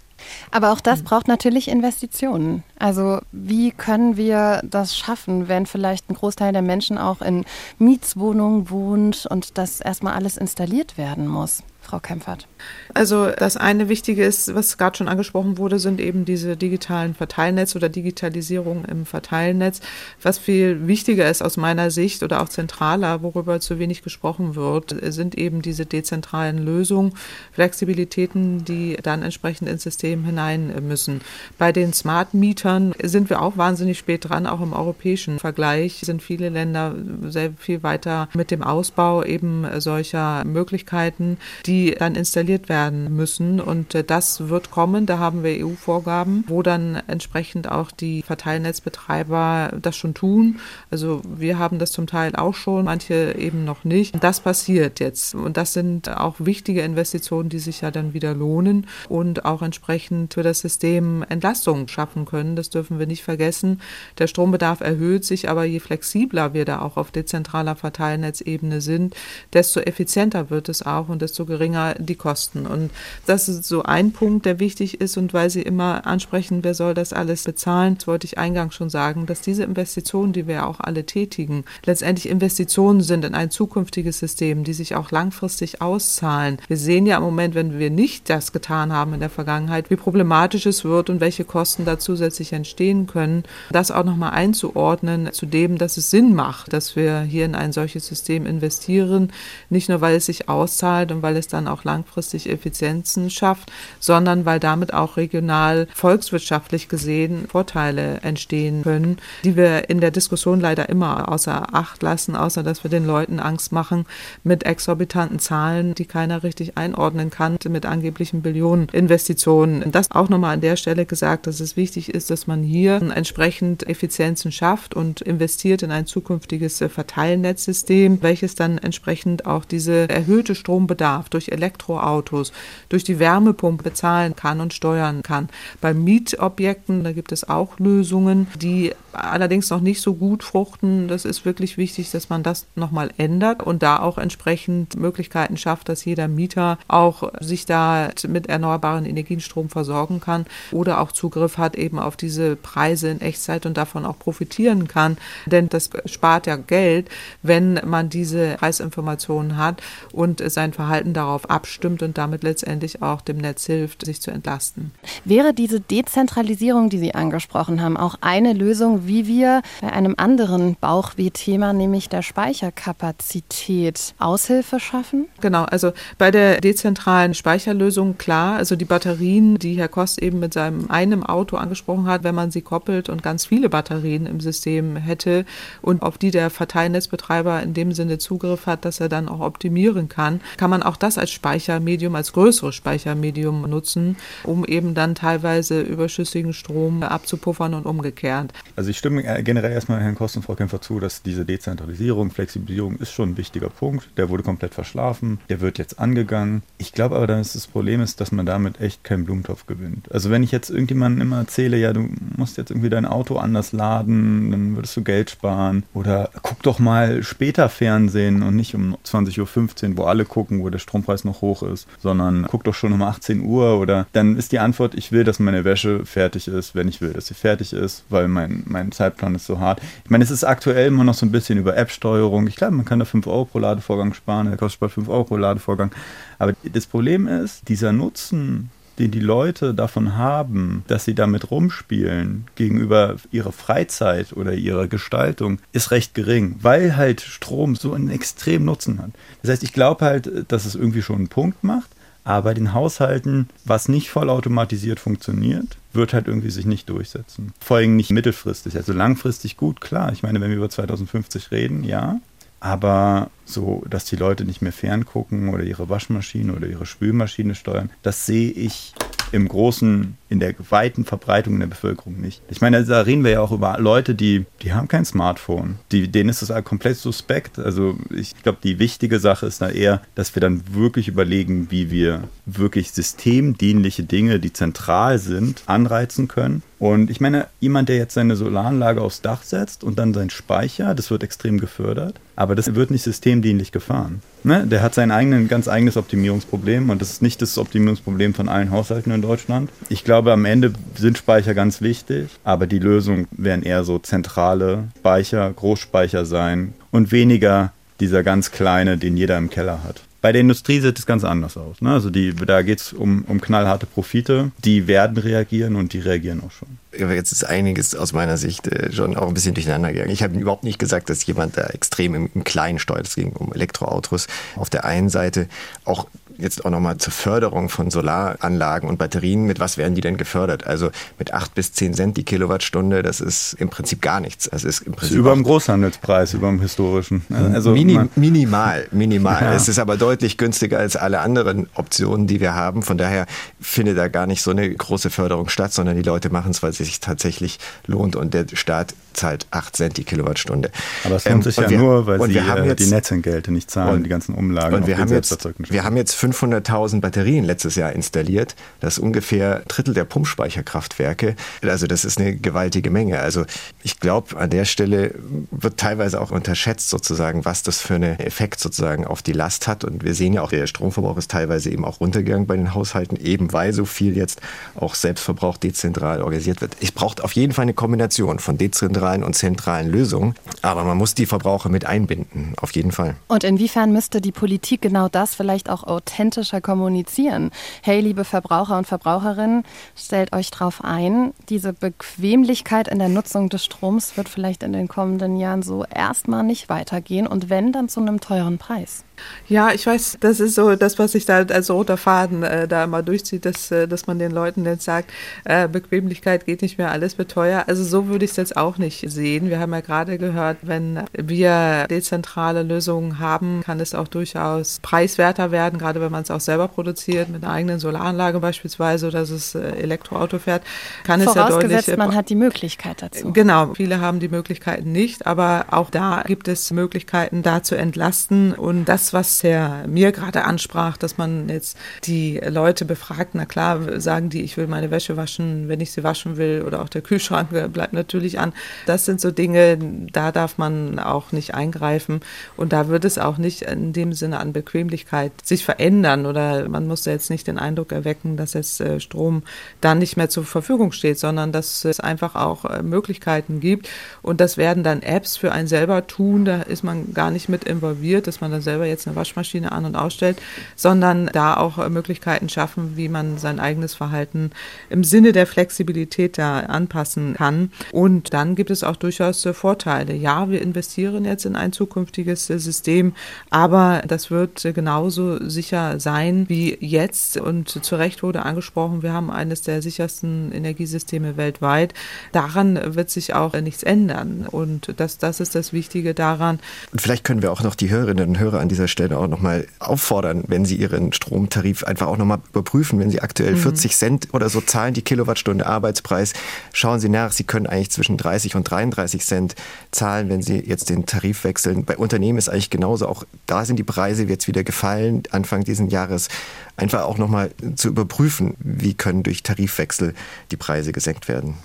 Aber 0.49 0.71
auch 0.71 0.79
das 0.79 1.03
braucht 1.03 1.27
natürlich 1.27 1.67
Investitionen. 1.67 2.63
Also 2.79 3.19
wie 3.31 3.71
können 3.71 4.17
wir 4.17 4.61
das 4.63 4.97
schaffen, 4.97 5.47
wenn 5.47 5.65
vielleicht 5.65 6.09
ein 6.09 6.15
Großteil 6.15 6.53
der 6.53 6.61
Menschen 6.61 6.97
auch 6.97 7.21
in 7.21 7.45
Mietswohnungen 7.77 8.69
wohnt 8.69 9.27
und 9.29 9.57
das 9.57 9.81
erstmal 9.81 10.13
alles 10.13 10.37
installiert 10.37 10.97
werden 10.97 11.27
muss? 11.27 11.61
Frau 11.85 11.99
Kempfert? 11.99 12.47
Also 12.93 13.29
das 13.29 13.57
eine 13.57 13.89
Wichtige 13.89 14.25
ist, 14.25 14.55
was 14.55 14.77
gerade 14.77 14.97
schon 14.97 15.07
angesprochen 15.07 15.57
wurde, 15.57 15.79
sind 15.79 16.01
eben 16.01 16.25
diese 16.25 16.57
digitalen 16.57 17.13
Verteilnetze 17.13 17.77
oder 17.77 17.89
Digitalisierung 17.89 18.85
im 18.85 19.05
Verteilnetz. 19.05 19.81
Was 20.21 20.37
viel 20.37 20.87
wichtiger 20.87 21.29
ist 21.29 21.43
aus 21.43 21.57
meiner 21.57 21.91
Sicht 21.91 22.23
oder 22.23 22.41
auch 22.41 22.49
zentraler, 22.49 23.21
worüber 23.21 23.59
zu 23.59 23.77
wenig 23.77 24.01
gesprochen 24.01 24.55
wird, 24.55 24.95
sind 25.09 25.35
eben 25.35 25.61
diese 25.61 25.85
dezentralen 25.85 26.57
Lösungen, 26.57 27.13
Flexibilitäten, 27.51 28.65
die 28.65 28.97
dann 29.01 29.21
entsprechend 29.21 29.69
ins 29.69 29.83
System 29.83 30.25
hinein 30.25 30.73
müssen. 30.87 31.21
Bei 31.57 31.71
den 31.71 31.93
Smart 31.93 32.33
Mietern 32.33 32.95
sind 33.03 33.29
wir 33.29 33.41
auch 33.41 33.57
wahnsinnig 33.57 33.99
spät 33.99 34.27
dran, 34.29 34.47
auch 34.47 34.61
im 34.61 34.73
europäischen 34.73 35.37
Vergleich 35.39 36.01
sind 36.03 36.23
viele 36.23 36.49
Länder 36.49 36.95
sehr 37.27 37.51
viel 37.57 37.83
weiter 37.83 38.29
mit 38.33 38.49
dem 38.49 38.63
Ausbau 38.63 39.23
eben 39.23 39.65
solcher 39.79 40.43
Möglichkeiten, 40.45 41.37
die 41.65 41.74
die 41.75 41.95
dann 41.97 42.15
installiert 42.15 42.69
werden 42.69 43.15
müssen. 43.15 43.59
Und 43.59 43.95
äh, 43.95 44.03
das 44.03 44.47
wird 44.47 44.71
kommen. 44.71 45.05
Da 45.05 45.19
haben 45.19 45.43
wir 45.43 45.65
EU-Vorgaben, 45.65 46.45
wo 46.47 46.61
dann 46.61 47.01
entsprechend 47.07 47.69
auch 47.69 47.91
die 47.91 48.21
Verteilnetzbetreiber 48.21 49.73
das 49.81 49.95
schon 49.95 50.13
tun. 50.13 50.59
Also 50.89 51.21
wir 51.25 51.59
haben 51.59 51.79
das 51.79 51.91
zum 51.91 52.07
Teil 52.07 52.35
auch 52.35 52.55
schon, 52.55 52.85
manche 52.85 53.35
eben 53.37 53.65
noch 53.65 53.83
nicht. 53.83 54.23
Das 54.23 54.39
passiert 54.39 54.99
jetzt. 54.99 55.35
Und 55.35 55.57
das 55.57 55.73
sind 55.73 56.09
auch 56.09 56.35
wichtige 56.39 56.81
Investitionen, 56.81 57.49
die 57.49 57.59
sich 57.59 57.81
ja 57.81 57.91
dann 57.91 58.13
wieder 58.13 58.33
lohnen 58.33 58.87
und 59.09 59.45
auch 59.45 59.61
entsprechend 59.61 60.33
für 60.33 60.43
das 60.43 60.59
System 60.59 61.25
Entlastung 61.27 61.87
schaffen 61.87 62.25
können. 62.25 62.55
Das 62.55 62.69
dürfen 62.69 62.99
wir 62.99 63.07
nicht 63.07 63.23
vergessen. 63.23 63.81
Der 64.17 64.27
Strombedarf 64.27 64.79
erhöht 64.79 65.25
sich, 65.25 65.49
aber 65.49 65.65
je 65.65 65.79
flexibler 65.79 66.53
wir 66.53 66.65
da 66.65 66.81
auch 66.81 66.95
auf 66.97 67.11
dezentraler 67.11 67.75
Verteilnetzebene 67.75 68.79
sind, 68.81 69.15
desto 69.51 69.81
effizienter 69.81 70.49
wird 70.49 70.69
es 70.69 70.85
auch 70.85 71.09
und 71.09 71.21
desto 71.21 71.45
geringer 71.45 71.64
geringer 71.65 71.95
die 71.97 72.15
Kosten. 72.15 72.65
Und 72.65 72.91
das 73.25 73.49
ist 73.49 73.65
so 73.65 73.83
ein 73.83 74.11
Punkt, 74.11 74.45
der 74.45 74.59
wichtig 74.59 75.01
ist. 75.01 75.17
Und 75.17 75.33
weil 75.33 75.49
Sie 75.49 75.61
immer 75.61 76.05
ansprechen, 76.05 76.63
wer 76.63 76.73
soll 76.73 76.93
das 76.93 77.13
alles 77.13 77.43
bezahlen, 77.43 77.95
das 77.95 78.07
wollte 78.07 78.25
ich 78.25 78.37
eingangs 78.37 78.75
schon 78.75 78.89
sagen, 78.89 79.25
dass 79.25 79.41
diese 79.41 79.63
Investitionen, 79.63 80.33
die 80.33 80.47
wir 80.47 80.67
auch 80.67 80.79
alle 80.79 81.05
tätigen, 81.05 81.65
letztendlich 81.85 82.29
Investitionen 82.29 83.01
sind 83.01 83.25
in 83.25 83.33
ein 83.33 83.49
zukünftiges 83.49 84.19
System, 84.19 84.63
die 84.63 84.73
sich 84.73 84.95
auch 84.95 85.11
langfristig 85.11 85.81
auszahlen. 85.81 86.57
Wir 86.67 86.77
sehen 86.77 87.05
ja 87.05 87.17
im 87.17 87.23
Moment, 87.23 87.55
wenn 87.55 87.79
wir 87.79 87.89
nicht 87.89 88.29
das 88.29 88.51
getan 88.51 88.93
haben 88.93 89.13
in 89.13 89.19
der 89.19 89.29
Vergangenheit, 89.29 89.89
wie 89.89 89.95
problematisch 89.95 90.65
es 90.65 90.83
wird 90.83 91.09
und 91.09 91.19
welche 91.19 91.45
Kosten 91.45 91.85
da 91.85 91.97
zusätzlich 91.97 92.53
entstehen 92.53 93.07
können. 93.07 93.43
Das 93.71 93.91
auch 93.91 94.03
nochmal 94.03 94.31
einzuordnen 94.31 95.31
zu 95.31 95.45
dem, 95.45 95.77
dass 95.77 95.97
es 95.97 96.11
Sinn 96.11 96.35
macht, 96.35 96.73
dass 96.73 96.95
wir 96.95 97.21
hier 97.21 97.45
in 97.45 97.55
ein 97.55 97.71
solches 97.71 98.05
System 98.05 98.45
investieren, 98.45 99.31
nicht 99.69 99.89
nur 99.89 100.01
weil 100.01 100.15
es 100.15 100.27
sich 100.27 100.47
auszahlt 100.49 101.11
und 101.11 101.21
weil 101.21 101.37
es 101.37 101.47
dann 101.55 101.67
auch 101.67 101.83
langfristig 101.83 102.49
Effizienzen 102.49 103.29
schafft, 103.29 103.71
sondern 103.99 104.45
weil 104.45 104.59
damit 104.59 104.93
auch 104.93 105.17
regional 105.17 105.87
volkswirtschaftlich 105.93 106.89
gesehen 106.89 107.47
Vorteile 107.47 108.19
entstehen 108.21 108.83
können, 108.83 109.17
die 109.43 109.55
wir 109.55 109.89
in 109.89 110.01
der 110.01 110.11
Diskussion 110.11 110.59
leider 110.59 110.89
immer 110.89 111.29
außer 111.31 111.73
Acht 111.73 112.03
lassen, 112.03 112.35
außer 112.35 112.61
dass 112.61 112.83
wir 112.83 112.91
den 112.91 113.05
Leuten 113.05 113.39
Angst 113.39 113.71
machen 113.71 114.05
mit 114.43 114.63
exorbitanten 114.63 115.39
Zahlen, 115.39 115.95
die 115.95 116.05
keiner 116.05 116.43
richtig 116.43 116.77
einordnen 116.77 117.29
kann, 117.29 117.57
mit 117.69 117.85
angeblichen 117.85 118.41
Billionen 118.41 118.89
Investitionen. 118.89 119.91
Das 119.91 120.11
auch 120.11 120.29
nochmal 120.29 120.55
an 120.55 120.61
der 120.61 120.75
Stelle 120.75 121.05
gesagt, 121.05 121.47
dass 121.47 121.59
es 121.59 121.77
wichtig 121.77 122.13
ist, 122.13 122.29
dass 122.29 122.47
man 122.47 122.63
hier 122.63 122.95
entsprechend 122.95 123.87
Effizienzen 123.87 124.51
schafft 124.51 124.93
und 124.93 125.21
investiert 125.21 125.83
in 125.83 125.91
ein 125.91 126.05
zukünftiges 126.05 126.77
Verteilnetzsystem, 126.77 128.21
welches 128.21 128.55
dann 128.55 128.77
entsprechend 128.77 129.45
auch 129.45 129.65
diese 129.65 130.09
erhöhte 130.09 130.55
Strombedarf 130.55 131.29
durch 131.29 131.44
durch 131.45 131.55
Elektroautos, 131.55 132.51
durch 132.89 133.03
die 133.03 133.19
Wärmepumpe 133.19 133.83
bezahlen 133.83 134.35
kann 134.35 134.61
und 134.61 134.73
steuern 134.73 135.21
kann. 135.21 135.49
Bei 135.81 135.93
Mietobjekten, 135.93 137.03
da 137.03 137.11
gibt 137.11 137.31
es 137.31 137.47
auch 137.47 137.79
Lösungen, 137.79 138.47
die 138.59 138.93
allerdings 139.13 139.69
noch 139.69 139.81
nicht 139.81 140.01
so 140.01 140.15
gut 140.15 140.43
fruchten. 140.43 141.07
Das 141.07 141.25
ist 141.25 141.45
wirklich 141.45 141.77
wichtig, 141.77 142.11
dass 142.11 142.29
man 142.29 142.43
das 142.43 142.65
nochmal 142.75 143.11
ändert 143.17 143.63
und 143.63 143.83
da 143.83 143.99
auch 143.99 144.17
entsprechend 144.17 144.95
Möglichkeiten 144.95 145.57
schafft, 145.57 145.89
dass 145.89 146.05
jeder 146.05 146.27
Mieter 146.27 146.77
auch 146.87 147.31
sich 147.39 147.65
da 147.65 148.09
mit 148.27 148.47
erneuerbaren 148.47 149.05
Energienstrom 149.05 149.69
versorgen 149.69 150.19
kann 150.19 150.45
oder 150.71 150.99
auch 151.01 151.11
Zugriff 151.11 151.57
hat 151.57 151.75
eben 151.75 151.99
auf 151.99 152.17
diese 152.17 152.55
Preise 152.55 153.09
in 153.09 153.21
Echtzeit 153.21 153.65
und 153.65 153.77
davon 153.77 154.05
auch 154.05 154.19
profitieren 154.19 154.87
kann. 154.87 155.17
Denn 155.45 155.69
das 155.69 155.89
spart 156.05 156.47
ja 156.47 156.55
Geld, 156.55 157.09
wenn 157.41 157.79
man 157.85 158.09
diese 158.09 158.55
Preisinformationen 158.55 159.57
hat 159.57 159.81
und 160.11 160.41
sein 160.51 160.73
Verhalten 160.73 161.13
darauf 161.13 161.34
darauf 161.35 161.49
abstimmt 161.49 162.01
und 162.01 162.17
damit 162.17 162.43
letztendlich 162.43 163.01
auch 163.01 163.21
dem 163.21 163.37
Netz 163.37 163.65
hilft, 163.65 164.05
sich 164.05 164.21
zu 164.21 164.31
entlasten. 164.31 164.91
Wäre 165.25 165.53
diese 165.53 165.81
Dezentralisierung, 165.81 166.89
die 166.89 166.97
Sie 166.97 167.13
angesprochen 167.13 167.81
haben, 167.81 167.97
auch 167.97 168.15
eine 168.21 168.53
Lösung, 168.53 169.05
wie 169.05 169.27
wir 169.27 169.61
bei 169.81 169.91
einem 169.91 170.15
anderen 170.17 170.77
Bauchweh-Thema, 170.79 171.73
nämlich 171.73 172.07
der 172.07 172.21
Speicherkapazität, 172.21 174.15
Aushilfe 174.17 174.79
schaffen? 174.79 175.27
Genau, 175.41 175.63
also 175.63 175.91
bei 176.17 176.31
der 176.31 176.61
dezentralen 176.61 177.33
Speicherlösung 177.33 178.17
klar, 178.17 178.55
also 178.55 178.77
die 178.77 178.85
Batterien, 178.85 179.59
die 179.59 179.73
Herr 179.73 179.89
Kost 179.89 180.21
eben 180.21 180.39
mit 180.39 180.53
seinem 180.53 180.89
einem 180.89 181.23
Auto 181.23 181.57
angesprochen 181.57 182.07
hat, 182.07 182.23
wenn 182.23 182.35
man 182.35 182.51
sie 182.51 182.61
koppelt 182.61 183.09
und 183.09 183.23
ganz 183.23 183.45
viele 183.45 183.69
Batterien 183.69 184.25
im 184.25 184.39
System 184.39 184.95
hätte 184.95 185.45
und 185.81 186.01
auf 186.01 186.17
die 186.17 186.31
der 186.31 186.49
Verteilnetzbetreiber 186.49 187.61
in 187.61 187.73
dem 187.73 187.91
Sinne 187.91 188.19
Zugriff 188.19 188.67
hat, 188.67 188.85
dass 188.85 189.01
er 189.01 189.09
dann 189.09 189.27
auch 189.27 189.41
optimieren 189.41 190.07
kann, 190.07 190.39
kann 190.57 190.69
man 190.69 190.83
auch 190.83 190.95
das 190.95 191.17
als 191.17 191.24
Speichermedium, 191.31 192.15
als 192.15 192.33
größeres 192.33 192.75
Speichermedium 192.75 193.69
nutzen, 193.69 194.17
um 194.43 194.65
eben 194.65 194.93
dann 194.93 195.15
teilweise 195.15 195.81
überschüssigen 195.81 196.53
Strom 196.53 197.03
abzupuffern 197.03 197.73
und 197.73 197.85
umgekehrt. 197.85 198.53
Also 198.75 198.89
ich 198.89 198.97
stimme 198.97 199.23
generell 199.43 199.71
erstmal 199.71 200.01
Herrn 200.01 200.15
Kosten 200.15 200.39
und 200.39 200.45
Frau 200.45 200.55
Kämpfer 200.55 200.81
zu, 200.81 200.99
dass 200.99 201.21
diese 201.21 201.45
Dezentralisierung, 201.45 202.31
Flexibilisierung 202.31 202.97
ist 202.97 203.11
schon 203.11 203.31
ein 203.31 203.37
wichtiger 203.37 203.69
Punkt. 203.69 204.09
Der 204.17 204.29
wurde 204.29 204.43
komplett 204.43 204.73
verschlafen, 204.73 205.39
der 205.49 205.61
wird 205.61 205.77
jetzt 205.77 205.99
angegangen. 205.99 206.63
Ich 206.77 206.91
glaube 206.91 207.15
aber, 207.15 207.27
dass 207.27 207.53
das 207.53 207.67
Problem 207.67 208.01
ist, 208.01 208.21
dass 208.21 208.31
man 208.31 208.45
damit 208.45 208.81
echt 208.81 209.03
keinen 209.03 209.25
Blumentopf 209.25 209.65
gewinnt. 209.65 210.11
Also 210.11 210.29
wenn 210.29 210.43
ich 210.43 210.51
jetzt 210.51 210.69
irgendjemandem 210.69 211.21
immer 211.21 211.37
erzähle, 211.39 211.77
ja, 211.77 211.93
du 211.93 212.09
musst 212.35 212.57
jetzt 212.57 212.71
irgendwie 212.71 212.89
dein 212.89 213.05
Auto 213.05 213.37
anders 213.37 213.71
laden, 213.71 214.51
dann 214.51 214.75
würdest 214.75 214.95
du 214.97 215.03
Geld 215.03 215.29
sparen. 215.29 215.83
Oder 215.93 216.29
guck 216.41 216.61
doch 216.63 216.79
mal 216.79 217.23
später 217.23 217.69
Fernsehen 217.69 218.43
und 218.43 218.55
nicht 218.55 218.75
um 218.75 218.97
20.15 219.05 219.91
Uhr, 219.91 219.97
wo 219.97 220.03
alle 220.03 220.25
gucken, 220.25 220.61
wo 220.61 220.69
der 220.69 220.79
Strompreis 220.79 221.14
Strompreis 221.15 221.23
noch 221.23 221.41
hoch 221.41 221.63
ist, 221.63 221.87
sondern 221.99 222.45
guck 222.49 222.63
doch 222.63 222.73
schon 222.73 222.93
um 222.93 223.01
18 223.01 223.41
Uhr 223.41 223.79
oder 223.79 224.07
dann 224.13 224.37
ist 224.37 224.51
die 224.51 224.59
Antwort, 224.59 224.95
ich 224.95 225.11
will, 225.11 225.23
dass 225.23 225.39
meine 225.39 225.63
Wäsche 225.63 226.05
fertig 226.05 226.47
ist, 226.47 226.75
wenn 226.75 226.87
ich 226.87 227.01
will, 227.01 227.13
dass 227.13 227.27
sie 227.27 227.33
fertig 227.33 227.73
ist, 227.73 228.03
weil 228.09 228.27
mein, 228.27 228.63
mein 228.65 228.91
Zeitplan 228.91 229.35
ist 229.35 229.45
so 229.45 229.59
hart. 229.59 229.81
Ich 230.03 230.09
meine, 230.09 230.23
es 230.23 230.31
ist 230.31 230.43
aktuell 230.43 230.87
immer 230.87 231.03
noch 231.03 231.13
so 231.13 231.25
ein 231.25 231.31
bisschen 231.31 231.57
über 231.57 231.75
App-Steuerung. 231.77 232.47
Ich 232.47 232.55
glaube, 232.55 232.75
man 232.75 232.85
kann 232.85 232.99
da 232.99 233.05
5 233.05 233.27
Euro 233.27 233.45
pro 233.45 233.59
Ladevorgang 233.59 234.13
sparen, 234.13 234.47
der 234.47 234.57
kostet 234.57 234.79
bald 234.79 234.91
5 234.91 235.09
Euro 235.09 235.23
pro 235.23 235.37
Ladevorgang. 235.37 235.91
Aber 236.39 236.53
das 236.63 236.85
Problem 236.85 237.27
ist, 237.27 237.67
dieser 237.69 237.91
Nutzen 237.91 238.69
den 238.99 239.11
die 239.11 239.19
Leute 239.19 239.73
davon 239.73 240.15
haben, 240.15 240.83
dass 240.87 241.05
sie 241.05 241.15
damit 241.15 241.51
rumspielen 241.51 242.45
gegenüber 242.55 243.17
ihrer 243.31 243.51
Freizeit 243.51 244.33
oder 244.33 244.53
ihrer 244.53 244.87
Gestaltung, 244.87 245.59
ist 245.71 245.91
recht 245.91 246.13
gering, 246.13 246.55
weil 246.61 246.95
halt 246.95 247.21
Strom 247.21 247.75
so 247.75 247.93
einen 247.93 248.09
extremen 248.09 248.65
Nutzen 248.65 249.01
hat. 249.01 249.11
Das 249.41 249.51
heißt, 249.51 249.63
ich 249.63 249.73
glaube 249.73 250.05
halt, 250.05 250.51
dass 250.51 250.65
es 250.65 250.75
irgendwie 250.75 251.01
schon 251.01 251.17
einen 251.17 251.27
Punkt 251.27 251.63
macht, 251.63 251.89
aber 252.23 252.55
den 252.55 252.73
Haushalten, 252.73 253.49
was 253.65 253.87
nicht 253.87 254.09
vollautomatisiert 254.09 254.99
funktioniert, 254.99 255.77
wird 255.93 256.13
halt 256.13 256.27
irgendwie 256.27 256.49
sich 256.49 256.65
nicht 256.65 256.89
durchsetzen. 256.89 257.53
Vor 257.59 257.77
allem 257.77 257.95
nicht 257.95 258.09
mittelfristig. 258.09 258.75
Also 258.75 258.93
langfristig 258.93 259.57
gut, 259.57 259.79
klar. 259.79 260.11
Ich 260.11 260.23
meine, 260.23 260.41
wenn 260.41 260.49
wir 260.49 260.57
über 260.57 260.69
2050 260.69 261.51
reden, 261.51 261.83
ja. 261.83 262.19
Aber 262.59 263.29
so, 263.45 263.83
dass 263.89 264.05
die 264.05 264.15
Leute 264.15 264.43
nicht 264.43 264.61
mehr 264.61 264.71
ferngucken 264.71 265.49
oder 265.49 265.63
ihre 265.63 265.89
Waschmaschine 265.89 266.53
oder 266.53 266.67
ihre 266.67 266.85
Spülmaschine 266.85 267.55
steuern, 267.55 267.89
das 268.03 268.25
sehe 268.25 268.51
ich 268.51 268.93
im 269.31 269.47
großen, 269.47 270.17
in 270.29 270.39
der 270.39 270.53
weiten 270.69 271.05
Verbreitung 271.05 271.55
in 271.55 271.59
der 271.59 271.67
Bevölkerung 271.67 272.19
nicht. 272.19 272.41
Ich 272.49 272.61
meine, 272.61 272.83
da 272.83 273.01
reden 273.01 273.23
wir 273.23 273.31
ja 273.31 273.41
auch 273.41 273.51
über 273.51 273.77
Leute, 273.79 274.15
die, 274.15 274.45
die 274.61 274.73
haben 274.73 274.87
kein 274.87 275.05
Smartphone. 275.05 275.77
Die, 275.91 276.07
denen 276.07 276.29
ist 276.29 276.41
das 276.41 276.63
komplett 276.63 276.97
suspekt. 276.97 277.59
Also 277.59 277.97
ich 278.09 278.33
glaube, 278.43 278.59
die 278.63 278.79
wichtige 278.79 279.19
Sache 279.19 279.45
ist 279.45 279.61
da 279.61 279.69
eher, 279.69 280.01
dass 280.15 280.35
wir 280.35 280.41
dann 280.41 280.63
wirklich 280.73 281.07
überlegen, 281.07 281.67
wie 281.69 281.91
wir 281.91 282.25
wirklich 282.45 282.91
systemdienliche 282.91 284.03
Dinge, 284.03 284.39
die 284.39 284.53
zentral 284.53 285.19
sind, 285.19 285.63
anreizen 285.65 286.27
können. 286.27 286.63
Und 286.77 287.09
ich 287.09 287.21
meine, 287.21 287.47
jemand, 287.59 287.89
der 287.89 287.97
jetzt 287.97 288.13
seine 288.13 288.35
Solaranlage 288.35 289.01
aufs 289.01 289.21
Dach 289.21 289.43
setzt 289.43 289.83
und 289.83 289.97
dann 289.97 290.13
seinen 290.13 290.29
Speicher, 290.29 290.93
das 290.93 291.09
wird 291.09 291.23
extrem 291.23 291.59
gefördert, 291.59 292.19
aber 292.35 292.53
das 292.53 292.75
wird 292.75 292.91
nicht 292.91 293.03
systemdienlich 293.03 293.34
gefahren. 293.41 294.21
Ne? 294.43 294.65
Der 294.67 294.81
hat 294.81 294.93
sein 294.93 295.11
eigenen, 295.11 295.47
ganz 295.47 295.67
eigenes 295.67 295.97
Optimierungsproblem 295.97 296.89
und 296.89 297.01
das 297.01 297.11
ist 297.11 297.21
nicht 297.21 297.41
das 297.41 297.57
Optimierungsproblem 297.57 298.33
von 298.33 298.47
allen 298.47 298.71
Haushalten 298.71 299.11
in 299.11 299.21
Deutschland. 299.21 299.69
Ich 299.89 300.03
glaube, 300.03 300.31
am 300.31 300.45
Ende 300.45 300.73
sind 300.95 301.17
Speicher 301.17 301.53
ganz 301.53 301.81
wichtig, 301.81 302.29
aber 302.43 302.67
die 302.67 302.79
Lösung 302.79 303.27
werden 303.31 303.63
eher 303.63 303.83
so 303.83 303.99
zentrale 303.99 304.85
Speicher, 304.97 305.51
Großspeicher 305.51 306.25
sein 306.25 306.73
und 306.91 307.11
weniger 307.11 307.73
dieser 307.99 308.23
ganz 308.23 308.51
kleine, 308.51 308.97
den 308.97 309.17
jeder 309.17 309.37
im 309.37 309.49
Keller 309.49 309.83
hat. 309.83 310.01
Bei 310.25 310.31
der 310.31 310.41
Industrie 310.41 310.79
sieht 310.79 310.97
es 310.97 311.05
ganz 311.05 311.23
anders 311.23 311.55
aus. 311.55 311.81
Ne? 311.81 311.91
Also 311.91 312.09
die, 312.09 312.33
da 312.33 312.63
geht 312.63 312.81
es 312.81 312.93
um, 312.93 313.25
um 313.25 313.39
knallharte 313.39 313.85
Profite. 313.85 314.49
Die 314.57 314.87
werden 314.87 315.17
reagieren 315.17 315.75
und 315.75 315.93
die 315.93 315.99
reagieren 315.99 316.41
auch 316.43 316.49
schon. 316.49 316.79
Jetzt 316.97 317.31
ist 317.31 317.43
einiges 317.43 317.93
aus 317.93 318.11
meiner 318.11 318.35
Sicht 318.37 318.65
äh, 318.65 318.91
schon 318.91 319.15
auch 319.15 319.27
ein 319.27 319.35
bisschen 319.35 319.53
durcheinander 319.53 319.93
gegangen. 319.93 320.09
Ich 320.09 320.23
habe 320.23 320.35
überhaupt 320.35 320.63
nicht 320.63 320.79
gesagt, 320.79 321.11
dass 321.11 321.23
jemand 321.27 321.57
da 321.57 321.67
extrem 321.67 322.15
im, 322.15 322.31
im 322.33 322.43
Kleinen 322.43 322.79
steuert. 322.79 323.05
Es 323.05 323.13
ging 323.13 323.33
um 323.33 323.53
Elektroautos. 323.53 324.25
Auf 324.55 324.71
der 324.71 324.83
einen 324.83 325.09
Seite 325.09 325.47
auch 325.83 326.07
jetzt 326.37 326.65
auch 326.65 326.69
nochmal 326.69 326.97
zur 326.97 327.13
Förderung 327.13 327.69
von 327.69 327.91
Solaranlagen 327.91 328.89
und 328.89 328.97
Batterien, 328.97 329.45
mit 329.45 329.59
was 329.59 329.77
werden 329.77 329.95
die 329.95 330.01
denn 330.01 330.17
gefördert? 330.17 330.67
Also 330.67 330.91
mit 331.17 331.33
8 331.33 331.53
bis 331.55 331.73
10 331.73 331.93
Cent 331.93 332.17
die 332.17 332.23
Kilowattstunde, 332.23 333.03
das 333.03 333.21
ist 333.21 333.53
im 333.53 333.69
Prinzip 333.69 334.01
gar 334.01 334.19
nichts. 334.19 334.49
Das 334.51 334.63
ist 334.63 334.81
im 334.81 334.93
Prinzip 334.93 335.17
über 335.17 335.33
dem 335.33 335.43
Großhandelspreis, 335.43 336.33
über 336.33 336.47
dem 336.47 336.61
historischen. 336.61 337.25
Also 337.53 337.71
Mini, 337.71 337.99
minimal, 338.15 338.87
minimal. 338.91 339.41
Ja. 339.41 339.53
Es 339.53 339.67
ist 339.67 339.79
aber 339.79 339.97
deutlich 339.97 340.37
günstiger 340.37 340.79
als 340.79 340.95
alle 340.95 341.19
anderen 341.19 341.67
Optionen, 341.75 342.27
die 342.27 342.39
wir 342.39 342.53
haben. 342.53 342.83
Von 342.83 342.97
daher 342.97 343.25
findet 343.59 343.97
da 343.97 344.07
gar 344.07 344.27
nicht 344.27 344.41
so 344.41 344.51
eine 344.51 344.69
große 344.69 345.09
Förderung 345.09 345.49
statt, 345.49 345.73
sondern 345.73 345.95
die 345.95 346.03
Leute 346.03 346.29
machen 346.29 346.51
es, 346.51 346.63
weil 346.63 346.71
es 346.71 346.77
sich 346.77 346.99
tatsächlich 346.99 347.59
lohnt 347.87 348.15
und 348.15 348.33
der 348.33 348.45
Staat 348.53 348.93
zahlt 349.15 349.47
8 349.51 349.75
Cent 349.75 349.97
die 349.97 350.03
Kilowattstunde. 350.03 350.71
Aber 351.03 351.15
es 351.15 351.25
lohnt 351.25 351.37
ähm, 351.37 351.41
sich 351.43 351.57
ja 351.57 351.69
wir, 351.69 351.77
nur, 351.77 352.07
weil 352.07 352.21
sie 352.27 352.37
äh, 352.37 352.65
jetzt, 352.65 352.79
die 352.79 352.89
Netzentgelte 352.89 353.51
nicht 353.51 353.71
zahlen, 353.71 353.97
und, 353.97 354.03
die 354.03 354.09
ganzen 354.09 354.35
Umlagen. 354.35 354.75
Und 354.75 354.87
wir 354.87 354.97
haben, 354.97 355.11
jetzt, 355.11 355.47
wir 355.57 355.83
haben 355.83 355.97
jetzt 355.97 356.15
500.000 356.15 357.01
Batterien 357.01 357.45
letztes 357.45 357.75
Jahr 357.75 357.93
installiert. 357.93 358.55
Das 358.79 358.97
ist 358.97 358.99
ungefähr 358.99 359.57
ein 359.57 359.63
Drittel 359.67 359.93
der 359.93 360.05
Pumpspeicherkraftwerke. 360.05 361.35
Also 361.61 361.87
das 361.87 362.05
ist 362.05 362.19
eine 362.19 362.35
gewaltige 362.35 362.89
Menge. 362.89 363.19
Also 363.19 363.45
ich 363.83 363.99
glaube, 363.99 364.37
an 364.37 364.49
der 364.49 364.65
Stelle 364.65 365.15
wird 365.51 365.77
teilweise 365.77 366.21
auch 366.21 366.31
unterschätzt 366.31 366.89
sozusagen, 366.89 367.45
was 367.45 367.63
das 367.63 367.81
für 367.81 367.95
einen 367.95 368.19
Effekt 368.19 368.59
sozusagen 368.59 369.05
auf 369.05 369.21
die 369.21 369.33
Last 369.33 369.67
hat. 369.67 369.83
Und 369.83 370.03
wir 370.03 370.13
sehen 370.13 370.33
ja 370.33 370.41
auch, 370.41 370.49
der 370.49 370.67
Stromverbrauch 370.67 371.17
ist 371.17 371.31
teilweise 371.31 371.69
eben 371.69 371.85
auch 371.85 371.99
runtergegangen 371.99 372.47
bei 372.47 372.55
den 372.55 372.73
Haushalten, 372.73 373.17
eben 373.17 373.53
weil 373.53 373.73
so 373.73 373.85
viel 373.85 374.15
jetzt 374.15 374.41
auch 374.75 374.95
Selbstverbrauch 374.95 375.57
dezentral 375.57 376.21
organisiert 376.21 376.61
wird. 376.61 376.75
Ich 376.79 376.93
brauche 376.93 377.23
auf 377.23 377.33
jeden 377.33 377.53
Fall 377.53 377.63
eine 377.63 377.73
Kombination 377.73 378.39
von 378.39 378.57
dezentralen 379.05 379.23
und 379.23 379.35
zentralen 379.35 379.89
Lösungen. 379.89 380.35
Aber 380.61 380.83
man 380.83 380.97
muss 380.97 381.13
die 381.13 381.25
Verbraucher 381.25 381.69
mit 381.69 381.85
einbinden, 381.85 382.53
auf 382.59 382.73
jeden 382.75 382.91
Fall. 382.91 383.15
Und 383.27 383.43
inwiefern 383.43 383.91
müsste 383.91 384.19
die 384.19 384.31
Politik 384.31 384.81
genau 384.81 385.07
das 385.09 385.35
vielleicht 385.35 385.69
auch 385.69 385.83
authentischer 385.83 386.61
kommunizieren? 386.61 387.51
Hey, 387.83 388.01
liebe 388.01 388.25
Verbraucher 388.25 388.77
und 388.77 388.87
Verbraucherinnen, 388.87 389.63
stellt 389.95 390.33
euch 390.33 390.49
darauf 390.49 390.83
ein, 390.83 391.33
diese 391.49 391.73
Bequemlichkeit 391.73 392.87
in 392.87 392.99
der 392.99 393.09
Nutzung 393.09 393.49
des 393.49 393.65
Stroms 393.65 394.17
wird 394.17 394.29
vielleicht 394.29 394.63
in 394.63 394.73
den 394.73 394.87
kommenden 394.87 395.37
Jahren 395.37 395.61
so 395.61 395.85
erstmal 395.85 396.43
nicht 396.43 396.69
weitergehen 396.69 397.27
und 397.27 397.49
wenn, 397.49 397.71
dann 397.71 397.89
zu 397.89 397.99
einem 397.99 398.19
teuren 398.19 398.57
Preis. 398.57 399.03
Ja, 399.47 399.71
ich 399.71 399.85
weiß, 399.85 400.17
das 400.19 400.39
ist 400.39 400.55
so 400.55 400.75
das, 400.75 400.97
was 400.99 401.11
sich 401.13 401.25
da 401.25 401.37
als 401.37 401.69
roter 401.69 401.97
Faden 401.97 402.43
äh, 402.43 402.67
da 402.67 402.83
immer 402.83 403.03
durchzieht, 403.03 403.45
dass, 403.45 403.71
äh, 403.71 403.87
dass 403.87 404.07
man 404.07 404.19
den 404.19 404.31
Leuten 404.31 404.65
jetzt 404.65 404.85
sagt, 404.85 405.11
äh, 405.43 405.67
Bequemlichkeit 405.67 406.45
geht 406.45 406.61
nicht 406.61 406.77
mehr, 406.77 406.91
alles 406.91 407.17
wird 407.17 407.31
teuer. 407.31 407.65
Also 407.67 407.83
so 407.83 408.07
würde 408.07 408.25
ich 408.25 408.31
es 408.31 408.37
jetzt 408.37 408.57
auch 408.57 408.77
nicht 408.77 409.09
sehen. 409.09 409.49
Wir 409.49 409.59
haben 409.59 409.73
ja 409.73 409.81
gerade 409.81 410.17
gehört, 410.17 410.57
wenn 410.61 411.01
wir 411.13 411.85
dezentrale 411.89 412.63
Lösungen 412.63 413.19
haben, 413.19 413.61
kann 413.63 413.79
es 413.79 413.93
auch 413.93 414.07
durchaus 414.07 414.79
preiswerter 414.81 415.51
werden, 415.51 415.79
gerade 415.79 416.01
wenn 416.01 416.11
man 416.11 416.23
es 416.23 416.31
auch 416.31 416.39
selber 416.39 416.67
produziert, 416.67 417.29
mit 417.29 417.43
einer 417.43 417.53
eigenen 417.53 417.79
Solaranlage 417.79 418.39
beispielsweise 418.39 419.07
oder 419.07 419.19
dass 419.19 419.29
es 419.29 419.55
äh, 419.55 419.59
Elektroauto 419.59 420.39
fährt, 420.39 420.63
kann 421.03 421.21
es 421.21 421.33
ja 421.33 421.49
deutlich... 421.49 421.95
man 421.97 422.15
hat 422.15 422.29
die 422.29 422.35
Möglichkeit 422.35 423.01
dazu. 423.01 423.31
Genau, 423.33 423.73
viele 423.73 423.99
haben 423.99 424.19
die 424.19 424.29
Möglichkeiten 424.29 424.91
nicht, 424.91 425.25
aber 425.25 425.65
auch 425.71 425.89
da 425.89 426.23
gibt 426.25 426.47
es 426.47 426.71
Möglichkeiten, 426.71 427.41
da 427.41 427.63
zu 427.63 427.75
entlasten 427.75 428.53
und 428.53 428.85
das 428.85 429.04
das, 429.05 429.13
was 429.13 429.43
Herr 429.43 429.85
mir 429.87 430.11
gerade 430.11 430.45
ansprach, 430.45 430.97
dass 430.97 431.17
man 431.17 431.47
jetzt 431.47 431.77
die 432.05 432.39
Leute 432.39 432.85
befragt, 432.85 433.31
na 433.33 433.45
klar, 433.45 434.01
sagen 434.01 434.29
die, 434.29 434.41
ich 434.41 434.57
will 434.57 434.65
meine 434.65 434.89
Wäsche 434.89 435.15
waschen, 435.15 435.67
wenn 435.67 435.79
ich 435.79 435.91
sie 435.91 436.03
waschen 436.03 436.37
will, 436.37 436.63
oder 436.65 436.81
auch 436.81 436.89
der 436.89 437.01
Kühlschrank 437.01 437.49
bleibt 437.71 437.93
natürlich 437.93 438.39
an. 438.39 438.53
Das 438.87 439.05
sind 439.05 439.21
so 439.21 439.29
Dinge, 439.29 439.77
da 440.11 440.31
darf 440.31 440.57
man 440.57 440.97
auch 440.97 441.31
nicht 441.31 441.53
eingreifen. 441.53 442.21
Und 442.57 442.73
da 442.73 442.87
wird 442.87 443.05
es 443.05 443.19
auch 443.19 443.37
nicht 443.37 443.61
in 443.61 443.93
dem 443.93 444.13
Sinne 444.13 444.39
an 444.39 444.53
Bequemlichkeit 444.53 445.31
sich 445.43 445.63
verändern 445.63 446.25
oder 446.25 446.67
man 446.67 446.87
muss 446.87 447.05
jetzt 447.05 447.29
nicht 447.29 447.45
den 447.45 447.59
Eindruck 447.59 447.91
erwecken, 447.91 448.37
dass 448.37 448.53
jetzt 448.53 448.81
äh, 448.81 448.99
Strom 448.99 449.43
dann 449.81 449.99
nicht 449.99 450.17
mehr 450.17 450.29
zur 450.29 450.45
Verfügung 450.45 450.91
steht, 450.91 451.19
sondern 451.19 451.51
dass 451.51 451.85
es 451.85 451.99
einfach 451.99 452.33
auch 452.33 452.65
äh, 452.65 452.81
Möglichkeiten 452.81 453.59
gibt. 453.59 453.87
Und 454.23 454.41
das 454.41 454.57
werden 454.57 454.83
dann 454.83 455.03
Apps 455.03 455.37
für 455.37 455.51
einen 455.51 455.67
selber 455.67 456.07
tun. 456.07 456.45
Da 456.45 456.63
ist 456.63 456.83
man 456.83 457.13
gar 457.13 457.29
nicht 457.29 457.49
mit 457.49 457.65
involviert, 457.65 458.25
dass 458.25 458.41
man 458.41 458.51
dann 458.51 458.61
selber 458.61 458.85
jetzt 458.85 458.94
jetzt 458.95 459.07
eine 459.07 459.15
Waschmaschine 459.15 459.71
an 459.71 459.85
und 459.85 459.95
ausstellt, 459.95 460.41
sondern 460.75 461.27
da 461.27 461.55
auch 461.57 461.77
äh, 461.77 461.89
Möglichkeiten 461.89 462.49
schaffen, 462.49 462.93
wie 462.95 463.09
man 463.09 463.37
sein 463.37 463.59
eigenes 463.59 463.93
Verhalten 463.93 464.51
im 464.89 465.03
Sinne 465.03 465.31
der 465.31 465.47
Flexibilität 465.47 466.37
da 466.37 466.61
anpassen 466.61 467.35
kann. 467.35 467.71
Und 467.91 468.33
dann 468.33 468.55
gibt 468.55 468.71
es 468.71 468.83
auch 468.83 468.95
durchaus 468.95 469.45
äh, 469.45 469.53
Vorteile. 469.53 470.13
Ja, 470.13 470.49
wir 470.49 470.61
investieren 470.61 471.25
jetzt 471.25 471.45
in 471.45 471.55
ein 471.55 471.71
zukünftiges 471.71 472.49
äh, 472.49 472.57
System, 472.59 473.13
aber 473.49 474.01
das 474.07 474.31
wird 474.31 474.63
genauso 474.73 475.47
sicher 475.47 475.99
sein 475.99 476.45
wie 476.47 476.77
jetzt. 476.79 477.37
Und 477.37 477.69
zu 477.69 477.95
Recht 477.95 478.23
wurde 478.23 478.43
angesprochen, 478.43 479.03
wir 479.03 479.13
haben 479.13 479.29
eines 479.29 479.61
der 479.61 479.81
sichersten 479.81 480.51
Energiesysteme 480.51 481.37
weltweit. 481.37 481.93
Daran 482.31 482.95
wird 482.95 483.09
sich 483.09 483.33
auch 483.33 483.53
nichts 483.53 483.83
ändern. 483.83 484.47
Und 484.49 484.93
das, 484.97 485.17
das 485.17 485.39
ist 485.39 485.55
das 485.55 485.73
Wichtige 485.73 486.13
daran. 486.13 486.59
Und 486.91 487.01
vielleicht 487.01 487.23
können 487.23 487.41
wir 487.41 487.51
auch 487.51 487.63
noch 487.63 487.75
die 487.75 487.89
Hörerinnen 487.89 488.29
und 488.29 488.39
Hörer 488.39 488.59
an 488.59 488.69
dieser 488.69 488.84
dieser 488.85 488.91
Stelle 488.91 489.17
auch 489.17 489.27
nochmal 489.27 489.67
auffordern, 489.79 490.43
wenn 490.47 490.65
Sie 490.65 490.75
Ihren 490.75 491.11
Stromtarif 491.11 491.83
einfach 491.83 492.07
auch 492.07 492.17
nochmal 492.17 492.39
überprüfen, 492.49 492.99
wenn 492.99 493.09
Sie 493.09 493.21
aktuell 493.21 493.53
mhm. 493.53 493.59
40 493.59 493.97
Cent 493.97 494.27
oder 494.33 494.49
so 494.49 494.61
zahlen, 494.61 494.93
die 494.93 495.01
Kilowattstunde 495.01 495.65
Arbeitspreis, 495.65 496.33
schauen 496.71 496.99
Sie 496.99 497.09
nach, 497.09 497.31
Sie 497.31 497.43
können 497.43 497.65
eigentlich 497.65 497.91
zwischen 497.91 498.17
30 498.17 498.55
und 498.55 498.63
33 498.69 499.25
Cent 499.25 499.55
zahlen, 499.91 500.29
wenn 500.29 500.41
Sie 500.41 500.59
jetzt 500.59 500.89
den 500.89 501.05
Tarif 501.05 501.43
wechseln. 501.43 501.85
Bei 501.85 501.97
Unternehmen 501.97 502.37
ist 502.37 502.49
eigentlich 502.49 502.69
genauso, 502.69 503.07
auch 503.07 503.23
da 503.47 503.65
sind 503.65 503.77
die 503.77 503.83
Preise 503.83 504.23
jetzt 504.25 504.47
wieder 504.47 504.63
gefallen, 504.63 505.23
Anfang 505.31 505.63
dieses 505.63 505.91
Jahres. 505.91 506.29
Einfach 506.77 507.03
auch 507.05 507.17
nochmal 507.17 507.51
zu 507.75 507.87
überprüfen, 507.87 508.55
wie 508.59 508.93
können 508.93 509.23
durch 509.23 509.43
Tarifwechsel 509.43 510.13
die 510.51 510.57
Preise 510.57 510.91
gesenkt 510.91 511.27
werden. 511.27 511.55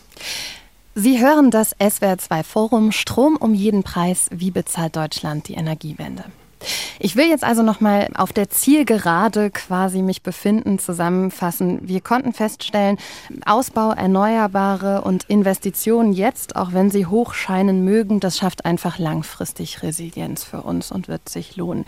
Sie 0.94 1.20
hören 1.20 1.50
das 1.50 1.76
SWR2 1.76 2.42
Forum 2.42 2.92
Strom 2.92 3.36
um 3.36 3.54
jeden 3.54 3.82
Preis. 3.82 4.28
Wie 4.32 4.50
bezahlt 4.50 4.96
Deutschland 4.96 5.48
die 5.48 5.54
Energiewende? 5.54 6.24
Ich 6.98 7.16
will 7.16 7.28
jetzt 7.28 7.44
also 7.44 7.62
nochmal 7.62 8.08
auf 8.14 8.32
der 8.32 8.50
Zielgerade 8.50 9.50
quasi 9.50 10.02
mich 10.02 10.22
befinden, 10.22 10.78
zusammenfassen. 10.78 11.80
Wir 11.82 12.00
konnten 12.00 12.32
feststellen, 12.32 12.98
Ausbau 13.46 13.92
Erneuerbare 13.92 15.02
und 15.02 15.24
Investitionen 15.24 16.12
jetzt, 16.12 16.56
auch 16.56 16.72
wenn 16.72 16.90
sie 16.90 17.06
hoch 17.06 17.34
scheinen 17.34 17.84
mögen, 17.84 18.20
das 18.20 18.38
schafft 18.38 18.64
einfach 18.64 18.98
langfristig 18.98 19.82
Resilienz 19.82 20.44
für 20.44 20.62
uns 20.62 20.92
und 20.92 21.08
wird 21.08 21.28
sich 21.28 21.56
lohnen. 21.56 21.84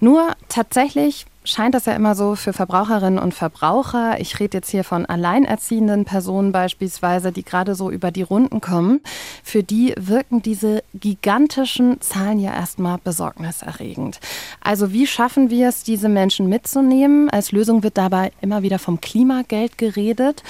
Nur 0.00 0.34
tatsächlich 0.48 1.26
scheint 1.46 1.74
das 1.74 1.86
ja 1.86 1.94
immer 1.94 2.14
so 2.14 2.34
für 2.34 2.52
Verbraucherinnen 2.52 3.18
und 3.18 3.32
Verbraucher. 3.32 4.20
Ich 4.20 4.38
rede 4.40 4.58
jetzt 4.58 4.70
hier 4.70 4.84
von 4.84 5.06
alleinerziehenden 5.06 6.04
Personen 6.04 6.52
beispielsweise, 6.52 7.32
die 7.32 7.44
gerade 7.44 7.74
so 7.74 7.90
über 7.90 8.10
die 8.10 8.22
Runden 8.22 8.60
kommen. 8.60 9.00
Für 9.42 9.62
die 9.62 9.94
wirken 9.98 10.42
diese 10.42 10.82
gigantischen 10.94 12.00
Zahlen 12.00 12.40
ja 12.40 12.52
erstmal 12.52 12.98
besorgniserregend. 12.98 14.20
Also 14.60 14.92
wie 14.92 15.06
schaffen 15.06 15.48
wir 15.48 15.68
es, 15.68 15.84
diese 15.84 16.08
Menschen 16.08 16.48
mitzunehmen? 16.48 17.30
Als 17.30 17.52
Lösung 17.52 17.82
wird 17.82 17.96
dabei 17.96 18.32
immer 18.40 18.62
wieder 18.62 18.78
vom 18.78 19.00
Klimageld 19.00 19.78
geredet. 19.78 20.42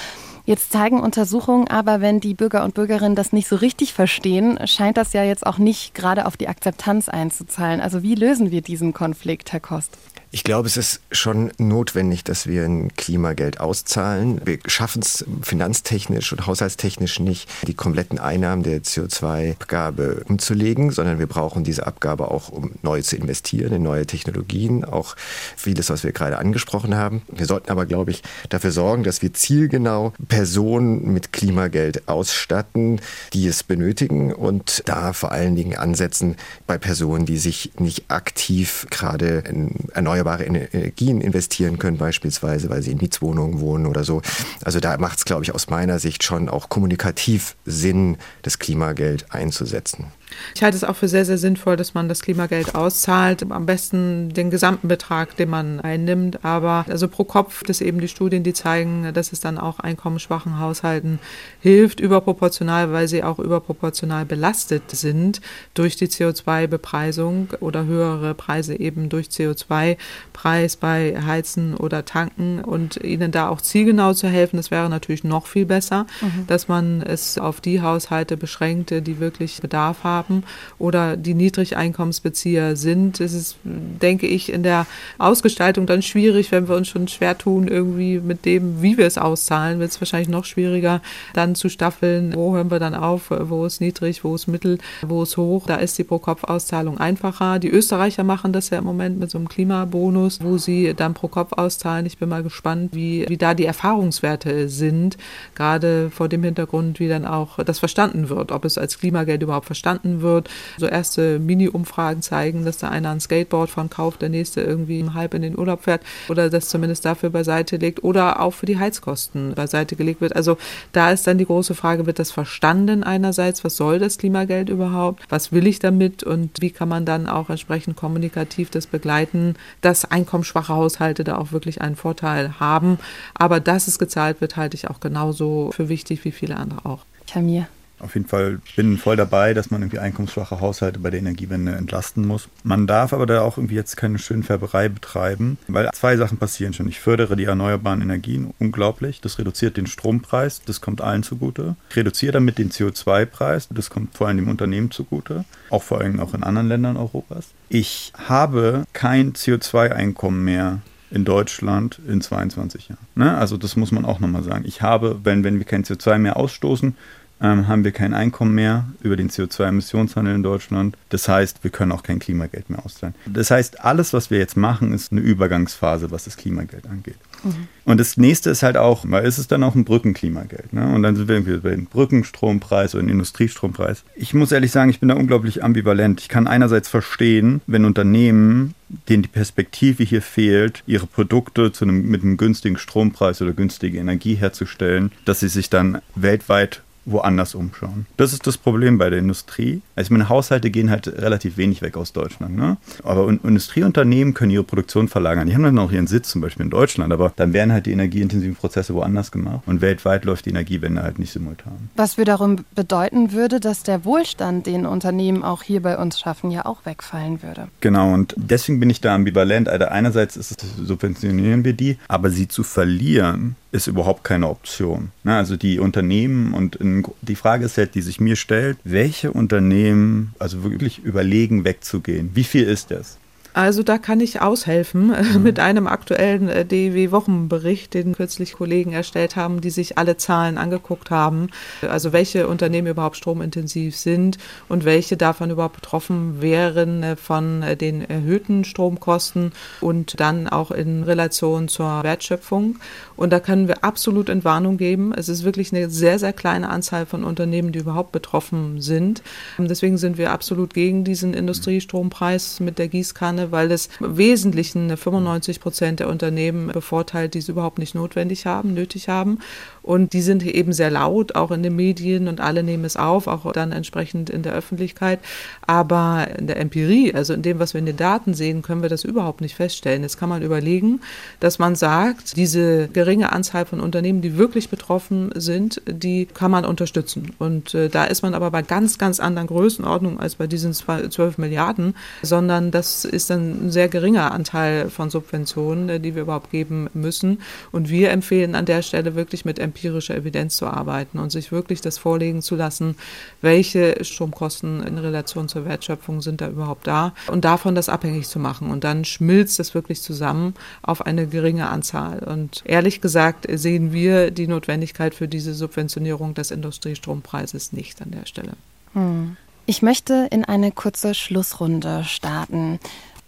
Jetzt 0.46 0.70
zeigen 0.70 1.00
Untersuchungen 1.00 1.66
aber, 1.66 2.00
wenn 2.00 2.20
die 2.20 2.34
Bürger 2.34 2.64
und 2.64 2.74
Bürgerinnen 2.74 3.16
das 3.16 3.32
nicht 3.32 3.48
so 3.48 3.56
richtig 3.56 3.92
verstehen, 3.92 4.60
scheint 4.64 4.96
das 4.96 5.12
ja 5.12 5.24
jetzt 5.24 5.44
auch 5.44 5.58
nicht 5.58 5.92
gerade 5.92 6.24
auf 6.24 6.36
die 6.36 6.46
Akzeptanz 6.46 7.08
einzuzahlen. 7.08 7.80
Also 7.80 8.04
wie 8.04 8.14
lösen 8.14 8.52
wir 8.52 8.62
diesen 8.62 8.92
Konflikt, 8.92 9.52
Herr 9.52 9.58
Kost? 9.58 9.98
Ich 10.36 10.44
glaube, 10.44 10.68
es 10.68 10.76
ist 10.76 11.00
schon 11.12 11.50
notwendig, 11.56 12.22
dass 12.22 12.46
wir 12.46 12.64
ein 12.64 12.94
Klimageld 12.94 13.58
auszahlen. 13.58 14.42
Wir 14.44 14.58
schaffen 14.66 15.00
es 15.00 15.24
finanztechnisch 15.40 16.30
und 16.30 16.46
haushaltstechnisch 16.46 17.20
nicht, 17.20 17.48
die 17.66 17.72
kompletten 17.72 18.18
Einnahmen 18.18 18.62
der 18.62 18.82
CO2-Abgabe 18.82 20.24
umzulegen, 20.28 20.90
sondern 20.90 21.18
wir 21.18 21.26
brauchen 21.26 21.64
diese 21.64 21.86
Abgabe 21.86 22.30
auch, 22.30 22.50
um 22.50 22.72
neu 22.82 23.00
zu 23.00 23.16
investieren 23.16 23.72
in 23.72 23.82
neue 23.82 24.04
Technologien, 24.04 24.84
auch 24.84 25.16
vieles, 25.56 25.88
was 25.88 26.04
wir 26.04 26.12
gerade 26.12 26.36
angesprochen 26.36 26.94
haben. 26.94 27.22
Wir 27.32 27.46
sollten 27.46 27.70
aber, 27.70 27.86
glaube 27.86 28.10
ich, 28.10 28.22
dafür 28.50 28.72
sorgen, 28.72 29.04
dass 29.04 29.22
wir 29.22 29.32
zielgenau 29.32 30.12
Personen 30.28 31.14
mit 31.14 31.32
Klimageld 31.32 32.08
ausstatten, 32.08 33.00
die 33.32 33.46
es 33.46 33.62
benötigen 33.62 34.34
und 34.34 34.82
da 34.84 35.14
vor 35.14 35.32
allen 35.32 35.56
Dingen 35.56 35.78
ansetzen 35.78 36.36
bei 36.66 36.76
Personen, 36.76 37.24
die 37.24 37.38
sich 37.38 37.72
nicht 37.78 38.10
aktiv 38.10 38.86
gerade 38.90 39.38
in 39.48 39.88
erneuerbare 39.94 40.25
erneuerbare 40.26 40.44
Energien 40.44 41.20
investieren 41.20 41.78
können, 41.78 41.98
beispielsweise, 41.98 42.68
weil 42.68 42.82
sie 42.82 42.92
in 42.92 42.98
Mietswohnungen 42.98 43.60
wohnen 43.60 43.86
oder 43.86 44.04
so. 44.04 44.22
Also 44.62 44.80
da 44.80 44.98
macht 44.98 45.18
es, 45.18 45.24
glaube 45.24 45.44
ich, 45.44 45.54
aus 45.54 45.68
meiner 45.68 45.98
Sicht 45.98 46.24
schon 46.24 46.48
auch 46.48 46.68
kommunikativ 46.68 47.56
Sinn, 47.64 48.16
das 48.42 48.58
Klimageld 48.58 49.26
einzusetzen. 49.32 50.06
Ich 50.54 50.62
halte 50.62 50.76
es 50.76 50.84
auch 50.84 50.96
für 50.96 51.08
sehr, 51.08 51.24
sehr 51.24 51.38
sinnvoll, 51.38 51.76
dass 51.76 51.94
man 51.94 52.08
das 52.08 52.22
Klimageld 52.22 52.74
auszahlt. 52.74 53.50
Am 53.50 53.66
besten 53.66 54.30
den 54.30 54.50
gesamten 54.50 54.88
Betrag, 54.88 55.36
den 55.36 55.50
man 55.50 55.80
einnimmt. 55.80 56.44
Aber 56.44 56.84
also 56.88 57.08
pro 57.08 57.24
Kopf 57.24 57.62
das 57.64 57.80
eben 57.80 58.00
die 58.00 58.08
Studien, 58.08 58.42
die 58.42 58.52
zeigen, 58.52 59.12
dass 59.14 59.32
es 59.32 59.40
dann 59.40 59.58
auch 59.58 59.78
einkommensschwachen 59.78 60.58
Haushalten 60.58 61.18
hilft, 61.60 62.00
überproportional, 62.00 62.92
weil 62.92 63.08
sie 63.08 63.22
auch 63.22 63.38
überproportional 63.38 64.24
belastet 64.24 64.90
sind 64.90 65.40
durch 65.74 65.96
die 65.96 66.08
CO2-Bepreisung 66.08 67.50
oder 67.60 67.84
höhere 67.84 68.34
Preise 68.34 68.78
eben 68.78 69.08
durch 69.08 69.28
CO2-Preis 69.28 70.76
bei 70.76 71.16
Heizen 71.24 71.74
oder 71.74 72.04
Tanken 72.04 72.60
und 72.60 72.96
ihnen 72.96 73.30
da 73.30 73.48
auch 73.48 73.60
zielgenau 73.60 74.12
zu 74.14 74.28
helfen. 74.28 74.56
Das 74.56 74.70
wäre 74.70 74.88
natürlich 74.88 75.24
noch 75.24 75.46
viel 75.46 75.66
besser, 75.66 76.06
mhm. 76.20 76.46
dass 76.46 76.68
man 76.68 77.02
es 77.02 77.38
auf 77.38 77.60
die 77.60 77.80
Haushalte 77.80 78.36
beschränkt, 78.36 78.90
die 78.90 79.20
wirklich 79.20 79.60
Bedarf 79.60 80.04
haben 80.04 80.15
haben 80.16 80.44
oder 80.78 81.16
die 81.16 81.34
Niedrigeinkommensbezieher 81.34 82.76
sind. 82.76 83.20
Es 83.20 83.32
ist, 83.32 83.56
denke 83.64 84.26
ich, 84.26 84.52
in 84.52 84.62
der 84.62 84.86
Ausgestaltung 85.18 85.86
dann 85.86 86.02
schwierig, 86.02 86.52
wenn 86.52 86.68
wir 86.68 86.76
uns 86.76 86.88
schon 86.88 87.08
schwer 87.08 87.36
tun, 87.36 87.68
irgendwie 87.68 88.18
mit 88.18 88.44
dem, 88.44 88.82
wie 88.82 88.96
wir 88.98 89.06
es 89.06 89.18
auszahlen, 89.18 89.78
wird 89.78 89.90
es 89.90 90.00
wahrscheinlich 90.00 90.28
noch 90.28 90.44
schwieriger, 90.44 91.00
dann 91.34 91.54
zu 91.54 91.68
staffeln, 91.68 92.34
wo 92.34 92.54
hören 92.54 92.70
wir 92.70 92.78
dann 92.78 92.94
auf, 92.94 93.30
wo 93.30 93.66
ist 93.66 93.80
niedrig, 93.80 94.24
wo 94.24 94.34
ist 94.34 94.46
mittel, 94.46 94.78
wo 95.02 95.22
ist 95.22 95.36
hoch. 95.36 95.66
Da 95.66 95.76
ist 95.76 95.98
die 95.98 96.04
Pro-Kopf-Auszahlung 96.04 96.98
einfacher. 96.98 97.58
Die 97.58 97.70
Österreicher 97.70 98.24
machen 98.24 98.52
das 98.52 98.70
ja 98.70 98.78
im 98.78 98.84
Moment 98.84 99.18
mit 99.18 99.30
so 99.30 99.38
einem 99.38 99.48
Klimabonus, 99.48 100.42
wo 100.42 100.58
sie 100.58 100.94
dann 100.94 101.14
pro 101.14 101.28
Kopf 101.28 101.52
auszahlen. 101.52 102.06
Ich 102.06 102.18
bin 102.18 102.28
mal 102.28 102.42
gespannt, 102.42 102.94
wie, 102.94 103.26
wie 103.28 103.36
da 103.36 103.54
die 103.54 103.66
Erfahrungswerte 103.66 104.68
sind, 104.68 105.16
gerade 105.54 106.10
vor 106.10 106.28
dem 106.28 106.42
Hintergrund, 106.42 107.00
wie 107.00 107.08
dann 107.08 107.26
auch 107.26 107.58
das 107.62 107.78
verstanden 107.78 108.28
wird, 108.28 108.52
ob 108.52 108.64
es 108.64 108.78
als 108.78 108.98
Klimageld 108.98 109.42
überhaupt 109.42 109.66
verstanden 109.66 110.05
verstanden 110.06 110.22
wird. 110.22 110.48
So 110.78 110.86
erste 110.86 111.38
Mini-Umfragen 111.38 112.22
zeigen, 112.22 112.64
dass 112.64 112.78
da 112.78 112.88
einer 112.88 113.10
ein 113.10 113.20
Skateboard 113.20 113.70
von 113.70 113.90
kauft, 113.90 114.22
der 114.22 114.28
nächste 114.28 114.60
irgendwie 114.60 115.04
halb 115.12 115.34
in 115.34 115.42
den 115.42 115.58
Urlaub 115.58 115.84
fährt 115.84 116.02
oder 116.28 116.50
das 116.50 116.68
zumindest 116.68 117.04
dafür 117.04 117.30
beiseite 117.30 117.76
legt 117.76 118.04
oder 118.04 118.40
auch 118.40 118.52
für 118.52 118.66
die 118.66 118.78
Heizkosten 118.78 119.54
beiseite 119.54 119.96
gelegt 119.96 120.20
wird. 120.20 120.34
Also 120.34 120.56
da 120.92 121.10
ist 121.10 121.26
dann 121.26 121.38
die 121.38 121.46
große 121.46 121.74
Frage, 121.74 122.06
wird 122.06 122.18
das 122.18 122.30
verstanden 122.30 123.02
einerseits? 123.02 123.64
Was 123.64 123.76
soll 123.76 123.98
das 123.98 124.18
Klimageld 124.18 124.68
überhaupt? 124.68 125.24
Was 125.28 125.52
will 125.52 125.66
ich 125.66 125.78
damit? 125.78 126.22
Und 126.22 126.60
wie 126.60 126.70
kann 126.70 126.88
man 126.88 127.04
dann 127.04 127.26
auch 127.26 127.50
entsprechend 127.50 127.96
kommunikativ 127.96 128.70
das 128.70 128.86
begleiten, 128.86 129.54
dass 129.80 130.04
einkommensschwache 130.04 130.74
Haushalte 130.74 131.24
da 131.24 131.36
auch 131.36 131.52
wirklich 131.52 131.80
einen 131.80 131.96
Vorteil 131.96 132.58
haben? 132.60 132.98
Aber 133.34 133.60
dass 133.60 133.88
es 133.88 133.98
gezahlt 133.98 134.40
wird, 134.40 134.56
halte 134.56 134.76
ich 134.76 134.88
auch 134.88 135.00
genauso 135.00 135.70
für 135.72 135.88
wichtig 135.88 136.24
wie 136.24 136.32
viele 136.32 136.56
andere 136.56 136.84
auch. 136.84 137.04
Kamir 137.30 137.66
auf 137.98 138.14
jeden 138.14 138.26
Fall 138.26 138.60
bin 138.76 138.98
voll 138.98 139.16
dabei, 139.16 139.54
dass 139.54 139.70
man 139.70 139.82
irgendwie 139.82 139.98
einkommensschwache 139.98 140.60
Haushalte 140.60 141.00
bei 141.00 141.10
der 141.10 141.20
Energiewende 141.20 141.72
entlasten 141.72 142.26
muss. 142.26 142.48
Man 142.62 142.86
darf 142.86 143.12
aber 143.12 143.26
da 143.26 143.40
auch 143.40 143.56
irgendwie 143.56 143.74
jetzt 143.74 143.96
keine 143.96 144.18
Schönfärberei 144.18 144.88
betreiben, 144.88 145.58
weil 145.68 145.90
zwei 145.92 146.16
Sachen 146.16 146.38
passieren 146.38 146.72
schon. 146.72 146.88
Ich 146.88 147.00
fördere 147.00 147.36
die 147.36 147.44
erneuerbaren 147.44 148.02
Energien 148.02 148.52
unglaublich. 148.58 149.20
Das 149.20 149.38
reduziert 149.38 149.76
den 149.76 149.86
Strompreis, 149.86 150.62
das 150.64 150.80
kommt 150.80 151.00
allen 151.00 151.22
zugute. 151.22 151.76
Ich 151.90 151.96
reduziere 151.96 152.32
damit 152.32 152.58
den 152.58 152.70
CO2-Preis, 152.70 153.68
das 153.70 153.90
kommt 153.90 154.16
vor 154.16 154.28
allem 154.28 154.36
dem 154.36 154.48
Unternehmen 154.48 154.90
zugute, 154.90 155.44
auch 155.70 155.82
vor 155.82 156.00
allem 156.00 156.20
auch 156.20 156.34
in 156.34 156.42
anderen 156.42 156.68
Ländern 156.68 156.96
Europas. 156.96 157.48
Ich 157.68 158.12
habe 158.28 158.84
kein 158.92 159.32
CO2-Einkommen 159.32 160.44
mehr 160.44 160.80
in 161.10 161.24
Deutschland 161.24 162.00
in 162.06 162.20
22 162.20 162.88
Jahren. 162.88 163.06
Ne? 163.14 163.36
Also 163.36 163.56
das 163.56 163.76
muss 163.76 163.92
man 163.92 164.04
auch 164.04 164.20
nochmal 164.20 164.42
sagen. 164.42 164.64
Ich 164.66 164.82
habe, 164.82 165.20
wenn, 165.24 165.44
wenn 165.44 165.58
wir 165.58 165.64
kein 165.64 165.84
CO2 165.84 166.18
mehr 166.18 166.36
ausstoßen, 166.36 166.96
ähm, 167.40 167.68
haben 167.68 167.84
wir 167.84 167.92
kein 167.92 168.14
Einkommen 168.14 168.54
mehr 168.54 168.86
über 169.02 169.16
den 169.16 169.28
CO2-Emissionshandel 169.30 170.34
in 170.34 170.42
Deutschland. 170.42 170.96
Das 171.10 171.28
heißt, 171.28 171.62
wir 171.64 171.70
können 171.70 171.92
auch 171.92 172.02
kein 172.02 172.18
Klimageld 172.18 172.70
mehr 172.70 172.84
auszahlen. 172.84 173.14
Das 173.26 173.50
heißt, 173.50 173.84
alles, 173.84 174.12
was 174.12 174.30
wir 174.30 174.38
jetzt 174.38 174.56
machen, 174.56 174.92
ist 174.92 175.12
eine 175.12 175.20
Übergangsphase, 175.20 176.10
was 176.10 176.24
das 176.24 176.36
Klimageld 176.36 176.86
angeht. 176.86 177.18
Mhm. 177.44 177.68
Und 177.84 178.00
das 178.00 178.16
nächste 178.16 178.50
ist 178.50 178.62
halt 178.62 178.76
auch, 178.76 179.04
weil 179.06 179.24
ist 179.24 179.38
es 179.38 179.48
dann 179.48 179.62
auch 179.62 179.74
ein 179.74 179.84
Brückenklimageld. 179.84 180.72
Ne? 180.72 180.92
Und 180.94 181.02
dann 181.02 181.14
sind 181.14 181.28
wir 181.28 181.36
irgendwie 181.36 181.58
bei 181.58 181.70
dem 181.70 181.86
Brückenstrompreis 181.86 182.94
oder 182.94 183.04
dem 183.04 183.10
Industriestrompreis. 183.10 184.02
Ich 184.14 184.34
muss 184.34 184.52
ehrlich 184.52 184.72
sagen, 184.72 184.90
ich 184.90 185.00
bin 185.00 185.08
da 185.08 185.14
unglaublich 185.14 185.62
ambivalent. 185.62 186.20
Ich 186.20 186.28
kann 186.28 186.46
einerseits 186.46 186.88
verstehen, 186.88 187.60
wenn 187.66 187.84
Unternehmen, 187.84 188.74
denen 189.08 189.22
die 189.22 189.28
Perspektive 189.28 190.04
hier 190.04 190.22
fehlt, 190.22 190.82
ihre 190.86 191.06
Produkte 191.06 191.70
einem, 191.80 192.08
mit 192.08 192.22
einem 192.22 192.36
günstigen 192.36 192.78
Strompreis 192.78 193.42
oder 193.42 193.52
günstige 193.52 193.98
Energie 193.98 194.34
herzustellen, 194.34 195.12
dass 195.24 195.40
sie 195.40 195.48
sich 195.48 195.70
dann 195.70 196.00
weltweit 196.14 196.82
woanders 197.06 197.54
umschauen. 197.54 198.06
Das 198.16 198.32
ist 198.32 198.46
das 198.46 198.58
Problem 198.58 198.98
bei 198.98 199.08
der 199.08 199.20
Industrie. 199.20 199.80
Also 199.94 200.12
meine 200.12 200.28
Haushalte 200.28 200.70
gehen 200.70 200.90
halt 200.90 201.06
relativ 201.06 201.56
wenig 201.56 201.80
weg 201.80 201.96
aus 201.96 202.12
Deutschland. 202.12 202.56
Ne? 202.56 202.76
Aber 203.02 203.28
Industrieunternehmen 203.28 204.34
können 204.34 204.50
ihre 204.50 204.64
Produktion 204.64 205.08
verlagern. 205.08 205.46
Die 205.46 205.54
haben 205.54 205.62
dann 205.62 205.78
auch 205.78 205.92
ihren 205.92 206.06
Sitz 206.06 206.30
zum 206.30 206.40
Beispiel 206.40 206.64
in 206.64 206.70
Deutschland, 206.70 207.12
aber 207.12 207.32
dann 207.36 207.52
werden 207.52 207.72
halt 207.72 207.86
die 207.86 207.92
energieintensiven 207.92 208.56
Prozesse 208.56 208.94
woanders 208.94 209.30
gemacht. 209.30 209.62
Und 209.66 209.80
weltweit 209.80 210.24
läuft 210.24 210.46
die 210.46 210.50
Energiewende 210.50 211.02
halt 211.02 211.18
nicht 211.18 211.32
simultan. 211.32 211.90
Was 211.96 212.18
wiederum 212.18 212.64
bedeuten 212.74 213.32
würde, 213.32 213.60
dass 213.60 213.84
der 213.84 214.04
Wohlstand, 214.04 214.66
den 214.66 214.84
Unternehmen 214.84 215.42
auch 215.42 215.62
hier 215.62 215.80
bei 215.80 215.96
uns 215.96 216.18
schaffen, 216.18 216.50
ja 216.50 216.66
auch 216.66 216.84
wegfallen 216.84 217.42
würde. 217.42 217.68
Genau, 217.80 218.12
und 218.12 218.34
deswegen 218.36 218.80
bin 218.80 218.90
ich 218.90 219.00
da 219.00 219.14
ambivalent. 219.14 219.68
Also 219.68 219.86
einerseits 219.86 220.36
ist 220.36 220.62
es, 220.62 220.76
subventionieren 220.76 221.64
wir 221.64 221.72
die, 221.72 221.98
aber 222.08 222.30
sie 222.30 222.48
zu 222.48 222.64
verlieren, 222.64 223.56
ist 223.76 223.86
überhaupt 223.86 224.24
keine 224.24 224.48
Option. 224.48 225.10
Ne? 225.22 225.36
Also 225.36 225.56
die 225.56 225.78
Unternehmen 225.78 226.54
und 226.54 226.76
die 227.22 227.36
Frage 227.36 227.64
ist 227.64 227.76
halt, 227.78 227.94
die 227.94 228.02
sich 228.02 228.20
mir 228.20 228.36
stellt, 228.36 228.78
welche 228.84 229.32
Unternehmen 229.32 230.34
also 230.38 230.62
wirklich 230.62 230.98
überlegen 231.00 231.64
wegzugehen? 231.64 232.30
Wie 232.34 232.44
viel 232.44 232.64
ist 232.64 232.90
das? 232.90 233.18
Also 233.56 233.82
da 233.82 233.96
kann 233.96 234.20
ich 234.20 234.42
aushelfen 234.42 235.06
mhm. 235.06 235.42
mit 235.42 235.58
einem 235.60 235.86
aktuellen 235.86 236.50
äh, 236.50 236.66
DW-Wochenbericht, 236.66 237.94
den 237.94 238.14
kürzlich 238.14 238.52
Kollegen 238.52 238.92
erstellt 238.92 239.34
haben, 239.34 239.62
die 239.62 239.70
sich 239.70 239.96
alle 239.96 240.18
Zahlen 240.18 240.58
angeguckt 240.58 241.10
haben. 241.10 241.48
Also 241.80 242.12
welche 242.12 242.48
Unternehmen 242.48 242.88
überhaupt 242.88 243.16
stromintensiv 243.16 243.96
sind 243.96 244.36
und 244.68 244.84
welche 244.84 245.16
davon 245.16 245.48
überhaupt 245.48 245.76
betroffen 245.76 246.42
wären 246.42 247.02
äh, 247.02 247.16
von 247.16 247.62
äh, 247.62 247.78
den 247.78 248.02
erhöhten 248.02 248.62
Stromkosten 248.64 249.52
und 249.80 250.20
dann 250.20 250.48
auch 250.48 250.70
in 250.70 251.02
Relation 251.02 251.68
zur 251.68 252.02
Wertschöpfung. 252.02 252.76
Und 253.16 253.30
da 253.30 253.40
können 253.40 253.68
wir 253.68 253.82
absolut 253.82 254.28
Entwarnung 254.28 254.76
geben. 254.76 255.14
Es 255.16 255.30
ist 255.30 255.44
wirklich 255.44 255.72
eine 255.72 255.88
sehr, 255.88 256.18
sehr 256.18 256.34
kleine 256.34 256.68
Anzahl 256.68 257.06
von 257.06 257.24
Unternehmen, 257.24 257.72
die 257.72 257.78
überhaupt 257.78 258.12
betroffen 258.12 258.82
sind. 258.82 259.22
Deswegen 259.56 259.96
sind 259.96 260.18
wir 260.18 260.30
absolut 260.30 260.74
gegen 260.74 261.04
diesen 261.04 261.32
Industriestrompreis 261.32 262.60
mit 262.60 262.78
der 262.78 262.88
Gießkanne 262.88 263.45
weil 263.52 263.70
es 263.72 263.88
im 264.00 264.16
Wesentlichen 264.16 264.96
95 264.96 265.60
Prozent 265.60 266.00
der 266.00 266.08
Unternehmen 266.08 266.68
bevorteilt, 266.68 267.34
die 267.34 267.38
es 267.38 267.48
überhaupt 267.48 267.78
nicht 267.78 267.94
notwendig 267.94 268.46
haben, 268.46 268.74
nötig 268.74 269.08
haben. 269.08 269.38
Und 269.86 270.14
die 270.14 270.20
sind 270.20 270.44
eben 270.44 270.72
sehr 270.72 270.90
laut, 270.90 271.36
auch 271.36 271.52
in 271.52 271.62
den 271.62 271.76
Medien 271.76 272.26
und 272.26 272.40
alle 272.40 272.64
nehmen 272.64 272.84
es 272.84 272.96
auf, 272.96 273.28
auch 273.28 273.52
dann 273.52 273.70
entsprechend 273.70 274.28
in 274.30 274.42
der 274.42 274.52
Öffentlichkeit. 274.52 275.20
Aber 275.64 276.26
in 276.36 276.48
der 276.48 276.58
Empirie, 276.58 277.14
also 277.14 277.32
in 277.34 277.42
dem, 277.42 277.60
was 277.60 277.72
wir 277.72 277.78
in 277.78 277.86
den 277.86 277.96
Daten 277.96 278.34
sehen, 278.34 278.62
können 278.62 278.82
wir 278.82 278.88
das 278.88 279.04
überhaupt 279.04 279.40
nicht 279.40 279.54
feststellen. 279.54 280.02
Jetzt 280.02 280.18
kann 280.18 280.28
man 280.28 280.42
überlegen, 280.42 281.00
dass 281.38 281.60
man 281.60 281.76
sagt, 281.76 282.36
diese 282.36 282.88
geringe 282.88 283.30
Anzahl 283.30 283.64
von 283.64 283.78
Unternehmen, 283.78 284.22
die 284.22 284.36
wirklich 284.36 284.70
betroffen 284.70 285.30
sind, 285.36 285.80
die 285.86 286.26
kann 286.26 286.50
man 286.50 286.64
unterstützen. 286.64 287.30
Und 287.38 287.72
äh, 287.74 287.88
da 287.88 288.06
ist 288.06 288.22
man 288.22 288.34
aber 288.34 288.50
bei 288.50 288.62
ganz, 288.62 288.98
ganz 288.98 289.20
anderen 289.20 289.46
Größenordnungen 289.46 290.18
als 290.18 290.34
bei 290.34 290.48
diesen 290.48 290.72
12 290.72 291.38
Milliarden, 291.38 291.94
sondern 292.22 292.72
das 292.72 293.04
ist 293.04 293.30
dann 293.30 293.66
ein 293.66 293.70
sehr 293.70 293.88
geringer 293.88 294.32
Anteil 294.32 294.90
von 294.90 295.10
Subventionen, 295.10 295.88
äh, 295.88 296.00
die 296.00 296.16
wir 296.16 296.22
überhaupt 296.22 296.50
geben 296.50 296.88
müssen. 296.92 297.38
Und 297.70 297.88
wir 297.88 298.10
empfehlen 298.10 298.56
an 298.56 298.64
der 298.64 298.82
Stelle 298.82 299.14
wirklich 299.14 299.44
mit 299.44 299.60
Empirie 299.60 299.75
empirischer 299.76 300.16
Evidenz 300.16 300.56
zu 300.56 300.66
arbeiten 300.66 301.18
und 301.18 301.30
sich 301.30 301.52
wirklich 301.52 301.82
das 301.82 301.98
vorlegen 301.98 302.40
zu 302.40 302.56
lassen, 302.56 302.96
welche 303.42 304.02
Stromkosten 304.02 304.82
in 304.82 304.96
Relation 304.96 305.48
zur 305.48 305.66
Wertschöpfung 305.66 306.22
sind 306.22 306.40
da 306.40 306.48
überhaupt 306.48 306.86
da 306.86 307.12
und 307.26 307.44
davon 307.44 307.74
das 307.74 307.90
abhängig 307.90 308.26
zu 308.26 308.38
machen. 308.38 308.70
Und 308.70 308.84
dann 308.84 309.04
schmilzt 309.04 309.58
das 309.58 309.74
wirklich 309.74 310.00
zusammen 310.00 310.54
auf 310.82 311.04
eine 311.04 311.26
geringe 311.26 311.68
Anzahl. 311.68 312.20
Und 312.20 312.62
ehrlich 312.64 313.02
gesagt 313.02 313.46
sehen 313.52 313.92
wir 313.92 314.30
die 314.30 314.46
Notwendigkeit 314.46 315.14
für 315.14 315.28
diese 315.28 315.52
Subventionierung 315.52 316.32
des 316.32 316.50
Industriestrompreises 316.50 317.72
nicht 317.72 318.00
an 318.00 318.12
der 318.12 318.26
Stelle. 318.26 318.52
Hm. 318.94 319.36
Ich 319.66 319.82
möchte 319.82 320.28
in 320.30 320.44
eine 320.44 320.70
kurze 320.70 321.12
Schlussrunde 321.12 322.04
starten. 322.04 322.78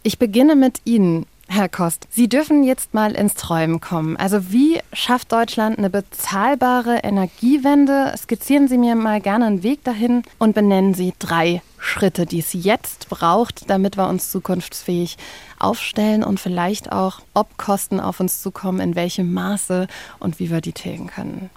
Ich 0.03 0.17
beginne 0.17 0.55
mit 0.55 0.81
Ihnen. 0.85 1.25
Herr 1.51 1.67
Kost, 1.67 2.07
Sie 2.11 2.29
dürfen 2.29 2.63
jetzt 2.63 2.93
mal 2.93 3.13
ins 3.13 3.33
Träumen 3.33 3.81
kommen. 3.81 4.15
Also 4.17 4.51
wie 4.51 4.79
schafft 4.93 5.31
Deutschland 5.31 5.79
eine 5.79 5.89
bezahlbare 5.89 6.97
Energiewende? 6.97 8.13
Skizzieren 8.15 8.67
Sie 8.67 8.77
mir 8.77 8.93
mal 8.93 9.19
gerne 9.19 9.47
einen 9.47 9.63
Weg 9.63 9.83
dahin 9.83 10.21
und 10.37 10.53
benennen 10.53 10.93
Sie 10.93 11.11
drei 11.17 11.63
Schritte, 11.79 12.27
die 12.27 12.39
es 12.39 12.53
jetzt 12.53 13.09
braucht, 13.09 13.67
damit 13.67 13.97
wir 13.97 14.07
uns 14.07 14.29
zukunftsfähig 14.29 15.17
aufstellen 15.57 16.23
und 16.23 16.39
vielleicht 16.39 16.91
auch, 16.91 17.21
ob 17.33 17.57
Kosten 17.57 17.99
auf 17.99 18.19
uns 18.19 18.43
zukommen, 18.43 18.79
in 18.79 18.95
welchem 18.95 19.33
Maße 19.33 19.87
und 20.19 20.37
wie 20.37 20.51
wir 20.51 20.61
die 20.61 20.73
tilgen 20.73 21.07
können. 21.07 21.49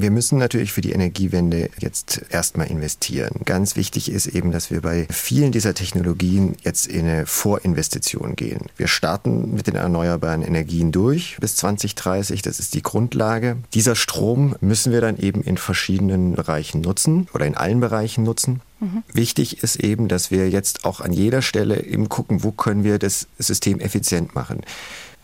Wir 0.00 0.12
müssen 0.12 0.38
natürlich 0.38 0.72
für 0.72 0.80
die 0.80 0.92
Energiewende 0.92 1.70
jetzt 1.80 2.22
erstmal 2.30 2.68
investieren. 2.68 3.40
Ganz 3.44 3.74
wichtig 3.74 4.12
ist 4.12 4.28
eben, 4.28 4.52
dass 4.52 4.70
wir 4.70 4.80
bei 4.80 5.06
vielen 5.10 5.50
dieser 5.50 5.74
Technologien 5.74 6.54
jetzt 6.62 6.86
in 6.86 7.00
eine 7.00 7.26
Vorinvestition 7.26 8.36
gehen. 8.36 8.66
Wir 8.76 8.86
starten 8.86 9.54
mit 9.54 9.66
den 9.66 9.74
erneuerbaren 9.74 10.42
Energien 10.42 10.92
durch 10.92 11.36
bis 11.40 11.56
2030. 11.56 12.42
Das 12.42 12.60
ist 12.60 12.74
die 12.74 12.82
Grundlage. 12.82 13.56
Dieser 13.74 13.96
Strom 13.96 14.54
müssen 14.60 14.92
wir 14.92 15.00
dann 15.00 15.16
eben 15.18 15.42
in 15.42 15.56
verschiedenen 15.56 16.34
Bereichen 16.34 16.80
nutzen 16.80 17.26
oder 17.34 17.46
in 17.46 17.56
allen 17.56 17.80
Bereichen 17.80 18.22
nutzen. 18.22 18.60
Mhm. 18.78 19.02
Wichtig 19.12 19.64
ist 19.64 19.76
eben, 19.76 20.06
dass 20.06 20.30
wir 20.30 20.48
jetzt 20.48 20.84
auch 20.84 21.00
an 21.00 21.12
jeder 21.12 21.42
Stelle 21.42 21.82
eben 21.84 22.08
gucken, 22.08 22.44
wo 22.44 22.52
können 22.52 22.84
wir 22.84 23.00
das 23.00 23.26
System 23.38 23.80
effizient 23.80 24.36
machen. 24.36 24.60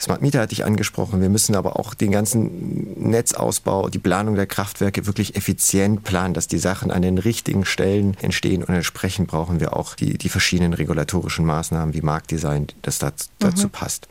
Smart 0.01 0.23
Meter 0.23 0.41
hatte 0.41 0.53
ich 0.53 0.65
angesprochen. 0.65 1.21
Wir 1.21 1.29
müssen 1.29 1.55
aber 1.55 1.79
auch 1.79 1.95
den 1.95 2.11
ganzen 2.11 3.11
Netzausbau, 3.11 3.89
die 3.89 3.99
Planung 3.99 4.35
der 4.35 4.47
Kraftwerke 4.47 5.07
wirklich 5.07 5.37
effizient 5.37 6.05
planen, 6.05 6.35
dass 6.35 6.49
die 6.49 6.59
Sachen 6.59 6.91
an 6.91 7.03
den 7.03 7.19
richtigen 7.19 7.65
Stellen 7.65 8.17
entstehen. 8.21 8.65
Und 8.65 8.75
entsprechend 8.75 9.29
brauchen 9.29 9.61
wir 9.61 9.77
auch 9.77 9.95
die, 9.95 10.19
die 10.19 10.29
verschiedenen 10.29 10.75
regulatorischen 10.75 11.45
Maßnahmen 11.45 11.95
wie 11.95 12.03
Marktdesign, 12.03 12.67
das 12.83 12.99
dazu, 12.99 13.29
mhm. 13.29 13.45
dazu 13.45 13.69
passt. 13.69 14.09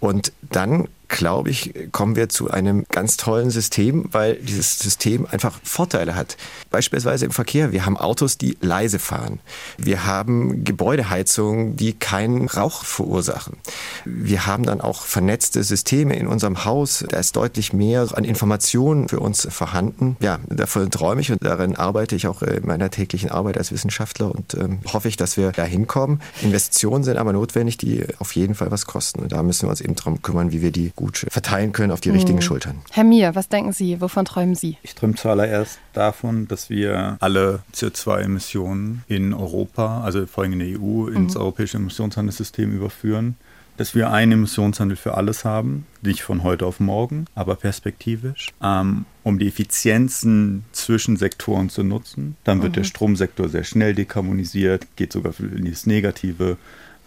Und 0.00 0.32
dann 0.42 0.88
glaube 1.08 1.50
ich, 1.50 1.72
kommen 1.92 2.16
wir 2.16 2.28
zu 2.28 2.50
einem 2.50 2.84
ganz 2.90 3.16
tollen 3.16 3.50
System, 3.50 4.06
weil 4.12 4.36
dieses 4.36 4.78
System 4.78 5.26
einfach 5.30 5.58
Vorteile 5.62 6.16
hat. 6.16 6.36
Beispielsweise 6.70 7.24
im 7.24 7.30
Verkehr. 7.30 7.72
Wir 7.72 7.86
haben 7.86 7.96
Autos, 7.96 8.38
die 8.38 8.56
leise 8.60 8.98
fahren. 8.98 9.40
Wir 9.78 10.04
haben 10.04 10.64
Gebäudeheizungen, 10.64 11.76
die 11.76 11.92
keinen 11.92 12.48
Rauch 12.48 12.84
verursachen. 12.84 13.56
Wir 14.04 14.46
haben 14.46 14.64
dann 14.64 14.80
auch 14.80 15.02
vernetzte 15.02 15.62
Systeme 15.62 16.16
in 16.16 16.26
unserem 16.26 16.64
Haus. 16.64 17.04
Da 17.08 17.18
ist 17.18 17.36
deutlich 17.36 17.72
mehr 17.72 18.06
an 18.12 18.24
Informationen 18.24 19.08
für 19.08 19.20
uns 19.20 19.46
vorhanden. 19.50 20.16
Ja, 20.20 20.40
davon 20.48 20.90
träume 20.90 21.20
ich 21.20 21.30
und 21.30 21.44
darin 21.44 21.76
arbeite 21.76 22.16
ich 22.16 22.26
auch 22.26 22.42
in 22.42 22.66
meiner 22.66 22.90
täglichen 22.90 23.30
Arbeit 23.30 23.58
als 23.58 23.72
Wissenschaftler 23.72 24.32
und 24.32 24.54
ähm, 24.54 24.80
hoffe 24.92 25.08
ich, 25.08 25.16
dass 25.16 25.36
wir 25.36 25.52
da 25.52 25.64
hinkommen. 25.64 26.20
Investitionen 26.42 27.04
sind 27.04 27.16
aber 27.16 27.32
notwendig, 27.32 27.78
die 27.78 28.04
auf 28.18 28.34
jeden 28.34 28.54
Fall 28.54 28.70
was 28.70 28.86
kosten. 28.86 29.20
Und 29.20 29.32
da 29.36 29.42
müssen 29.42 29.66
wir 29.66 29.70
uns 29.70 29.82
eben 29.82 29.94
darum 29.94 30.22
kümmern, 30.22 30.50
wie 30.50 30.62
wir 30.62 30.72
die 30.72 30.92
gut 30.96 31.26
verteilen 31.28 31.72
können 31.72 31.92
auf 31.92 32.00
die 32.00 32.08
mhm. 32.08 32.14
richtigen 32.14 32.40
Schultern. 32.40 32.78
Herr 32.90 33.04
Mier, 33.04 33.34
was 33.34 33.50
denken 33.50 33.72
Sie? 33.72 34.00
Wovon 34.00 34.24
träumen 34.24 34.54
Sie? 34.54 34.78
Ich 34.82 34.94
träume 34.94 35.14
zuallererst 35.14 35.78
davon, 35.92 36.48
dass 36.48 36.70
wir 36.70 37.18
alle 37.20 37.60
CO2-Emissionen 37.74 39.04
in 39.08 39.34
Europa, 39.34 40.00
also 40.02 40.24
vor 40.24 40.44
allem 40.44 40.54
in 40.54 40.58
der 40.60 40.80
EU, 40.80 41.08
ins 41.08 41.34
mhm. 41.34 41.40
europäische 41.40 41.76
Emissionshandelssystem 41.76 42.72
überführen 42.72 43.36
dass 43.76 43.94
wir 43.94 44.10
einen 44.10 44.32
Emissionshandel 44.32 44.96
für 44.96 45.18
alles 45.18 45.44
haben, 45.44 45.84
nicht 46.00 46.22
von 46.22 46.42
heute 46.42 46.64
auf 46.64 46.80
morgen, 46.80 47.26
aber 47.34 47.56
perspektivisch, 47.56 48.54
ähm, 48.62 49.04
um 49.22 49.38
die 49.38 49.48
Effizienzen 49.48 50.64
zwischen 50.72 51.18
Sektoren 51.18 51.68
zu 51.68 51.82
nutzen. 51.82 52.36
Dann 52.44 52.62
wird 52.62 52.72
mhm. 52.72 52.76
der 52.76 52.84
Stromsektor 52.84 53.50
sehr 53.50 53.64
schnell 53.64 53.94
dekarbonisiert, 53.94 54.86
geht 54.96 55.12
sogar 55.12 55.34
in 55.38 55.68
das 55.68 55.84
Negative. 55.84 56.56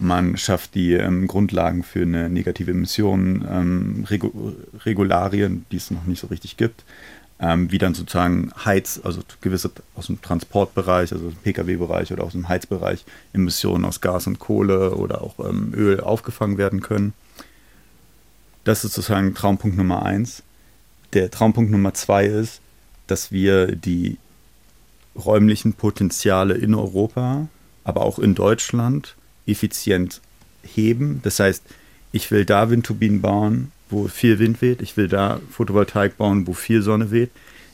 Man 0.01 0.37
schafft 0.37 0.75
die 0.75 0.93
ähm, 0.93 1.27
Grundlagen 1.27 1.83
für 1.83 2.03
eine 2.03 2.29
negative 2.29 2.71
Emission, 2.71 3.45
ähm, 3.49 4.05
Regu 4.09 4.53
Regularien, 4.85 5.65
die 5.71 5.77
es 5.77 5.91
noch 5.91 6.05
nicht 6.05 6.21
so 6.21 6.27
richtig 6.27 6.55
gibt, 6.55 6.85
ähm, 7.41 7.69
wie 7.69 7.77
dann 7.77 7.93
sozusagen 7.93 8.51
Heiz, 8.63 9.01
also 9.03 9.21
gewisse 9.41 9.71
aus 9.95 10.07
dem 10.07 10.21
Transportbereich, 10.21 11.11
also 11.11 11.33
Pkw-Bereich 11.43 12.13
oder 12.13 12.23
aus 12.23 12.31
dem 12.31 12.47
Heizbereich 12.47 13.03
Emissionen 13.33 13.83
aus 13.83 13.99
Gas 13.99 14.25
und 14.27 14.39
Kohle 14.39 14.95
oder 14.95 15.21
auch 15.21 15.37
ähm, 15.39 15.73
Öl 15.75 15.99
aufgefangen 15.99 16.57
werden 16.57 16.79
können. 16.79 17.13
Das 18.63 18.85
ist 18.85 18.93
sozusagen 18.93 19.33
Traumpunkt 19.33 19.75
Nummer 19.75 20.05
eins. 20.05 20.43
Der 21.11 21.29
Traumpunkt 21.29 21.71
Nummer 21.71 21.93
zwei 21.93 22.25
ist, 22.25 22.61
dass 23.07 23.33
wir 23.33 23.75
die 23.75 24.17
räumlichen 25.15 25.73
Potenziale 25.73 26.53
in 26.53 26.73
Europa, 26.73 27.47
aber 27.83 28.01
auch 28.01 28.19
in 28.19 28.35
Deutschland 28.35 29.15
effizient 29.51 30.21
heben. 30.63 31.21
Das 31.23 31.39
heißt, 31.39 31.63
ich 32.11 32.31
will 32.31 32.45
da 32.45 32.69
Windturbinen 32.69 33.21
bauen, 33.21 33.71
wo 33.89 34.07
viel 34.07 34.39
Wind 34.39 34.61
weht. 34.61 34.81
Ich 34.81 34.97
will 34.97 35.07
da 35.07 35.39
Photovoltaik 35.51 36.17
bauen, 36.17 36.47
wo 36.47 36.53
viel 36.53 36.81
Sonne 36.81 37.11
weht. 37.11 37.31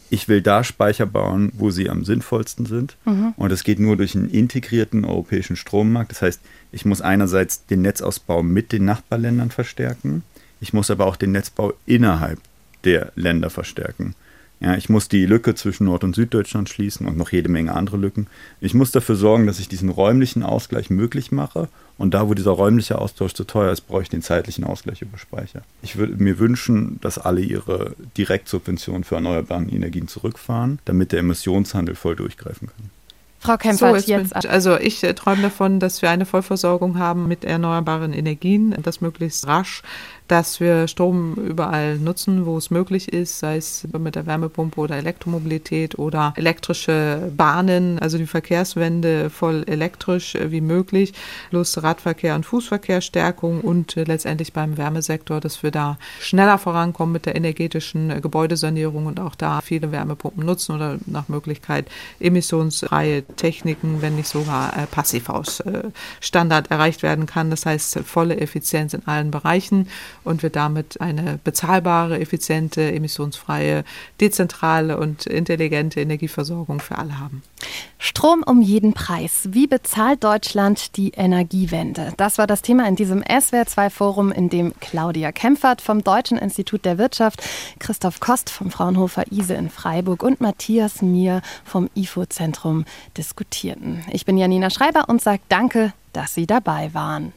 Ich 0.09 0.27
will 0.27 0.41
da 0.41 0.63
Speicher 0.63 1.05
bauen, 1.05 1.51
wo 1.55 1.71
sie 1.71 1.89
am 1.89 2.05
sinnvollsten 2.05 2.65
sind. 2.65 2.95
Mhm. 3.05 3.33
Und 3.37 3.51
das 3.51 3.63
geht 3.63 3.79
nur 3.79 3.97
durch 3.97 4.15
einen 4.15 4.29
integrierten 4.29 5.03
europäischen 5.03 5.55
Strommarkt. 5.55 6.11
Das 6.11 6.21
heißt, 6.21 6.41
ich 6.71 6.85
muss 6.85 7.01
einerseits 7.01 7.65
den 7.65 7.81
Netzausbau 7.81 8.43
mit 8.43 8.71
den 8.71 8.85
Nachbarländern 8.85 9.49
verstärken. 9.49 10.23
Ich 10.61 10.73
muss 10.73 10.91
aber 10.91 11.05
auch 11.05 11.15
den 11.15 11.31
Netzbau 11.31 11.73
innerhalb 11.85 12.39
der 12.83 13.11
Länder 13.15 13.49
verstärken. 13.49 14.15
Ja, 14.61 14.75
ich 14.75 14.89
muss 14.89 15.09
die 15.09 15.25
Lücke 15.25 15.53
zwischen 15.53 15.85
Nord- 15.85 16.03
und 16.03 16.15
Süddeutschland 16.15 16.69
schließen 16.69 17.07
und 17.07 17.17
noch 17.17 17.31
jede 17.31 17.49
Menge 17.49 17.73
andere 17.73 17.97
Lücken. 17.97 18.27
Ich 18.61 18.73
muss 18.73 18.91
dafür 18.91 19.15
sorgen, 19.15 19.47
dass 19.47 19.59
ich 19.59 19.67
diesen 19.67 19.89
räumlichen 19.89 20.43
Ausgleich 20.43 20.89
möglich 20.89 21.31
mache. 21.31 21.67
Und 21.97 22.13
da, 22.13 22.27
wo 22.27 22.33
dieser 22.33 22.51
räumliche 22.51 22.99
Austausch 22.99 23.33
zu 23.33 23.43
teuer 23.43 23.71
ist, 23.71 23.81
brauche 23.81 24.01
ich 24.01 24.09
den 24.09 24.21
zeitlichen 24.21 24.63
Ausgleich 24.63 25.01
über 25.01 25.17
Speicher. 25.17 25.61
Ich 25.81 25.97
würde 25.97 26.21
mir 26.21 26.39
wünschen, 26.39 26.99
dass 27.01 27.17
alle 27.17 27.41
ihre 27.41 27.95
Direktsubventionen 28.17 29.03
für 29.03 29.15
erneuerbare 29.15 29.63
Energien 29.63 30.07
zurückfahren, 30.07 30.79
damit 30.85 31.11
der 31.11 31.19
Emissionshandel 31.19 31.95
voll 31.95 32.15
durchgreifen 32.15 32.67
kann. 32.67 32.89
Frau 33.45 33.57
Kempfert, 33.57 34.01
so, 34.01 34.11
jetzt. 34.11 34.33
Mit, 34.35 34.45
also 34.47 34.77
ich 34.77 35.03
äh, 35.03 35.13
träume 35.13 35.43
davon, 35.43 35.79
dass 35.79 36.01
wir 36.01 36.09
eine 36.09 36.25
Vollversorgung 36.25 36.97
haben 36.97 37.27
mit 37.27 37.45
erneuerbaren 37.45 38.11
Energien, 38.11 38.75
das 38.81 39.01
möglichst 39.01 39.45
rasch 39.45 39.83
dass 40.27 40.59
wir 40.59 40.87
Strom 40.87 41.35
überall 41.35 41.97
nutzen, 41.97 42.45
wo 42.45 42.57
es 42.57 42.71
möglich 42.71 43.13
ist, 43.13 43.39
sei 43.39 43.57
es 43.57 43.87
mit 43.97 44.15
der 44.15 44.25
Wärmepumpe 44.25 44.79
oder 44.79 44.97
Elektromobilität 44.97 45.99
oder 45.99 46.33
elektrische 46.35 47.31
Bahnen, 47.35 47.99
also 47.99 48.17
die 48.17 48.25
Verkehrswende 48.25 49.29
voll 49.29 49.63
elektrisch 49.67 50.35
wie 50.39 50.61
möglich, 50.61 51.13
plus 51.49 51.81
Radverkehr 51.81 52.35
und 52.35 52.45
Fußverkehrsstärkung 52.45 53.61
und 53.61 53.95
letztendlich 53.95 54.53
beim 54.53 54.77
Wärmesektor, 54.77 55.39
dass 55.39 55.61
wir 55.61 55.71
da 55.71 55.97
schneller 56.19 56.57
vorankommen 56.57 57.13
mit 57.13 57.25
der 57.25 57.35
energetischen 57.35 58.21
Gebäudesanierung 58.21 59.05
und 59.05 59.19
auch 59.19 59.35
da 59.35 59.61
viele 59.61 59.91
Wärmepumpen 59.91 60.45
nutzen 60.45 60.75
oder 60.75 60.97
nach 61.05 61.29
Möglichkeit 61.29 61.87
emissionsfreie 62.19 63.23
Techniken, 63.35 64.01
wenn 64.01 64.15
nicht 64.15 64.27
sogar 64.27 64.75
äh, 64.75 64.87
Passivhausstandard 64.87 66.71
erreicht 66.71 67.03
werden 67.03 67.25
kann. 67.25 67.49
Das 67.49 67.65
heißt 67.65 67.99
volle 68.05 68.37
Effizienz 68.37 68.93
in 68.93 69.05
allen 69.05 69.31
Bereichen 69.31 69.87
und 70.25 70.43
wir 70.43 70.49
damit 70.49 70.99
eine 71.01 71.39
bezahlbare, 71.43 72.19
effiziente, 72.19 72.91
emissionsfreie, 72.93 73.83
dezentrale 74.19 74.97
und 74.97 75.25
intelligente 75.25 76.01
Energieversorgung 76.01 76.79
für 76.79 76.97
alle 76.97 77.19
haben. 77.19 77.43
Strom 77.97 78.43
um 78.45 78.61
jeden 78.61 78.93
Preis. 78.93 79.47
Wie 79.51 79.67
bezahlt 79.67 80.23
Deutschland 80.23 80.97
die 80.97 81.11
Energiewende? 81.11 82.13
Das 82.17 82.37
war 82.37 82.47
das 82.47 82.61
Thema 82.61 82.87
in 82.87 82.95
diesem 82.95 83.23
SWR2-Forum, 83.23 84.31
in 84.31 84.49
dem 84.49 84.73
Claudia 84.79 85.31
Kempfert 85.31 85.81
vom 85.81 86.03
Deutschen 86.03 86.37
Institut 86.37 86.85
der 86.85 86.97
Wirtschaft, 86.97 87.41
Christoph 87.79 88.19
Kost 88.19 88.49
vom 88.49 88.71
Fraunhofer 88.71 89.31
ISE 89.31 89.53
in 89.53 89.69
Freiburg 89.69 90.23
und 90.23 90.41
Matthias 90.41 91.01
Mier 91.01 91.41
vom 91.63 91.89
IFO-Zentrum 91.95 92.85
diskutierten. 93.17 94.03
Ich 94.11 94.25
bin 94.25 94.37
Janina 94.37 94.69
Schreiber 94.69 95.05
und 95.07 95.21
sage 95.21 95.41
danke, 95.49 95.93
dass 96.13 96.33
Sie 96.33 96.47
dabei 96.47 96.93
waren. 96.93 97.33